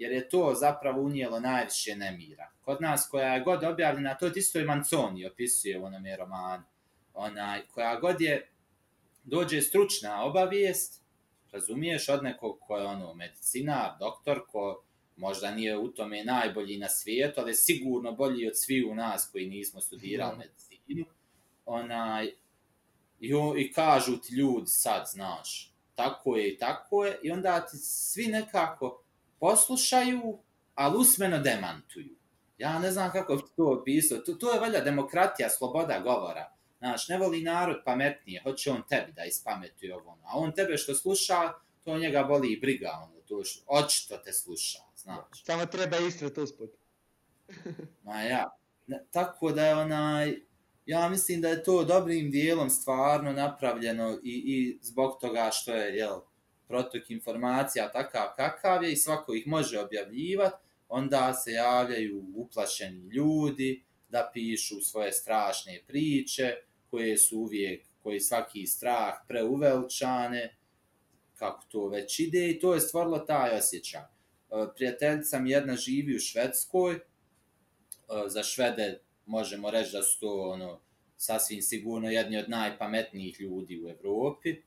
[0.00, 2.50] jer je to zapravo unijelo najviše nemira.
[2.60, 6.64] Kod nas, koja je god objavljena, to je isto i Manconi opisuje u onome romanu,
[7.14, 8.50] onaj, koja god je,
[9.24, 11.02] dođe stručna obavijest,
[11.52, 14.84] razumiješ, od nekog ko je ono medicina, doktor, ko
[15.16, 19.48] možda nije u tome najbolji na svijetu, ali sigurno bolji od svi u nas koji
[19.48, 21.04] nismo studirali medicinu,
[21.64, 22.26] onaj,
[23.20, 27.76] i, i kažu ti ljudi sad, znaš, tako je i tako je, i onda ti
[27.76, 29.04] svi nekako,
[29.40, 30.38] poslušaju,
[30.74, 32.16] ali usmeno demantuju.
[32.58, 34.18] Ja ne znam kako bi to opisao.
[34.18, 36.52] To, to je valjda demokratija, sloboda govora.
[36.78, 40.18] Znaš, ne voli narod pametnije, hoće on tebi da ispametuje ovo.
[40.22, 41.52] A on tebe što sluša,
[41.84, 42.90] to njega boli i briga.
[43.02, 45.44] Ono, to što, očito te sluša, znaš.
[45.44, 46.70] Samo treba istrat usput.
[48.04, 48.56] Ma ja.
[48.86, 50.40] Ne, tako da je onaj,
[50.86, 55.96] ja mislim da je to dobrim dijelom stvarno napravljeno i, i zbog toga što je,
[55.96, 56.20] jel,
[56.70, 60.56] protok informacija takav kakav je i svako ih može objavljivati,
[60.88, 66.54] onda se javljaju uplašeni ljudi da pišu svoje strašne priče
[66.90, 70.56] koje su uvijek, koji svaki strah preuveličane,
[71.34, 74.00] kako to već ide i to je stvorilo taj osjećaj.
[74.00, 74.06] E,
[74.76, 77.00] prijateljica mi jedna živi u Švedskoj, e,
[78.26, 80.80] za Švede možemo reći da su to ono,
[81.16, 84.62] sasvim sigurno jedni od najpametnijih ljudi u Evropi.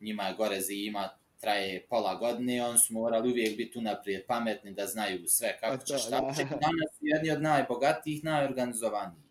[0.00, 1.08] Njima je gore zima
[1.44, 5.98] traje pola godine, on su morali uvijek biti unaprijed pametni da znaju sve kako će
[5.98, 6.10] šta.
[6.10, 9.24] Danas su jedni od najbogatijih, najorganizovanijih.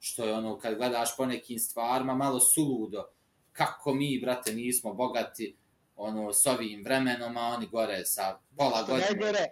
[0.00, 3.04] Što je ono, kad gledaš po nekim stvarima, malo suludo.
[3.52, 5.56] Kako mi, brate, nismo bogati
[5.96, 9.08] ono, s ovim vremenom, a oni gore sa pola godine.
[9.10, 9.46] Ne gore,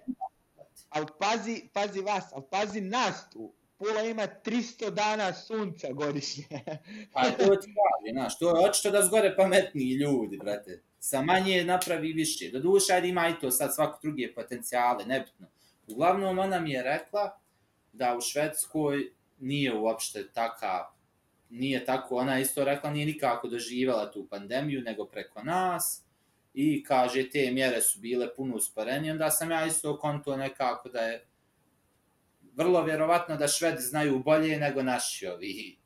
[0.88, 3.52] ali pazi, pazi vas, ali pazi nas tu.
[3.76, 6.44] Pula ima 300 dana sunca godišnje.
[7.12, 11.64] pa to ti kaže, znaš, to je očito da zgore pametniji ljudi, brate sa manje
[11.64, 12.50] napravi više.
[12.50, 15.46] Do duša, ajde ima i to sad svako druge potencijale, nebitno.
[15.86, 17.40] Uglavnom, ona mi je rekla
[17.92, 20.86] da u Švedskoj nije uopšte taka,
[21.50, 26.04] nije tako, ona isto rekla, nije nikako doživjela tu pandemiju, nego preko nas,
[26.54, 31.00] i kaže, te mjere su bile puno usporenije, onda sam ja isto konto nekako da
[31.00, 31.26] je
[32.54, 35.78] vrlo vjerovatno da Švedi znaju bolje nego naši ovi.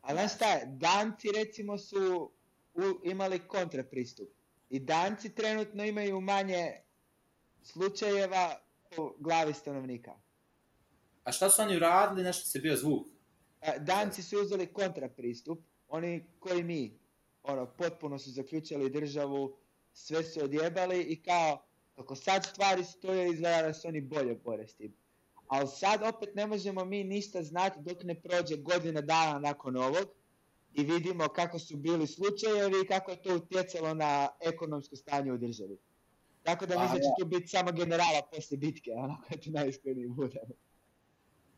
[0.00, 2.32] A znaš šta, Danci recimo su
[2.74, 4.28] u, imali kontrapristup.
[4.70, 6.72] I danci trenutno imaju manje
[7.62, 8.60] slučajeva
[8.98, 10.14] u glavi stanovnika.
[11.24, 13.06] A šta su oni uradili, nešto se bio zvuk?
[13.78, 16.98] Danci su uzeli kontrapristup, oni koji mi,
[17.42, 19.56] ono, potpuno su zaključili državu,
[19.92, 21.62] sve su odjebali i kao,
[21.96, 24.96] kako sad stvari stoje, izgleda da su oni bolje bore s tim.
[25.48, 30.08] Ali sad opet ne možemo mi ništa znati dok ne prođe godina dana nakon ovog,
[30.76, 35.38] i vidimo kako su bili slučajevi i kako je to utjecalo na ekonomsko stanje u
[35.38, 35.78] državi.
[36.42, 40.08] Tako da mislim da će tu biti samo generala posle bitke, ono kada ti najiskreniji
[40.08, 40.40] bude.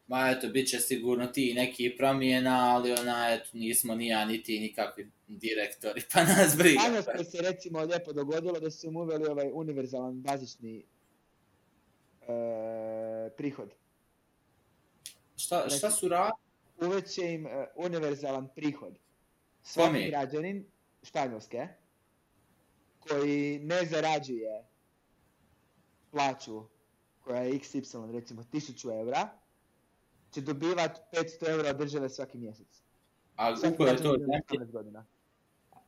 [0.06, 4.42] Ma eto, bit će sigurno ti neki promjena, ali ona, eto, nismo ni ja, ni
[4.42, 6.80] ti, nikakvi direktori, pa nas briga.
[6.80, 10.84] Španjolskoj se recimo lijepo dogodilo da su im uveli ovaj univerzalan bazični
[12.22, 13.70] e, prihod.
[15.36, 16.32] Šta, šta su rad?
[16.80, 18.98] Uveće im e, univerzalan prihod
[19.68, 20.66] svaki građanin
[21.02, 21.68] Španjolske
[23.00, 24.64] koji ne zarađuje
[26.10, 26.62] plaću
[27.20, 29.28] koja je XY, recimo 1000 eura,
[30.30, 32.82] će dobivat 500 eura od države svaki mjesec.
[33.36, 35.00] A u kojoj je to zemlji?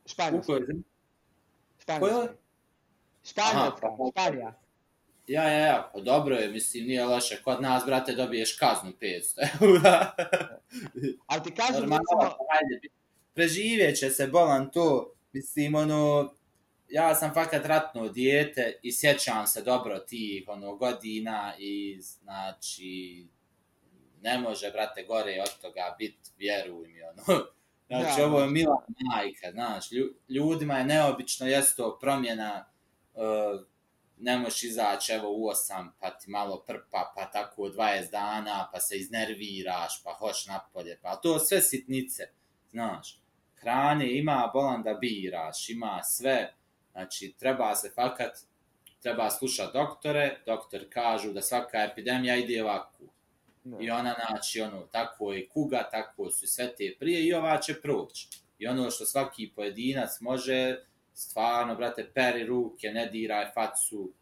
[0.06, 0.52] Španjolska.
[1.78, 2.34] Španjolska.
[3.24, 4.60] Španjolska, Španija.
[5.26, 7.42] Ja, ja, ja, pa dobro je, mislim, nije loše.
[7.42, 10.14] Kod nas, brate, dobiješ kaznu 500 eura.
[11.26, 12.22] Ali ti kažem, recimo...
[12.50, 12.99] Ajde,
[13.40, 16.34] preživjet će se bolan to, mislim, ono,
[16.88, 23.26] ja sam fakat ratno dijete i sjećam se dobro tih, ono, godina i, znači,
[24.20, 27.40] ne može, brate, gore od toga bit, vjeruj mi, ono,
[27.88, 32.72] Znači, Da, ovo je mila majka, znaš, lju- ljudima je neobično, jest to promjena,
[33.14, 33.60] uh,
[34.18, 38.80] ne možeš izaći evo u 8, pa ti malo prpa, pa tako 20 dana, pa
[38.80, 42.22] se iznerviraš, pa hoš napolje, pa to sve sitnice,
[42.70, 43.20] znaš.
[43.60, 46.54] Hrane ima, bolan da biraš, ima sve,
[46.92, 48.38] znači treba se fakat,
[49.02, 53.04] treba slušati doktore, doktor kažu da svaka epidemija ide ovako.
[53.80, 57.80] I ona, znači, ono, tako je kuga, tako su sve te prije i ova će
[57.80, 58.28] proći.
[58.58, 60.76] I ono što svaki pojedinac može,
[61.14, 64.12] stvarno, brate, peri ruke, ne diraj facu,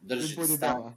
[0.00, 0.96] drži doma.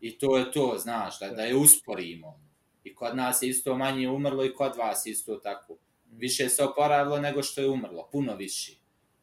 [0.00, 2.40] I to je to, znaš, da, da je usporimo.
[2.84, 5.76] I kod nas je isto manje umrlo i kod vas isto tako.
[6.10, 8.72] Više se oporavilo nego što je umrlo, puno više.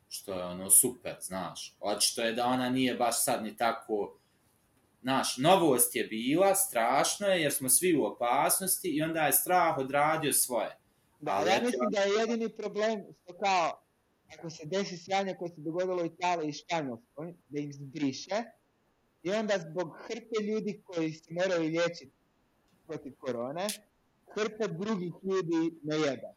[0.10, 1.76] Što je ono super, znaš.
[1.80, 4.20] Očito je da ona nije baš sad ni tako...
[5.02, 9.78] Znaš, novost je bila, strašno je jer smo svi u opasnosti i onda je strah
[9.78, 10.78] odradio svoje.
[11.20, 13.84] Da, Ali ja mislim da je jedini problem što kao,
[14.38, 18.44] ako se desi sranje koje se dogodilo u Italiji i Španjolskoj, da im zbriše,
[19.24, 22.12] i onda zbog hrpe ljudi koji se moraju liječiti
[22.88, 23.68] protiv korone,
[24.36, 26.37] hrpe drugih ljudi ne jebe.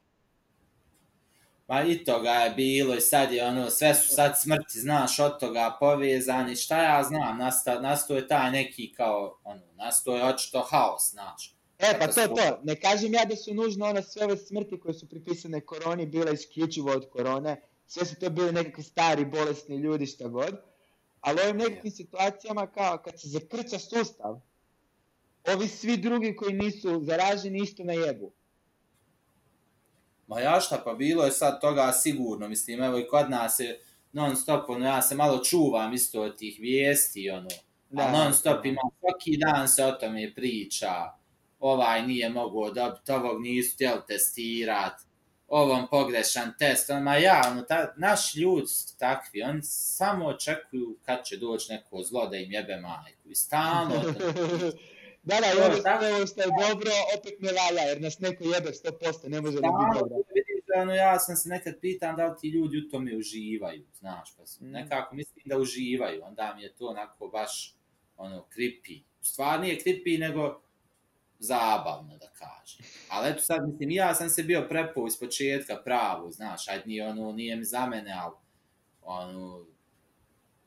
[1.70, 5.38] Pa i toga je bilo i sad je ono, sve su sad smrti, znaš, od
[5.40, 10.66] toga povezani, šta ja znam, nasta, nastao je taj neki kao, ono, nastao je očito
[10.70, 11.54] haos, znaš.
[11.78, 12.60] E, pa to je to.
[12.62, 16.34] Ne kažem ja da su nužno one sve ove smrti koje su pripisane koroni bile
[16.34, 17.60] isključivo od korone.
[17.86, 20.60] Sve su to bili nekakvi stari, bolesni ljudi, šta god.
[21.20, 24.40] Ali u ovim nekakvim situacijama kao kad se zakrča sustav,
[25.54, 28.32] ovi svi drugi koji nisu zaraženi isto na jebu.
[30.30, 33.80] Ma ja šta, pa bilo je sad toga sigurno, mislim, evo i kod nas je
[34.12, 37.48] non stop, ono, ja se malo čuvam isto od tih vijesti, ono,
[37.90, 40.90] da, a non stop ima, svaki dan se o tome priča,
[41.58, 44.92] ovaj nije mogao dobiti, ovog nisu htjeli testirat,
[45.48, 50.98] ovom pogrešan test, ono, ma ja, ono, ta, naš ljudi su takvi, oni samo očekuju
[51.02, 54.02] kad će doći neko zlo da im jebe majku i stalno
[55.34, 56.00] da, da, ovo tako.
[56.04, 59.56] sve ovo što je dobro, opet ne valja, jer nas neko jebe 100%, ne može
[59.60, 60.16] da biti dobro.
[60.16, 64.36] vidiš ono, ja sam se nekad pitan da li ti ljudi u tome uživaju, znaš,
[64.36, 64.70] pa Mm.
[64.70, 67.76] nekako mislim da uživaju, onda mi je to onako baš,
[68.16, 69.02] ono, creepy.
[69.22, 70.60] U stvari nije creepy, nego
[71.38, 72.86] zabavno, da kažem.
[73.08, 77.06] Ali eto sad, mislim, ja sam se bio prepao iz početka pravo, znaš, ajde nije,
[77.08, 78.34] ono, nije mi za mene, ali,
[79.02, 79.64] ono,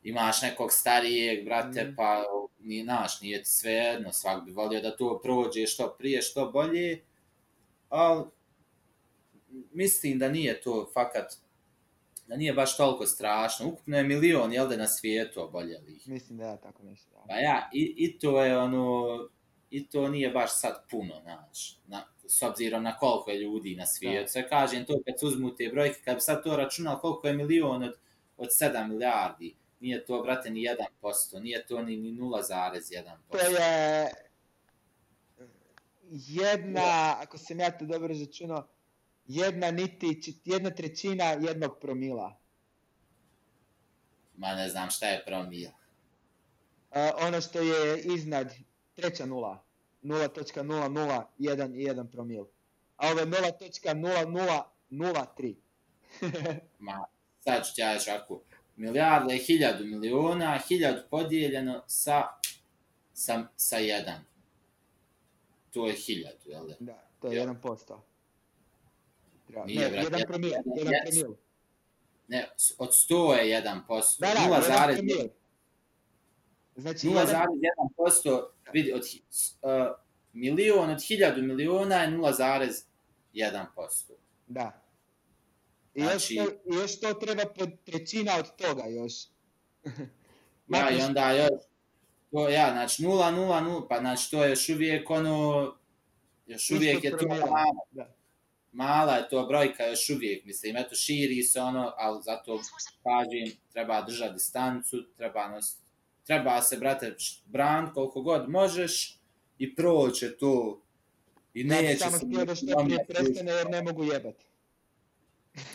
[0.03, 1.95] imaš nekog starijeg, brate, Mm.
[1.95, 2.23] pa,
[2.59, 6.51] ni, znaš, nije ti sve jedno, svak bi volio da to prođe što prije, što
[6.51, 7.01] bolje,
[7.89, 8.23] ali
[9.71, 11.33] mislim da nije to fakat,
[12.27, 13.67] da nije baš toliko strašno.
[13.67, 16.07] Ukupno je milion, jel da, na svijetu oboljelih.
[16.07, 16.83] Mislim da ja tako.
[16.83, 17.23] Da.
[17.27, 19.07] Pa ja, i, i to je ono,
[19.69, 23.85] i to nije baš sad puno, znaš, na, s obzirom na koliko je ljudi na
[23.85, 24.31] svijetu.
[24.31, 27.83] Sve kažem to kad uzmu te brojke, kad bi sad to računao koliko je milion
[27.83, 27.93] od,
[28.37, 30.67] od 7 milijardi, nije to, brate, ni
[31.01, 33.17] 1%, nije to ni, ni 0,1%.
[33.31, 34.11] To je
[36.11, 38.67] jedna, ako sam ja to dobro začunao,
[39.27, 42.39] jedna niti, jedna trećina jednog promila.
[44.37, 45.69] Ma ne znam šta je promil.
[45.69, 45.75] Uh,
[47.27, 48.53] ono što je iznad
[48.95, 49.63] treća nula.
[50.03, 51.49] 0.0011 i
[51.87, 52.45] 1 promil.
[52.97, 55.55] A ovo je 0.0003.
[56.79, 57.05] Ma,
[57.39, 58.41] sad ću ti ja reći ovako,
[58.75, 62.23] milijarda je hiljadu miliona, hiljadu podijeljeno sa,
[63.13, 64.19] sa, sa jedan.
[65.71, 66.75] To je hiljadu, jel da?
[66.79, 67.41] da, to je.
[67.47, 67.97] 1%.
[69.47, 71.35] Treba- Nije, ne, brate, jedan jedan- promil, jedan- jedan jedan- promil.
[72.27, 74.19] Ne, od 100 je 1%.
[74.19, 74.71] Da, da, 0,1%.
[74.71, 75.27] jedan promil.
[76.75, 78.43] Znači, jedan, 0,1%
[78.73, 79.07] vidi, od, uh,
[80.33, 84.13] milion od hiljadu miliona je 0,1%.
[84.47, 84.82] da.
[85.95, 89.13] I, Znači- još to, I još to treba pod trećina od toga još.
[90.67, 91.61] Ja, i onda još,
[92.31, 95.73] to, ja, znači 0,00, pa znači to je još uvijek ono,
[96.47, 98.15] još uvijek je to mala, Da.
[98.71, 102.59] mala je to brojka još uvijek, mislim, eto širi se ono, ali zato
[103.03, 105.77] kažem, treba držati distancu, treba nos,
[106.25, 107.15] treba se, brate,
[107.45, 109.19] bran koliko god možeš
[109.57, 110.81] i proće to.
[111.53, 112.25] I Ja neće samo se...
[112.25, 114.45] htio da što prije prestane jer ne mogu jebati.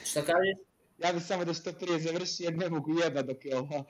[0.05, 0.59] Šta kažeš?
[0.99, 3.85] Ja bih samo da što prije završi jer ne mogu jebat dok je ovo.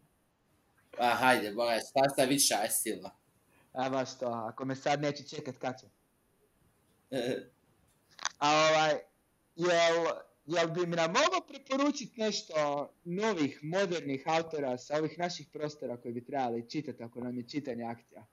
[0.98, 3.10] Pa hajde, boga, šta šta više aj sila.
[3.72, 5.86] A baš to, ako me sad neće čekat kad će.
[7.10, 7.50] E,
[8.38, 8.94] A ovaj,
[9.56, 10.04] jel,
[10.46, 12.54] jel bi mi nam mogao preporučiti nešto
[13.04, 17.84] novih, modernih autora sa ovih naših prostora koji bi trebali čitati ako nam je čitanje
[17.84, 18.26] akcija?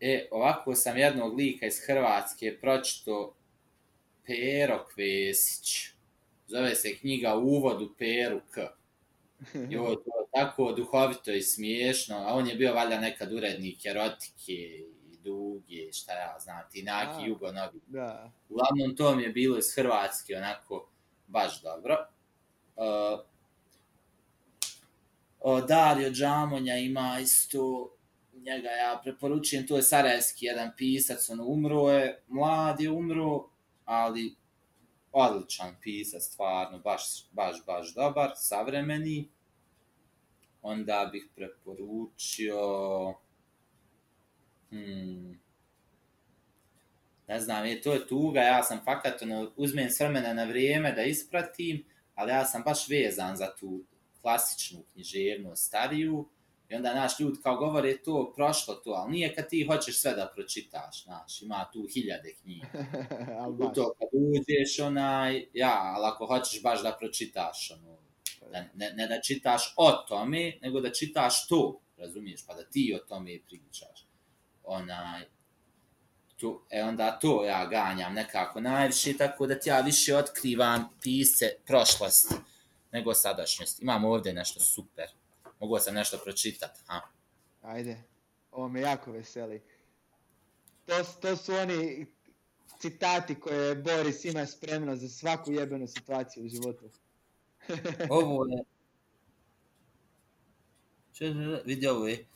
[0.00, 3.36] E, ovako sam jednog lika iz Hrvatske pročito
[4.26, 5.92] Pero Kvesić.
[6.46, 8.60] Zove se knjiga Uvod u Peru K.
[9.70, 9.96] I ovo je
[10.32, 16.12] tako duhovito i smiješno, a on je bio valjda nekad urednik erotike i duge, šta
[16.12, 17.26] ja znam, ti neki A.
[17.26, 17.80] jugonovi.
[17.86, 18.32] Da.
[18.48, 20.88] Uglavnom to mi je bilo iz Hrvatske, onako,
[21.26, 22.06] baš dobro.
[22.76, 23.20] Uh,
[25.40, 27.92] o, Dario Džamonja ima isto,
[28.32, 33.48] njega ja preporučujem, to je sarajevski jedan pisac, on umro je, mlad je umro,
[33.84, 34.34] ali
[35.12, 37.02] odličan pisa, stvarno, baš,
[37.32, 39.28] baš, baš dobar, savremeni.
[40.62, 42.58] Onda bih preporučio...
[44.70, 45.40] Hmm,
[47.28, 50.92] ne znam, je, to je tuga, ja sam fakat, ono, uzmem s vremena na vrijeme
[50.92, 51.84] da ispratim,
[52.14, 53.84] ali ja sam baš vezan za tu
[54.20, 56.28] klasičnu književnost stariju,
[56.72, 60.14] i onda, naš ljudi kao govore to, prošlo to, ali nije kad ti hoćeš sve
[60.14, 62.66] da pročitaš, znaš, ima tu hiljade knjiga.
[63.58, 67.98] U to kad uđeš, onaj, ja, ali ako hoćeš baš da pročitaš, ono,
[68.52, 72.98] da, ne, ne da čitaš o tome, nego da čitaš to, razumiješ, pa da ti
[73.02, 74.06] o tome pričaš.
[74.62, 75.24] Onaj,
[76.36, 81.46] tu, e onda to ja ganjam nekako najviše, tako da ti ja više otkrivam pisce
[81.66, 82.34] prošlosti
[82.92, 83.82] nego sadašnjosti.
[83.82, 85.21] Imam ovdje nešto super.
[85.62, 87.00] Mogu sam nešto pročitati, ha?
[87.62, 88.02] Ajde,
[88.50, 89.62] ovo me jako veseli.
[90.86, 92.06] To, to su oni
[92.80, 96.90] citati koje Boris ima spremno za svaku jebenu situaciju u životu.
[98.10, 98.64] Ovo je...
[101.12, 101.34] Če,
[101.64, 102.26] vidi ovo je.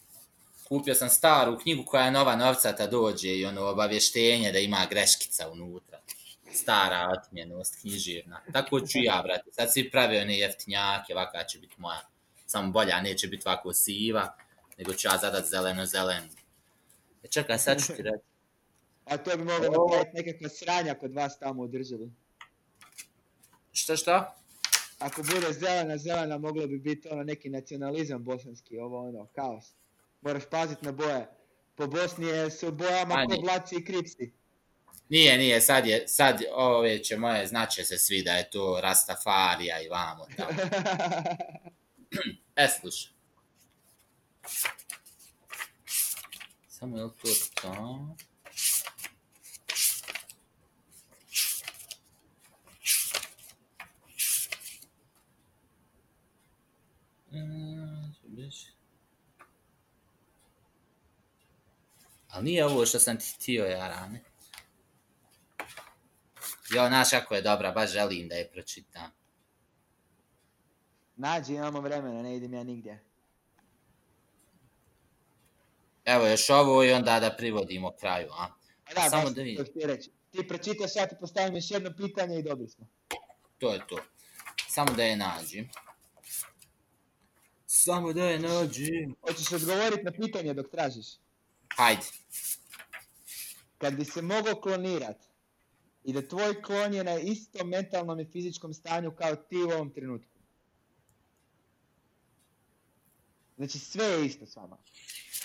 [0.68, 5.50] Kupio sam staru knjigu koja je nova novcata dođe i ono obavještenje da ima greškica
[5.50, 6.00] unutra.
[6.52, 8.40] Stara otmjenost književna.
[8.52, 9.52] Tako ću ja, brate.
[9.52, 12.15] Sad svi prave one jeftinjake, ovaka će biti moja.
[12.47, 14.36] Samo bolja, neće biti ovako siva,
[14.78, 16.28] nego ću ja zadat zeleno-zelenu.
[17.23, 18.24] E čekaj, sad ću ti reći.
[19.05, 22.10] A to bi moglo Ovo- napraviti nekakva sranja kod vas tamo u državi.
[23.73, 24.36] Šta, šta?
[24.98, 29.64] Ako bude zelena, zelena, moglo bi biti ono neki nacionalizam bosanski, ovo ono, kaos.
[30.20, 31.27] Moraš paziti na boje.
[31.74, 34.32] Po Bosni je su bojama A, ko blaci i kripsi.
[35.09, 39.82] Nije, nije, sad je, sad ove će moje, znaće se svi da je to Rastafarija
[39.82, 40.51] i vamo tamo.
[42.56, 43.12] E, slušaj.
[46.68, 47.28] Samo je li to
[47.60, 48.16] to?
[57.32, 57.38] E,
[62.28, 64.22] Ali nije ovo što sam ti htio, Jarane.
[66.74, 69.10] Jo, znaš kako je dobra, baš želim da je pročitam.
[71.16, 73.05] Nađi, imamo vremena, ne idem ja nigdje.
[76.05, 78.47] Evo još ovo i onda da privodimo kraju, a?
[78.84, 79.64] A da, Samo da vidim.
[79.64, 80.10] htio reći.
[80.30, 82.86] Ti pročitaš, ja ti postavim još jedno pitanje i dobili smo.
[83.59, 83.98] To je to.
[84.68, 85.68] Samo da je nađem.
[87.66, 89.14] Samo da je nađem.
[89.20, 91.06] Hoćeš odgovoriti na pitanje dok tražiš?
[91.76, 92.02] Hajde.
[93.78, 95.16] Kad bi se mogao klonirat
[96.05, 99.90] i da tvoj klon je na istom mentalnom i fizičkom stanju kao ti u ovom
[99.90, 100.35] trenutku.
[103.56, 104.76] Znači sve je isto s vama.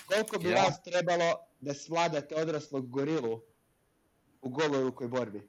[0.06, 0.62] Koliko bi Ja.
[0.62, 3.40] vas trebalo da svladate odraslog gorilu
[4.42, 5.48] u goloj rukoj borbi?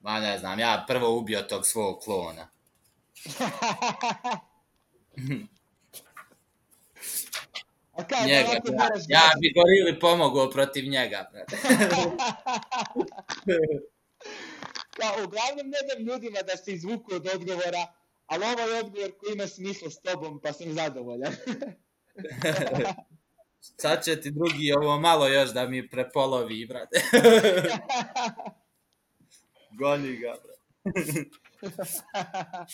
[0.00, 2.48] Ma ne znam, ja prvo ubio tog svog klona.
[7.92, 9.38] A kao, Njega, ja, moraš ja gledati.
[9.40, 11.56] bi gorili pomogao protiv njega, brate.
[14.96, 17.86] Kao, uglavnom ne dam ljudima da se izvuku od odgovora,
[18.32, 21.32] ali ovo je odgovor koji ima smisla s tobom, pa sam zadovoljan.
[23.82, 27.00] Sad će ti drugi ovo malo još da mi prepolovi, brate.
[29.78, 30.62] Goni ga, brate.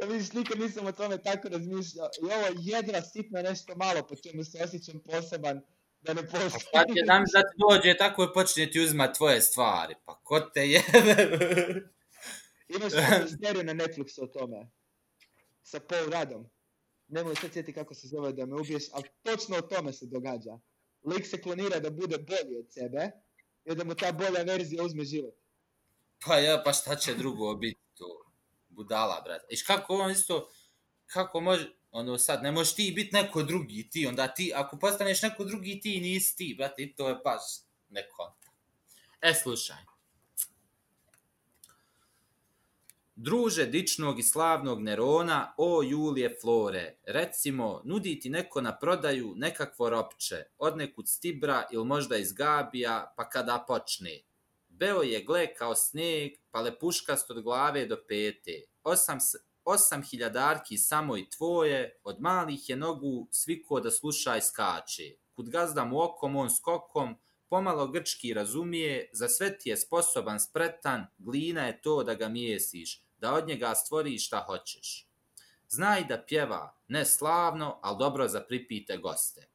[0.00, 2.08] Kad vidiš, nikad nisam o tome tako razmišljao.
[2.22, 5.60] I ovo jedra sitno nešto malo po čemu se osjećam poseban
[6.00, 6.50] da ne Pa postoji.
[6.50, 7.30] sad će nam ti
[7.70, 9.94] dođe tako i počne ti uzmat tvoje stvari.
[10.04, 11.28] Pa ko te jebe?
[12.76, 12.92] Imaš
[13.42, 14.70] seriju na Netflixu o tome.
[15.62, 16.46] Sa Paul Radom.
[17.08, 20.06] Ne mogu sad sjeti kako se zove da me ubiješ, ali točno o tome se
[20.06, 20.58] događa.
[21.04, 23.10] Lik se klonira da bude bolji od sebe
[23.64, 25.34] i da mu ta bolja verzija uzme život.
[26.26, 28.24] Pa ja, pa šta će drugo biti to?
[28.68, 29.46] Budala, brate.
[29.50, 30.48] Iš kako on isto,
[31.06, 35.22] kako može, ono sad, ne možeš ti biti neko drugi ti, onda ti, ako postaneš
[35.22, 37.42] neko drugi ti, nisi ti, brate, i to je baš
[37.88, 38.36] neko.
[39.20, 39.93] E, slušaj.
[43.16, 49.90] Druže dičnog i slavnog Nerona, o Julije Flore, recimo, nudi ti neko na prodaju nekakvo
[49.90, 54.20] ropče, od nekud stibra ili možda iz Gabija, pa kada počne,
[54.68, 58.62] Beo je gle kao sneg, pa lepuškast od glave do pete.
[58.82, 59.18] Osam,
[59.64, 65.14] osam hiljadarki samo i tvoje, od malih je nogu sviko da sluša i skače.
[65.34, 67.14] Kud gazda mu okom, on skokom,
[67.48, 73.03] pomalo grčki razumije, za sve ti je sposoban spretan, glina je to da ga mjesiš,
[73.24, 75.08] da od njega stvori šta hoćeš.
[75.68, 79.46] Znaj da pjeva, ne slavno, ali dobro za pripite goste.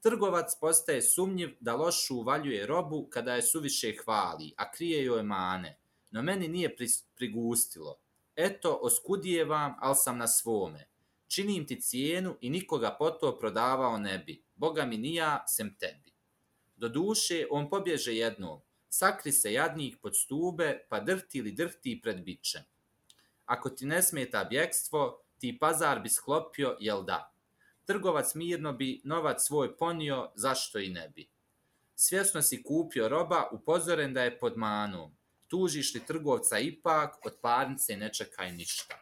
[0.00, 5.78] Trgovac postaje sumnjiv da lošu uvaljuje robu kada je suviše hvali, a krije joj mane.
[6.10, 6.76] No meni nije
[7.16, 7.96] prigustilo.
[8.36, 10.88] Eto, oskudije vam, al sam na svome.
[11.28, 14.42] Činim ti cijenu i nikoga po to prodavao ne bi.
[14.54, 16.12] Boga mi nija, sem tebi.
[16.76, 18.60] Do duše, on pobježe jednom.
[18.88, 22.62] Sakri se jadnik pod stube, pa drhti ili drhti pred bičem.
[23.50, 27.32] Ako ti ne smeta bjekstvo, ti pazar bi sklopio, jel da?
[27.84, 31.28] Trgovac mirno bi novac svoj ponio, zašto i ne bi.
[31.94, 35.16] Svjesno si kupio roba, upozoren da je pod manom.
[35.48, 39.00] Tužiš li trgovca ipak, od parnice ne čekaj ništa.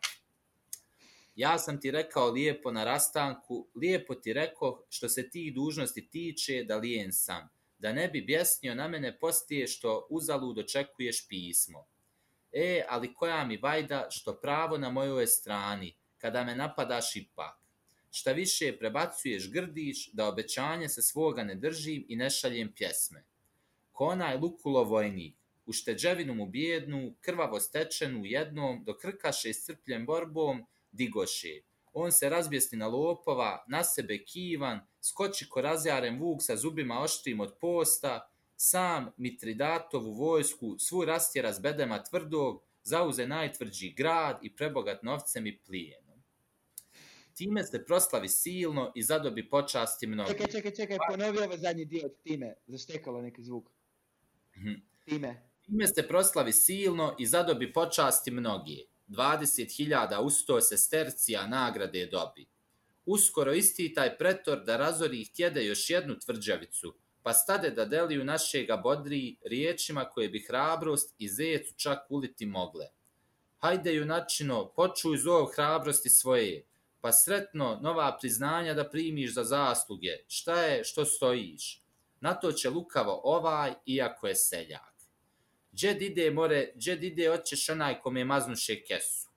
[1.36, 6.64] Ja sam ti rekao lijepo na rastanku, lijepo ti rekao što se ti dužnosti tiče
[6.64, 7.48] da lijen sam,
[7.78, 11.86] da ne bi bjesnio na mene postije što uzalud očekuješ pismo.
[12.52, 17.58] E, ali koja mi vajda što pravo na mojoj strani, kada me napadaš ipak.
[18.10, 23.24] Šta više prebacuješ grdiš da obećanje se svoga ne držim i ne šaljem pjesme.
[23.92, 30.66] Ko onaj Lukulo vojnik, u šteđevinu mu bijednu, krvavo stečenu jednom, dok krkaše iscrpljen borbom,
[30.92, 31.60] digoše.
[31.92, 37.40] On se razbjesni na lopova, na sebe kivan, skoči ko razjaren vuk sa zubima oštrim
[37.40, 38.27] od posta,
[38.60, 45.58] sam Mitridatovu vojsku svu rastjera s bedema tvrdog, zauze najtvrđi grad i prebogat novcem i
[45.58, 46.22] plijenom.
[47.34, 50.30] Time se proslavi silno i zadobi počasti mnogi.
[50.30, 52.54] Čekaj, čekaj, čekaj, ponovi ovaj zadnji dio od time.
[52.66, 53.70] Zaštekalo neki zvuk.
[54.56, 54.72] Mhm.
[55.04, 55.50] Time.
[55.62, 58.86] Time se proslavi silno i zadobi počasti mnogi.
[59.08, 62.46] 20.000 usto se stercija nagrade dobi.
[63.06, 68.24] Uskoro isti taj pretor da razori ih tjede još jednu tvrđavicu, pa stade da deliju
[68.24, 72.86] našega bodri riječima koje bi hrabrost i zecu čak uliti mogle.
[73.58, 76.66] Hajde junačino, počuj zov hrabrosti svoje,
[77.00, 81.82] pa sretno nova priznanja da primiš za zasluge, šta je što stojiš.
[82.20, 84.94] Na to će lukavo ovaj, iako je seljak.
[85.74, 89.27] Džed ide more, džed ide oćeš onaj kome maznuše kesu.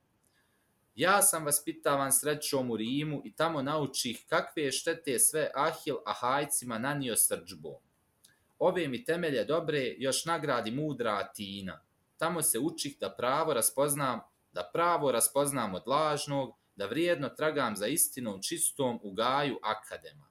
[0.96, 6.78] Ja sam vaspitavan srećom u Rimu i tamo naučih kakve je štete sve Ahil Ahajcima
[6.78, 7.76] nanio srđbom.
[8.60, 11.82] Ove mi temelje dobre još nagradi mudra Atina.
[12.18, 14.20] Tamo se učih da pravo raspoznam,
[14.54, 20.30] da pravo raspoznam od lažnog, da vrijedno tragam za istinom čistom u gaju akadema.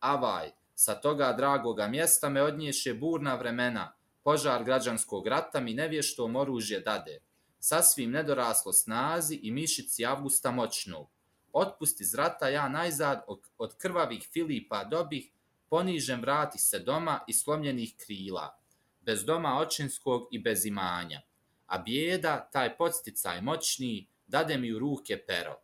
[0.00, 3.92] Avaj, sa toga dragoga mjesta me odnješe burna vremena,
[4.22, 7.18] požar građanskog rata mi nevještom oružje dade,
[7.60, 11.08] sasvim nedoraslo snazi i mišici Avgusta moćnog.
[11.52, 13.24] Otpusti iz rata ja najzad
[13.58, 15.32] od, krvavih Filipa dobih,
[15.68, 18.58] ponižen vrati se doma i slomljenih krila,
[19.00, 21.20] bez doma očinskog i bez imanja.
[21.66, 25.56] A bijeda, taj podsticaj moćni, dade mi u ruke pero.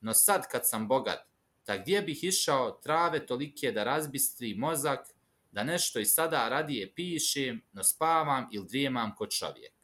[0.00, 1.18] No sad kad sam bogat,
[1.64, 5.08] ta gdje bih išao trave tolike da razbistri mozak,
[5.52, 9.81] da nešto i sada radije pišem, no spavam ili drijemam ko čovjek.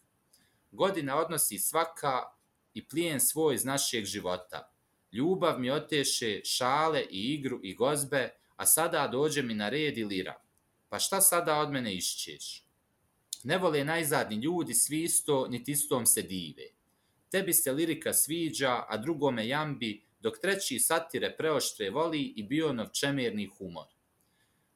[0.78, 2.22] Godina odnosi svaka
[2.74, 4.72] i plijen svoj iz našeg života.
[5.12, 10.04] Ljubav mi oteše šale i igru i gozbe, a sada dođe mi na red i
[10.04, 10.34] lira.
[10.88, 12.64] Pa šta sada od mene išćeš?
[13.44, 16.68] Ne vole najzadni ljudi svi isto, niti istom se dive.
[17.30, 23.46] Tebi se lirika sviđa, a drugome jambi, dok treći satire preoštre voli i bio novčemerni
[23.46, 23.86] humor.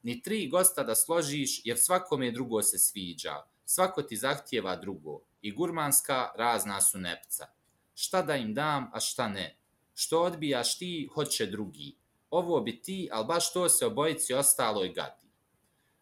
[0.02, 3.34] Ni tri gosta da složiš, jer svakome drugo se sviđa,
[3.64, 7.46] svako ti zahtjeva drugo, i gurmanska razna su nepca.
[7.94, 9.56] Šta da im dam, a šta ne?
[9.94, 11.96] Što odbijaš ti, hoće drugi.
[12.30, 15.26] Ovo bi ti, ali baš to se obojici ostaloj gadi.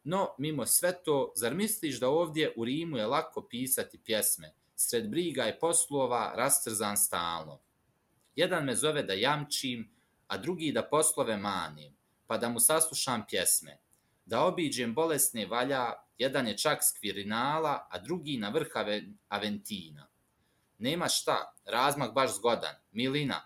[0.05, 5.11] No, mimo sve to, zar misliš da ovdje u Rimu je lako pisati pjesme, sred
[5.11, 7.61] briga i poslova rastrzan stalno?
[8.37, 9.91] Jedan me zove da jamčim,
[10.27, 11.97] a drugi da poslove manim,
[12.27, 13.79] pa da mu saslušam pjesme.
[14.25, 18.69] Da obiđem bolesne valja, jedan je čak skvirinala, a drugi na vrh
[19.29, 20.09] Aventina.
[20.79, 23.41] Nema šta, razmak baš zgodan, milina.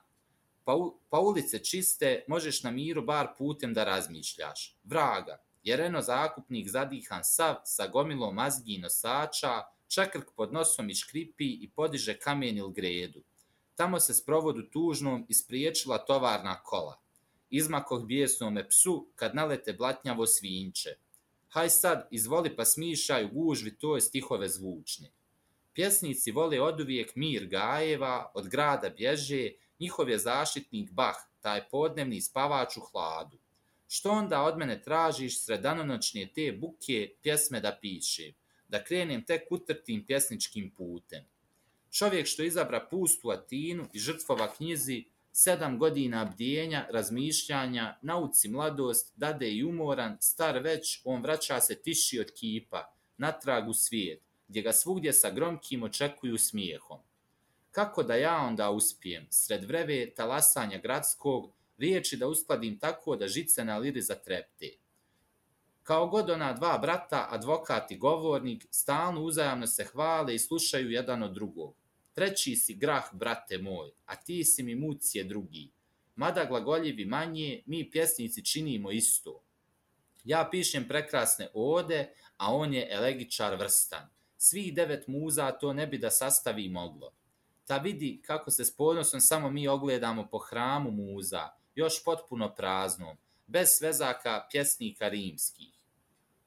[0.65, 4.77] Pa, u, pa ulice čiste, možeš na miru bar putem da razmišljaš.
[4.85, 10.95] Vraga, jer eno zakupnik zadihan sav sa gomilom mazgi i nosača, čakrk pod nosom i
[10.95, 13.23] škripi i podiže kamen il gredu.
[13.75, 17.01] Tamo se s provodu tužnom ispriječila tovarna kola.
[17.51, 20.97] Izmakoh bijesnome psu kad nalete blatnjavo svinče.
[21.55, 25.11] Haj sad, izvoli pa smišaj u gužvi toj stihove zvučne.
[25.73, 29.51] Pjesnici vole oduvijek mir gajeva, od grada bježe,
[29.81, 33.39] njihov je zaštitnik Bah, taj podnevni spavač u hladu.
[33.89, 35.63] Što onda od mene tražiš sred
[36.35, 38.35] te buke pjesme da pišem,
[38.69, 41.25] da krenem tek utrtim pjesničkim putem?
[41.91, 45.05] Čovjek što izabra pustu Atinu i žrtvova knjizi,
[45.37, 52.21] sedam godina bdijenja, razmišljanja, nauci mladost, dade i umoran, star već, on vraća se tiši
[52.21, 56.99] od kipa, natrag u svijet, gdje ga svugdje sa gromkim očekuju smijehom.
[57.71, 63.65] Kako da ja onda uspijem, sred vreve talasanja gradskog, riječi da uskladim tako da žice
[63.65, 64.71] na liri zatrepte.
[65.83, 71.23] Kao god ona dva brata, advokat i govornik, stalno uzajamno se hvale i slušaju jedan
[71.23, 71.84] od drugog.
[72.15, 75.71] Treći si grah, brate moj, a ti si mi mucije drugi.
[76.17, 79.43] Mada glagoljivi manje, mi pjesnici činimo isto.
[80.25, 84.09] Ja pišem prekrasne ode, a on je elegičar vrstan.
[84.37, 87.13] Svih devet muza to ne bi da sastavi moglo.
[87.67, 93.17] Ta vidi kako se s ponosom samo mi ogledamo po hramu muza, još potpuno praznom,
[93.47, 95.74] bez svezaka pjesnika rimskih.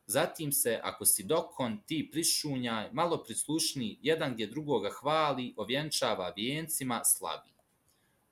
[0.10, 7.02] Zatim se, ako si dokon, ti prišunjaj, malo prislušni, jedan gdje drugoga hvali, ovjenčava vijencima,
[7.04, 7.52] slavi.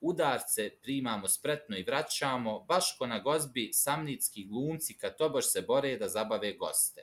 [0.00, 5.96] Udarce primamo spretno i vraćamo, baš ko na gozbi samnitski glumci kad tobož se bore
[5.96, 7.00] da zabave goste.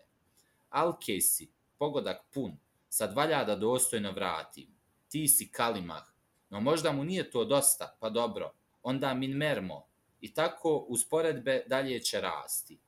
[0.69, 2.57] Alkesi, pogodak pun,
[2.89, 4.67] sad valja da dostojno vratim.
[5.07, 6.03] Ti si kalimah,
[6.49, 9.87] no možda mu nije to dosta, pa dobro, onda min mermo,
[10.21, 12.79] i tako usporedbe dalje će rasti.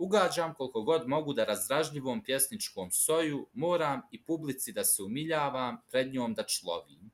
[0.00, 6.12] Ugađam koliko god mogu da razdražljivom pjesničkom soju moram i publici da se umiljavam, pred
[6.14, 7.10] njom da človim.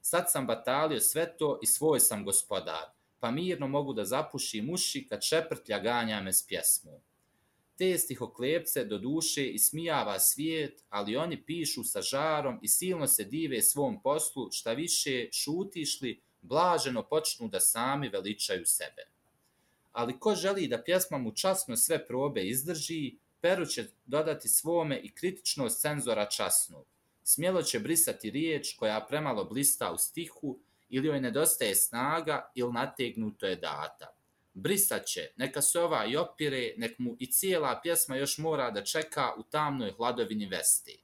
[0.00, 2.84] Sad sam batalio sve to i svoj sam gospodar,
[3.20, 7.00] pa mirno mogu da zapušim uši kad šeprtlja ganja me s pjesmom.
[7.78, 13.62] Te stihoklepce do duše ismijava svijet, ali oni pišu sa žarom i silno se dive
[13.62, 19.19] svom poslu, šta više šutišli, blaženo počnu da sami veličaju sebe.
[19.92, 25.10] Ali ko želi da pjesma mu časno sve probe izdrži, Peru će dodati svome i
[25.14, 26.86] kritičnost cenzora časnog.
[27.24, 30.58] Smjelo će brisati riječ koja premalo blista u stihu
[30.88, 34.16] ili joj nedostaje snaga ili nategnuto je data.
[34.54, 38.84] Brisat će, neka se ova i opire, nek mu i cijela pjesma još mora da
[38.84, 41.02] čeka u tamnoj hladovini vesti.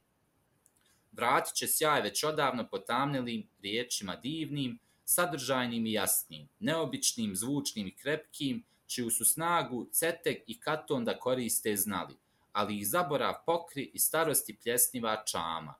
[1.11, 8.63] Vratit će sjaj već odavno potamnelim riječima divnim, sadržajnim i jasnim, neobičnim, zvučnim i krepkim,
[8.87, 12.15] čiju su snagu cetek i katon da koriste znali,
[12.51, 15.73] ali ih zaborav pokri i starosti pljesniva čama.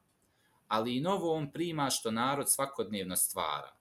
[0.68, 3.76] Ali i novo on prima što narod svakodnevno stvara.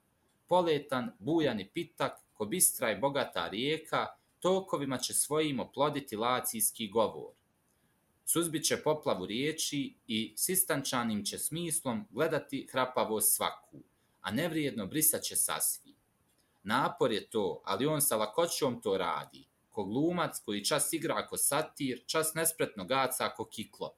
[0.47, 4.07] Poletan, bujan i pitak, ko bistra i bogata rijeka,
[4.39, 7.33] tokovima će svojim oploditi lacijski govor.
[8.25, 13.83] Suzbit će poplavu riječi i sistančanim će smislom gledati hrapavost svaku
[14.27, 15.95] a nevrijedno brisat će sasvi.
[16.67, 19.47] Napor je to, ali on sa lakoćom to radi.
[19.69, 23.95] Ko glumac koji čas igra ako satir, čas nespretno gaca ako kiklop.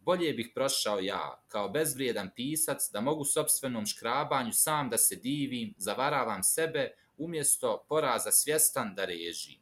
[0.00, 5.74] Bolje bih prošao ja, kao bezvrijedan pisac, da mogu sobstvenom škrabanju sam da se divim,
[5.78, 9.60] zavaravam sebe, umjesto poraza svjestan da režim.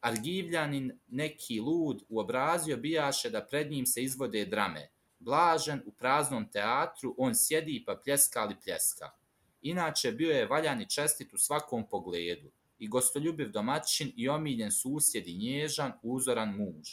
[0.00, 7.14] Argivljanin, neki lud, uobrazio bijaše da pred njim se izvode drame, blažen u praznom teatru,
[7.18, 9.17] on sjedi pa pljeska ali pljeska.
[9.62, 15.26] Inače, bio je valjan i čestit u svakom pogledu, i gostoljubiv domaćin i omiljen susjed
[15.26, 16.88] i nježan, uzoran muž.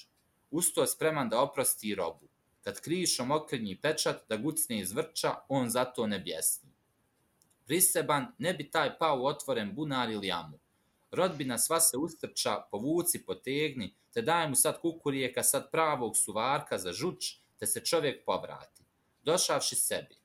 [0.51, 2.27] Usto spreman da oprosti robu.
[2.61, 6.69] Kad krišom okrenji pečat da gucne iz vrča, on zato ne bjesni.
[7.65, 10.59] Priseban, ne bi taj pao u otvoren bunar ili jamu.
[11.11, 16.93] Rodbina sva se ustrča, povuci, potegni, te daj mu sad kukurijeka, sad pravog suvarka za
[16.93, 18.83] žuč, te se čovjek povrati.
[19.23, 20.15] Došavši sebi,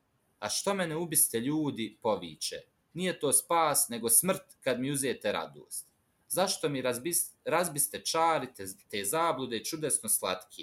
[0.41, 2.57] a što mene ubiste ljudi, poviće.
[2.93, 5.87] Nije to spas, nego smrt kad mi uzete radost.
[6.29, 10.63] Zašto mi razbis, razbiste čari te, te zablude čudesno slatke?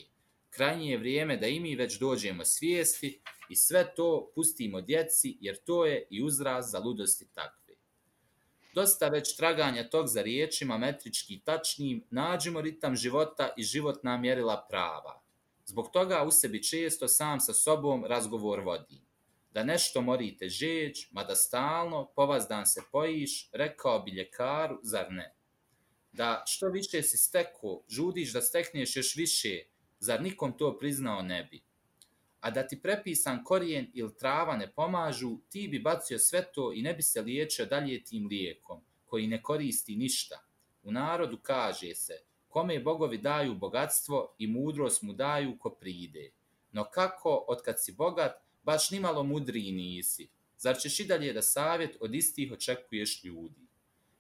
[0.50, 5.58] Krajnje je vrijeme da i mi već dođemo svijesti i sve to pustimo djeci, jer
[5.66, 7.76] to je i uzraz za ludosti takve.
[8.74, 15.22] Dosta već traganja tog za riječima metrički tačnim, nađemo ritam života i životna mjerila prava.
[15.66, 19.07] Zbog toga u sebi često sam sa sobom razgovor vodim
[19.58, 25.12] Da nešto morite žeć, mada stalno po vas dan se pojiš, rekao bi ljekaru, zar
[25.12, 25.36] ne?
[26.12, 29.64] Da što više si steko, žudiš da stekneš još više,
[30.00, 31.62] zar nikom to priznao ne bi?
[32.40, 36.82] A da ti prepisan korijen ili trava ne pomažu, ti bi bacio sve to i
[36.82, 40.46] ne bi se liječio dalje tim lijekom, koji ne koristi ništa.
[40.84, 42.14] U narodu kaže se,
[42.48, 46.32] kome bogovi daju bogatstvo i mudrost mu daju ko pride.
[46.72, 51.98] No kako, otkad si bogat, baš nimalo mudriji nisi, zar ćeš i dalje da savjet
[52.00, 53.68] od istih očekuješ ljudi?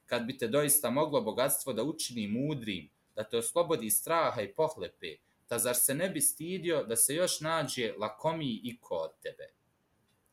[0.06, 5.18] Kad bi te doista moglo bogatstvo da učini mudrim, da te oslobodi straha i pohlepe,
[5.48, 9.50] ta zar se ne bi stidio da se još nađe lakomiji i kod od tebe?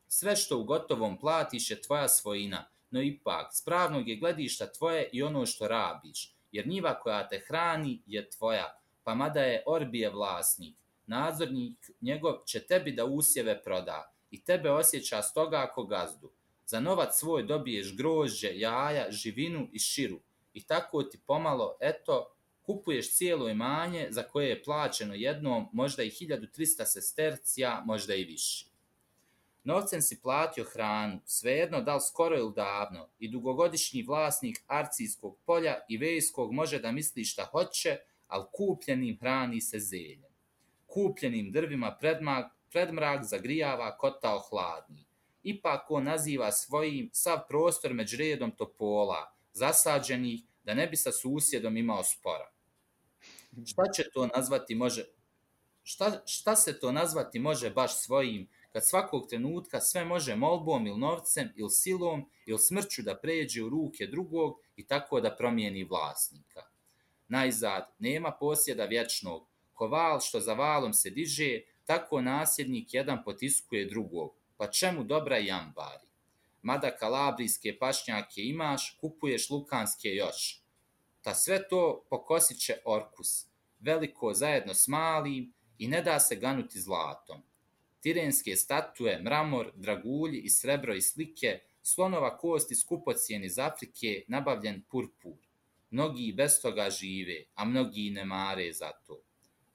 [0.07, 5.23] Sve što u gotovom platiš je tvoja svojina, no ipak, spravnog je gledišta tvoje i
[5.23, 10.75] ono što rabiš, jer njiva koja te hrani je tvoja, pa mada je Orbije vlasnik,
[11.07, 16.31] nadzornik njegov će tebi da usjeve proda i tebe osjeća stoga ako gazdu.
[16.65, 20.19] Za novac svoj dobiješ grožđe, jaja, živinu i širu
[20.53, 26.09] i tako ti pomalo, eto, kupuješ cijelo imanje za koje je plaćeno jednom, možda i
[26.09, 28.65] 1300 sestercija, možda i više.
[29.63, 35.75] Novcem si platio hranu, svejedno da li skoro ili davno, i dugogodišnji vlasnik arcijskog polja
[35.89, 40.34] i vejskog može da misli šta hoće, ali kupljenim hrani se zeljem.
[40.95, 45.05] Kupljenim drvima predmag, predmrak zagrijava kotao hladni.
[45.43, 51.77] Ipak on naziva svojim sav prostor među redom topola, zasađenih, da ne bi sa susjedom
[51.77, 52.49] imao spora.
[53.65, 55.05] Šta će to nazvati može,
[55.83, 60.99] šta, šta se to nazvati može baš svojim, kad svakog trenutka sve može molbom ili
[60.99, 66.61] novcem ili silom ili smrću da pređe u ruke drugog i tako da promijeni vlasnika.
[67.27, 73.85] Najzad, nema posjeda vječnog, ko val što za valom se diže, tako nasljednik jedan potiskuje
[73.85, 76.07] drugog, pa čemu dobra jambari?
[76.61, 80.61] Mada kalabrijske pašnjake imaš, kupuješ lukanske još.
[81.21, 83.45] Ta sve to pokosit će orkus,
[83.79, 87.43] veliko zajedno s malim i ne da se ganuti zlatom
[88.05, 95.39] tirenske statue, mramor, dragulji i srebro i slike, slonova kosti skupocijen iz Afrike, nabavljen purpur.
[95.89, 99.17] Mnogi bez toga žive, a mnogi ne mare za to.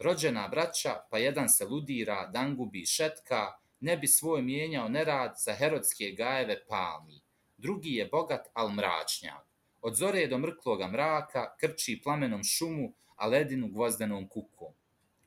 [0.01, 6.11] Rođena braća, pa jedan se ludira, dangubi šetka, ne bi svoj mijenjao nerad za herodske
[6.11, 7.21] gajeve palmi.
[7.57, 9.47] Drugi je bogat, al mračnjak.
[9.81, 14.73] Od zore do mrkloga mraka krči plamenom šumu, a ledinu gvozdenom kukom.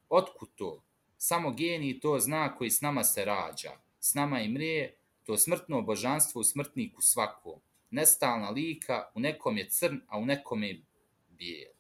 [0.09, 0.83] Otkud to?
[1.17, 5.81] Samo geni to zna koji s nama se rađa, s nama i mrije, to smrtno
[5.81, 7.59] božanstvo u smrtniku svakom.
[7.89, 10.81] Nestalna lika, u nekom je crn, a u nekom je
[11.29, 11.72] bijel.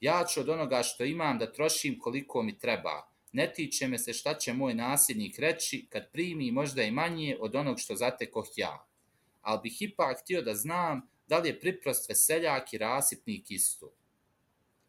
[0.00, 3.10] Ja ću od onoga što imam da trošim koliko mi treba.
[3.32, 7.54] Ne tiče me se šta će moj nasljednik reći kad primi možda i manje od
[7.54, 8.88] onog što zatekoh ja.
[9.40, 13.92] Ali bih ipak htio da znam da li je priprost veseljak i rasipnik isto.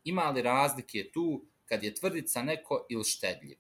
[0.04, 3.58] Ima li razlike tu kad je tvrdica neko ili štedljiv.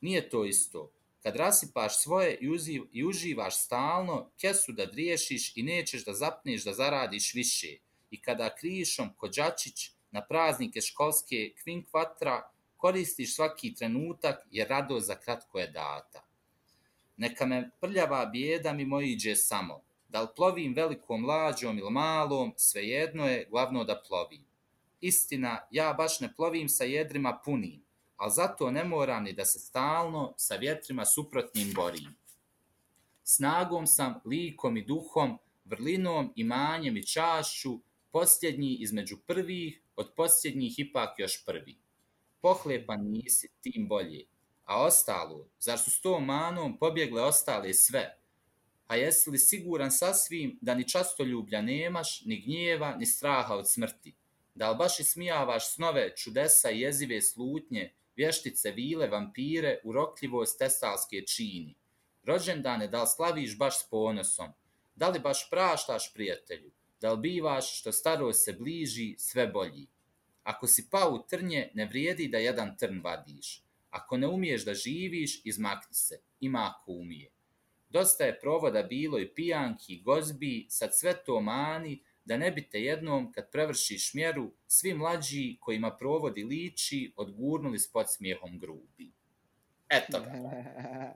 [0.00, 0.92] Nije to isto.
[1.22, 6.64] Kad rasipaš svoje i, uziv, i uživaš stalno, kesu da driješiš i nećeš da zapneš
[6.64, 7.76] da zaradiš više.
[8.10, 15.58] I kada krišom kođačić na praznike školske kvinkvatra, koristiš svaki trenutak jer rado za kratko
[15.58, 16.24] je data.
[17.16, 19.82] Neka me prljava bijeda mi moji iđe samo.
[20.08, 24.44] Da li plovim velikom lađom ili malom, svejedno je, glavno da plovim.
[25.00, 27.84] Istina, ja baš ne plovim sa jedrima punim,
[28.16, 32.16] ali zato ne moram ni da se stalno sa vjetrima suprotnim borim.
[33.24, 37.80] Snagom sam, likom i duhom, vrlinom, imanjem i čašću,
[38.12, 41.78] posljednji između prvih, od posljednjih ipak još prvi.
[42.40, 44.26] Pohlepa nisi, tim bolje.
[44.64, 48.18] A ostalo, zar su s tom manom pobjegle ostale sve?
[48.86, 54.14] A jesi li siguran sasvim da ni častoljublja nemaš, ni gnjeva, ni straha od smrti?
[54.54, 61.74] Da li baš ismijavaš snove, čudesa i jezive slutnje, vještice, vile, vampire, urokljivost testalske čini?
[62.22, 64.48] Rođendane, da li slaviš baš s ponosom?
[64.94, 66.70] Da li baš praštaš prijatelju?
[67.00, 69.86] Da li bivaš što starost se bliži sve bolji?
[70.42, 73.62] Ako si pao u trnje, ne vrijedi da jedan trn vadiš.
[73.90, 76.20] Ako ne umiješ da živiš, izmakni se.
[76.40, 77.30] Ima ako umije.
[77.90, 83.32] Dosta je provoda bilo i pijanki, gozbi, sad sve to mani, da ne bite jednom,
[83.32, 89.12] kad prevršiš mjeru, svi mlađi kojima provodi liči, odgurnuli s podsmijehom grubi.
[89.88, 90.32] Eto ga.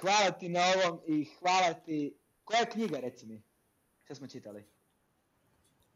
[0.00, 2.14] hvala ti na ovom i hvala ti...
[2.44, 3.42] Koja je knjiga, reci mi?
[4.04, 4.64] Šta smo čitali?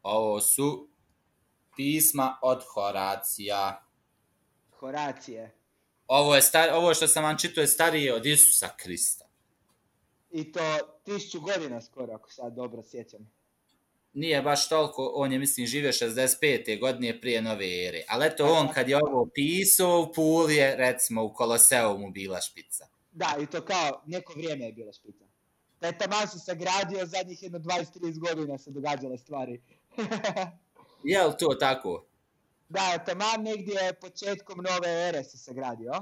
[0.02, 0.88] Ovo su
[1.76, 3.86] pisma od Horacija.
[4.70, 5.54] Horacije.
[6.06, 9.28] Ovo, je star, ovo što sam vam čitao je starije od Isusa Krista.
[10.30, 13.38] I to tišću godina skoro, ako sad dobro sjećam
[14.18, 16.80] nije baš toliko, on je mislim živio 65.
[16.80, 21.24] godine prije nove ere, ali eto on kad je ovo pisao u Puli je recimo
[21.24, 22.86] u Koloseu mu bila špica.
[23.12, 25.27] Da, i to kao neko vrijeme je bila špica.
[25.78, 29.62] Taj taman se sagradio, zadnjih jedno 20-30 godina se događale stvari.
[31.04, 32.04] je li to tako?
[32.68, 35.92] Da, taman negdje početkom nove ere se sagradio.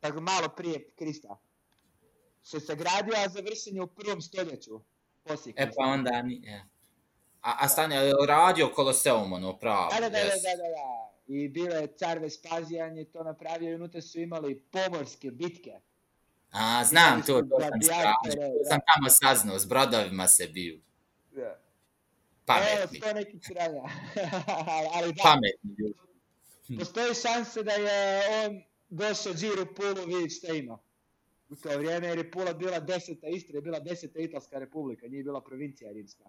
[0.00, 1.38] Tako malo prije Krista.
[2.42, 4.80] Se sagradio, a završen je u prvom stoljeću.
[5.22, 6.42] Poslije E pa onda ni...
[6.46, 6.62] E.
[7.42, 9.90] A, a stani, je li radio Koloseum, ono, pravo?
[9.90, 10.42] Da, da, da, da, jes?
[10.42, 11.12] da, da, da.
[11.26, 15.80] I bio je car Vespazijan je to napravio i unutra su imali pomorske bitke.
[16.52, 20.80] A, znam to, to sam, strašno, to sam tamo saznao, s brodovima se biju.
[21.36, 21.54] Evo,
[22.44, 23.82] Pametni, sto nekih sranja.
[24.94, 26.78] Ali da, pametni ljudi.
[26.78, 30.78] postoji šansa da je on došao Džiru Pulu vidjeti šta ima.
[31.48, 35.22] U to vrijeme jer je Pula bila deseta Istra, je bila deseta Italska republika, nije
[35.24, 36.24] bila provincija rimska.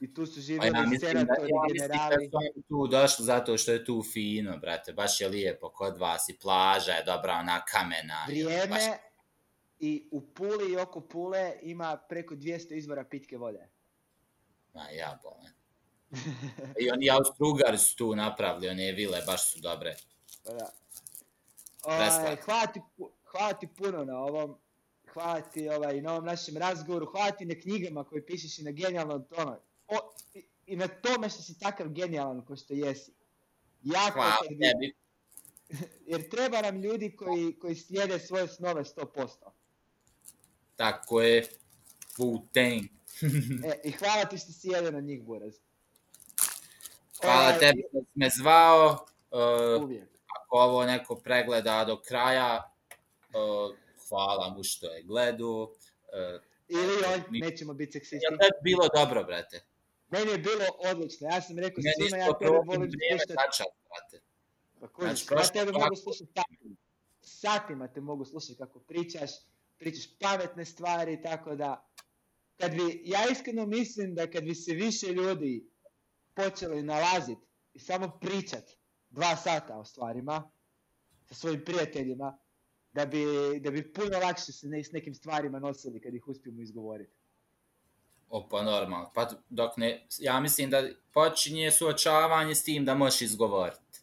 [0.00, 2.62] I tu su Pa živjeli ja mislim da, senatori, ja mislim da generali.
[2.68, 6.92] tu došli zato što je tu fino, brate, baš je lijepo kod vas i plaža
[6.92, 8.16] je dobra, ona kamena.
[8.18, 8.98] ono, baš- Vrijeme
[9.78, 13.68] i u Puli i oko Pule ima preko 200 izvora pitke vode.
[14.74, 15.50] Ma ja bole.
[16.78, 19.96] I oni Austro-Ugari su tu napravili, one vile baš su dobre.
[20.44, 20.70] Pa da.
[21.82, 22.40] Ovaj, Preslat.
[22.40, 22.80] hvala, ti,
[23.24, 24.58] hvala ti puno na ovom,
[25.08, 28.70] hvala ti ovaj, na ovom našem razgovoru, hvala ti na knjigama koje pišeš i na
[28.70, 29.56] genijalnom tome.
[29.90, 29.98] O,
[30.34, 33.12] i, I na tome što si takav genijalan ko što jesi.
[33.82, 34.94] Jako Hvala kad bi- tebi.
[36.06, 39.28] jer treba nam ljudi koji, koji slijede svoje snove 100%.
[40.76, 41.46] Tako je.
[42.16, 42.88] Wu-Tang.
[43.64, 45.54] E, I hvala ti što si jedan od njih, Buraz.
[47.20, 49.06] Hvala Ovaj, tebi što si me zvao.
[49.30, 50.08] Uh, Uvijek.
[50.36, 52.72] ako ovo neko pregleda do kraja,
[53.28, 53.76] uh,
[54.08, 55.62] hvala mu što je gledao.
[55.62, 55.70] Uh,
[56.68, 58.16] Ili on, Mi- nećemo biti seksisti.
[58.24, 59.60] je tebi bilo dobro, brate?
[60.10, 61.28] Meni je bilo odlično.
[61.28, 63.34] Ja sam rekao Meni svima, ja tebe volim slušati.
[63.34, 64.24] tačan, brate.
[64.80, 66.76] Pa kužiš, Znači, ja tebe mogu slušati satima.
[67.20, 69.30] Satima te mogu slušati kako pričaš,
[69.78, 71.86] pričaš pametne stvari, tako da...
[72.56, 75.70] Kad bi, ja iskreno mislim da kad bi se više ljudi
[76.34, 78.64] počeli nalaziti i samo pričat
[79.10, 80.50] dva sata o stvarima
[81.28, 82.38] sa svojim prijateljima,
[82.92, 83.24] da bi,
[83.60, 87.19] da bi puno lakše se ne, s nekim stvarima nosili kad ih uspijemo izgovoriti.
[88.30, 89.10] O, pa normalno.
[89.14, 90.82] Pa dok ne, ja mislim da
[91.12, 94.00] počinje suočavanje s tim da možeš izgovoriti.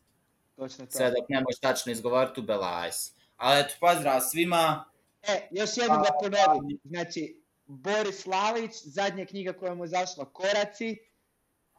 [0.56, 0.92] Točno to.
[0.92, 3.12] Sve dok ne možeš tačno izgovoriti, ubelaj si.
[3.38, 4.86] Ali eto, pozdrav svima.
[5.22, 6.80] E, još jednom da ponovim.
[6.84, 10.98] Znači, Boris Slavić, zadnja knjiga koja mu je zašla, Koraci,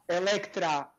[0.07, 0.91] Elektra,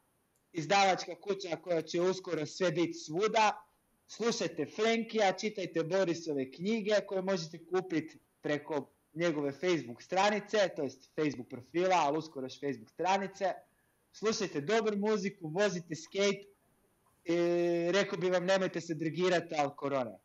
[0.53, 3.67] izdavačka kuća koja će uskoro sve biti svuda.
[4.07, 11.49] Slušajte Frenkija, čitajte Borisove knjige koje možete kupiti preko njegove Facebook stranice, to jest Facebook
[11.49, 13.53] profila, ali uskoro još Facebook stranice.
[14.13, 16.51] Slušajte dobru muziku, vozite skate,
[17.25, 20.19] i rekao bi vam nemojte se drogirati, ali korona.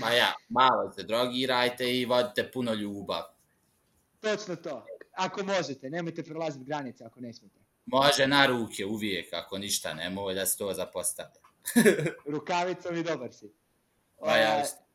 [0.00, 3.22] Ma ja, malo se drogirajte i vodite puno ljubav.
[4.20, 4.86] Točno to.
[5.12, 7.60] Ako možete, nemojte prelaziti granice ako ne smijete.
[7.86, 11.40] Može na ruke uvijek, ako ništa ne može da se to zapostavlja.
[12.32, 13.52] Rukavicom i dobar si.
[14.20, 14.85] Ma ja, E,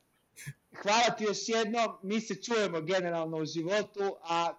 [0.82, 4.54] Hvala ti još jednom, mi se čujemo generalno u životu, a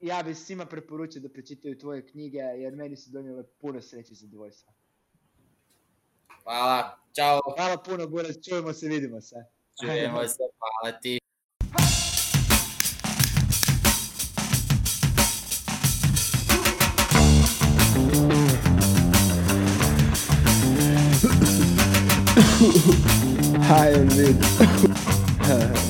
[0.00, 4.16] ja bih svima preporučio da pročitaju tvoje knjige, jer meni su donijele puno sreće i
[4.16, 4.72] zadovoljstva.
[6.42, 9.36] hvala, čao, Hvala puno, Buraz, čujemo se, vidimo se.
[9.80, 11.19] čujemo se, hvala ti.
[23.70, 24.36] High and mid.
[25.42, 25.89] Uh,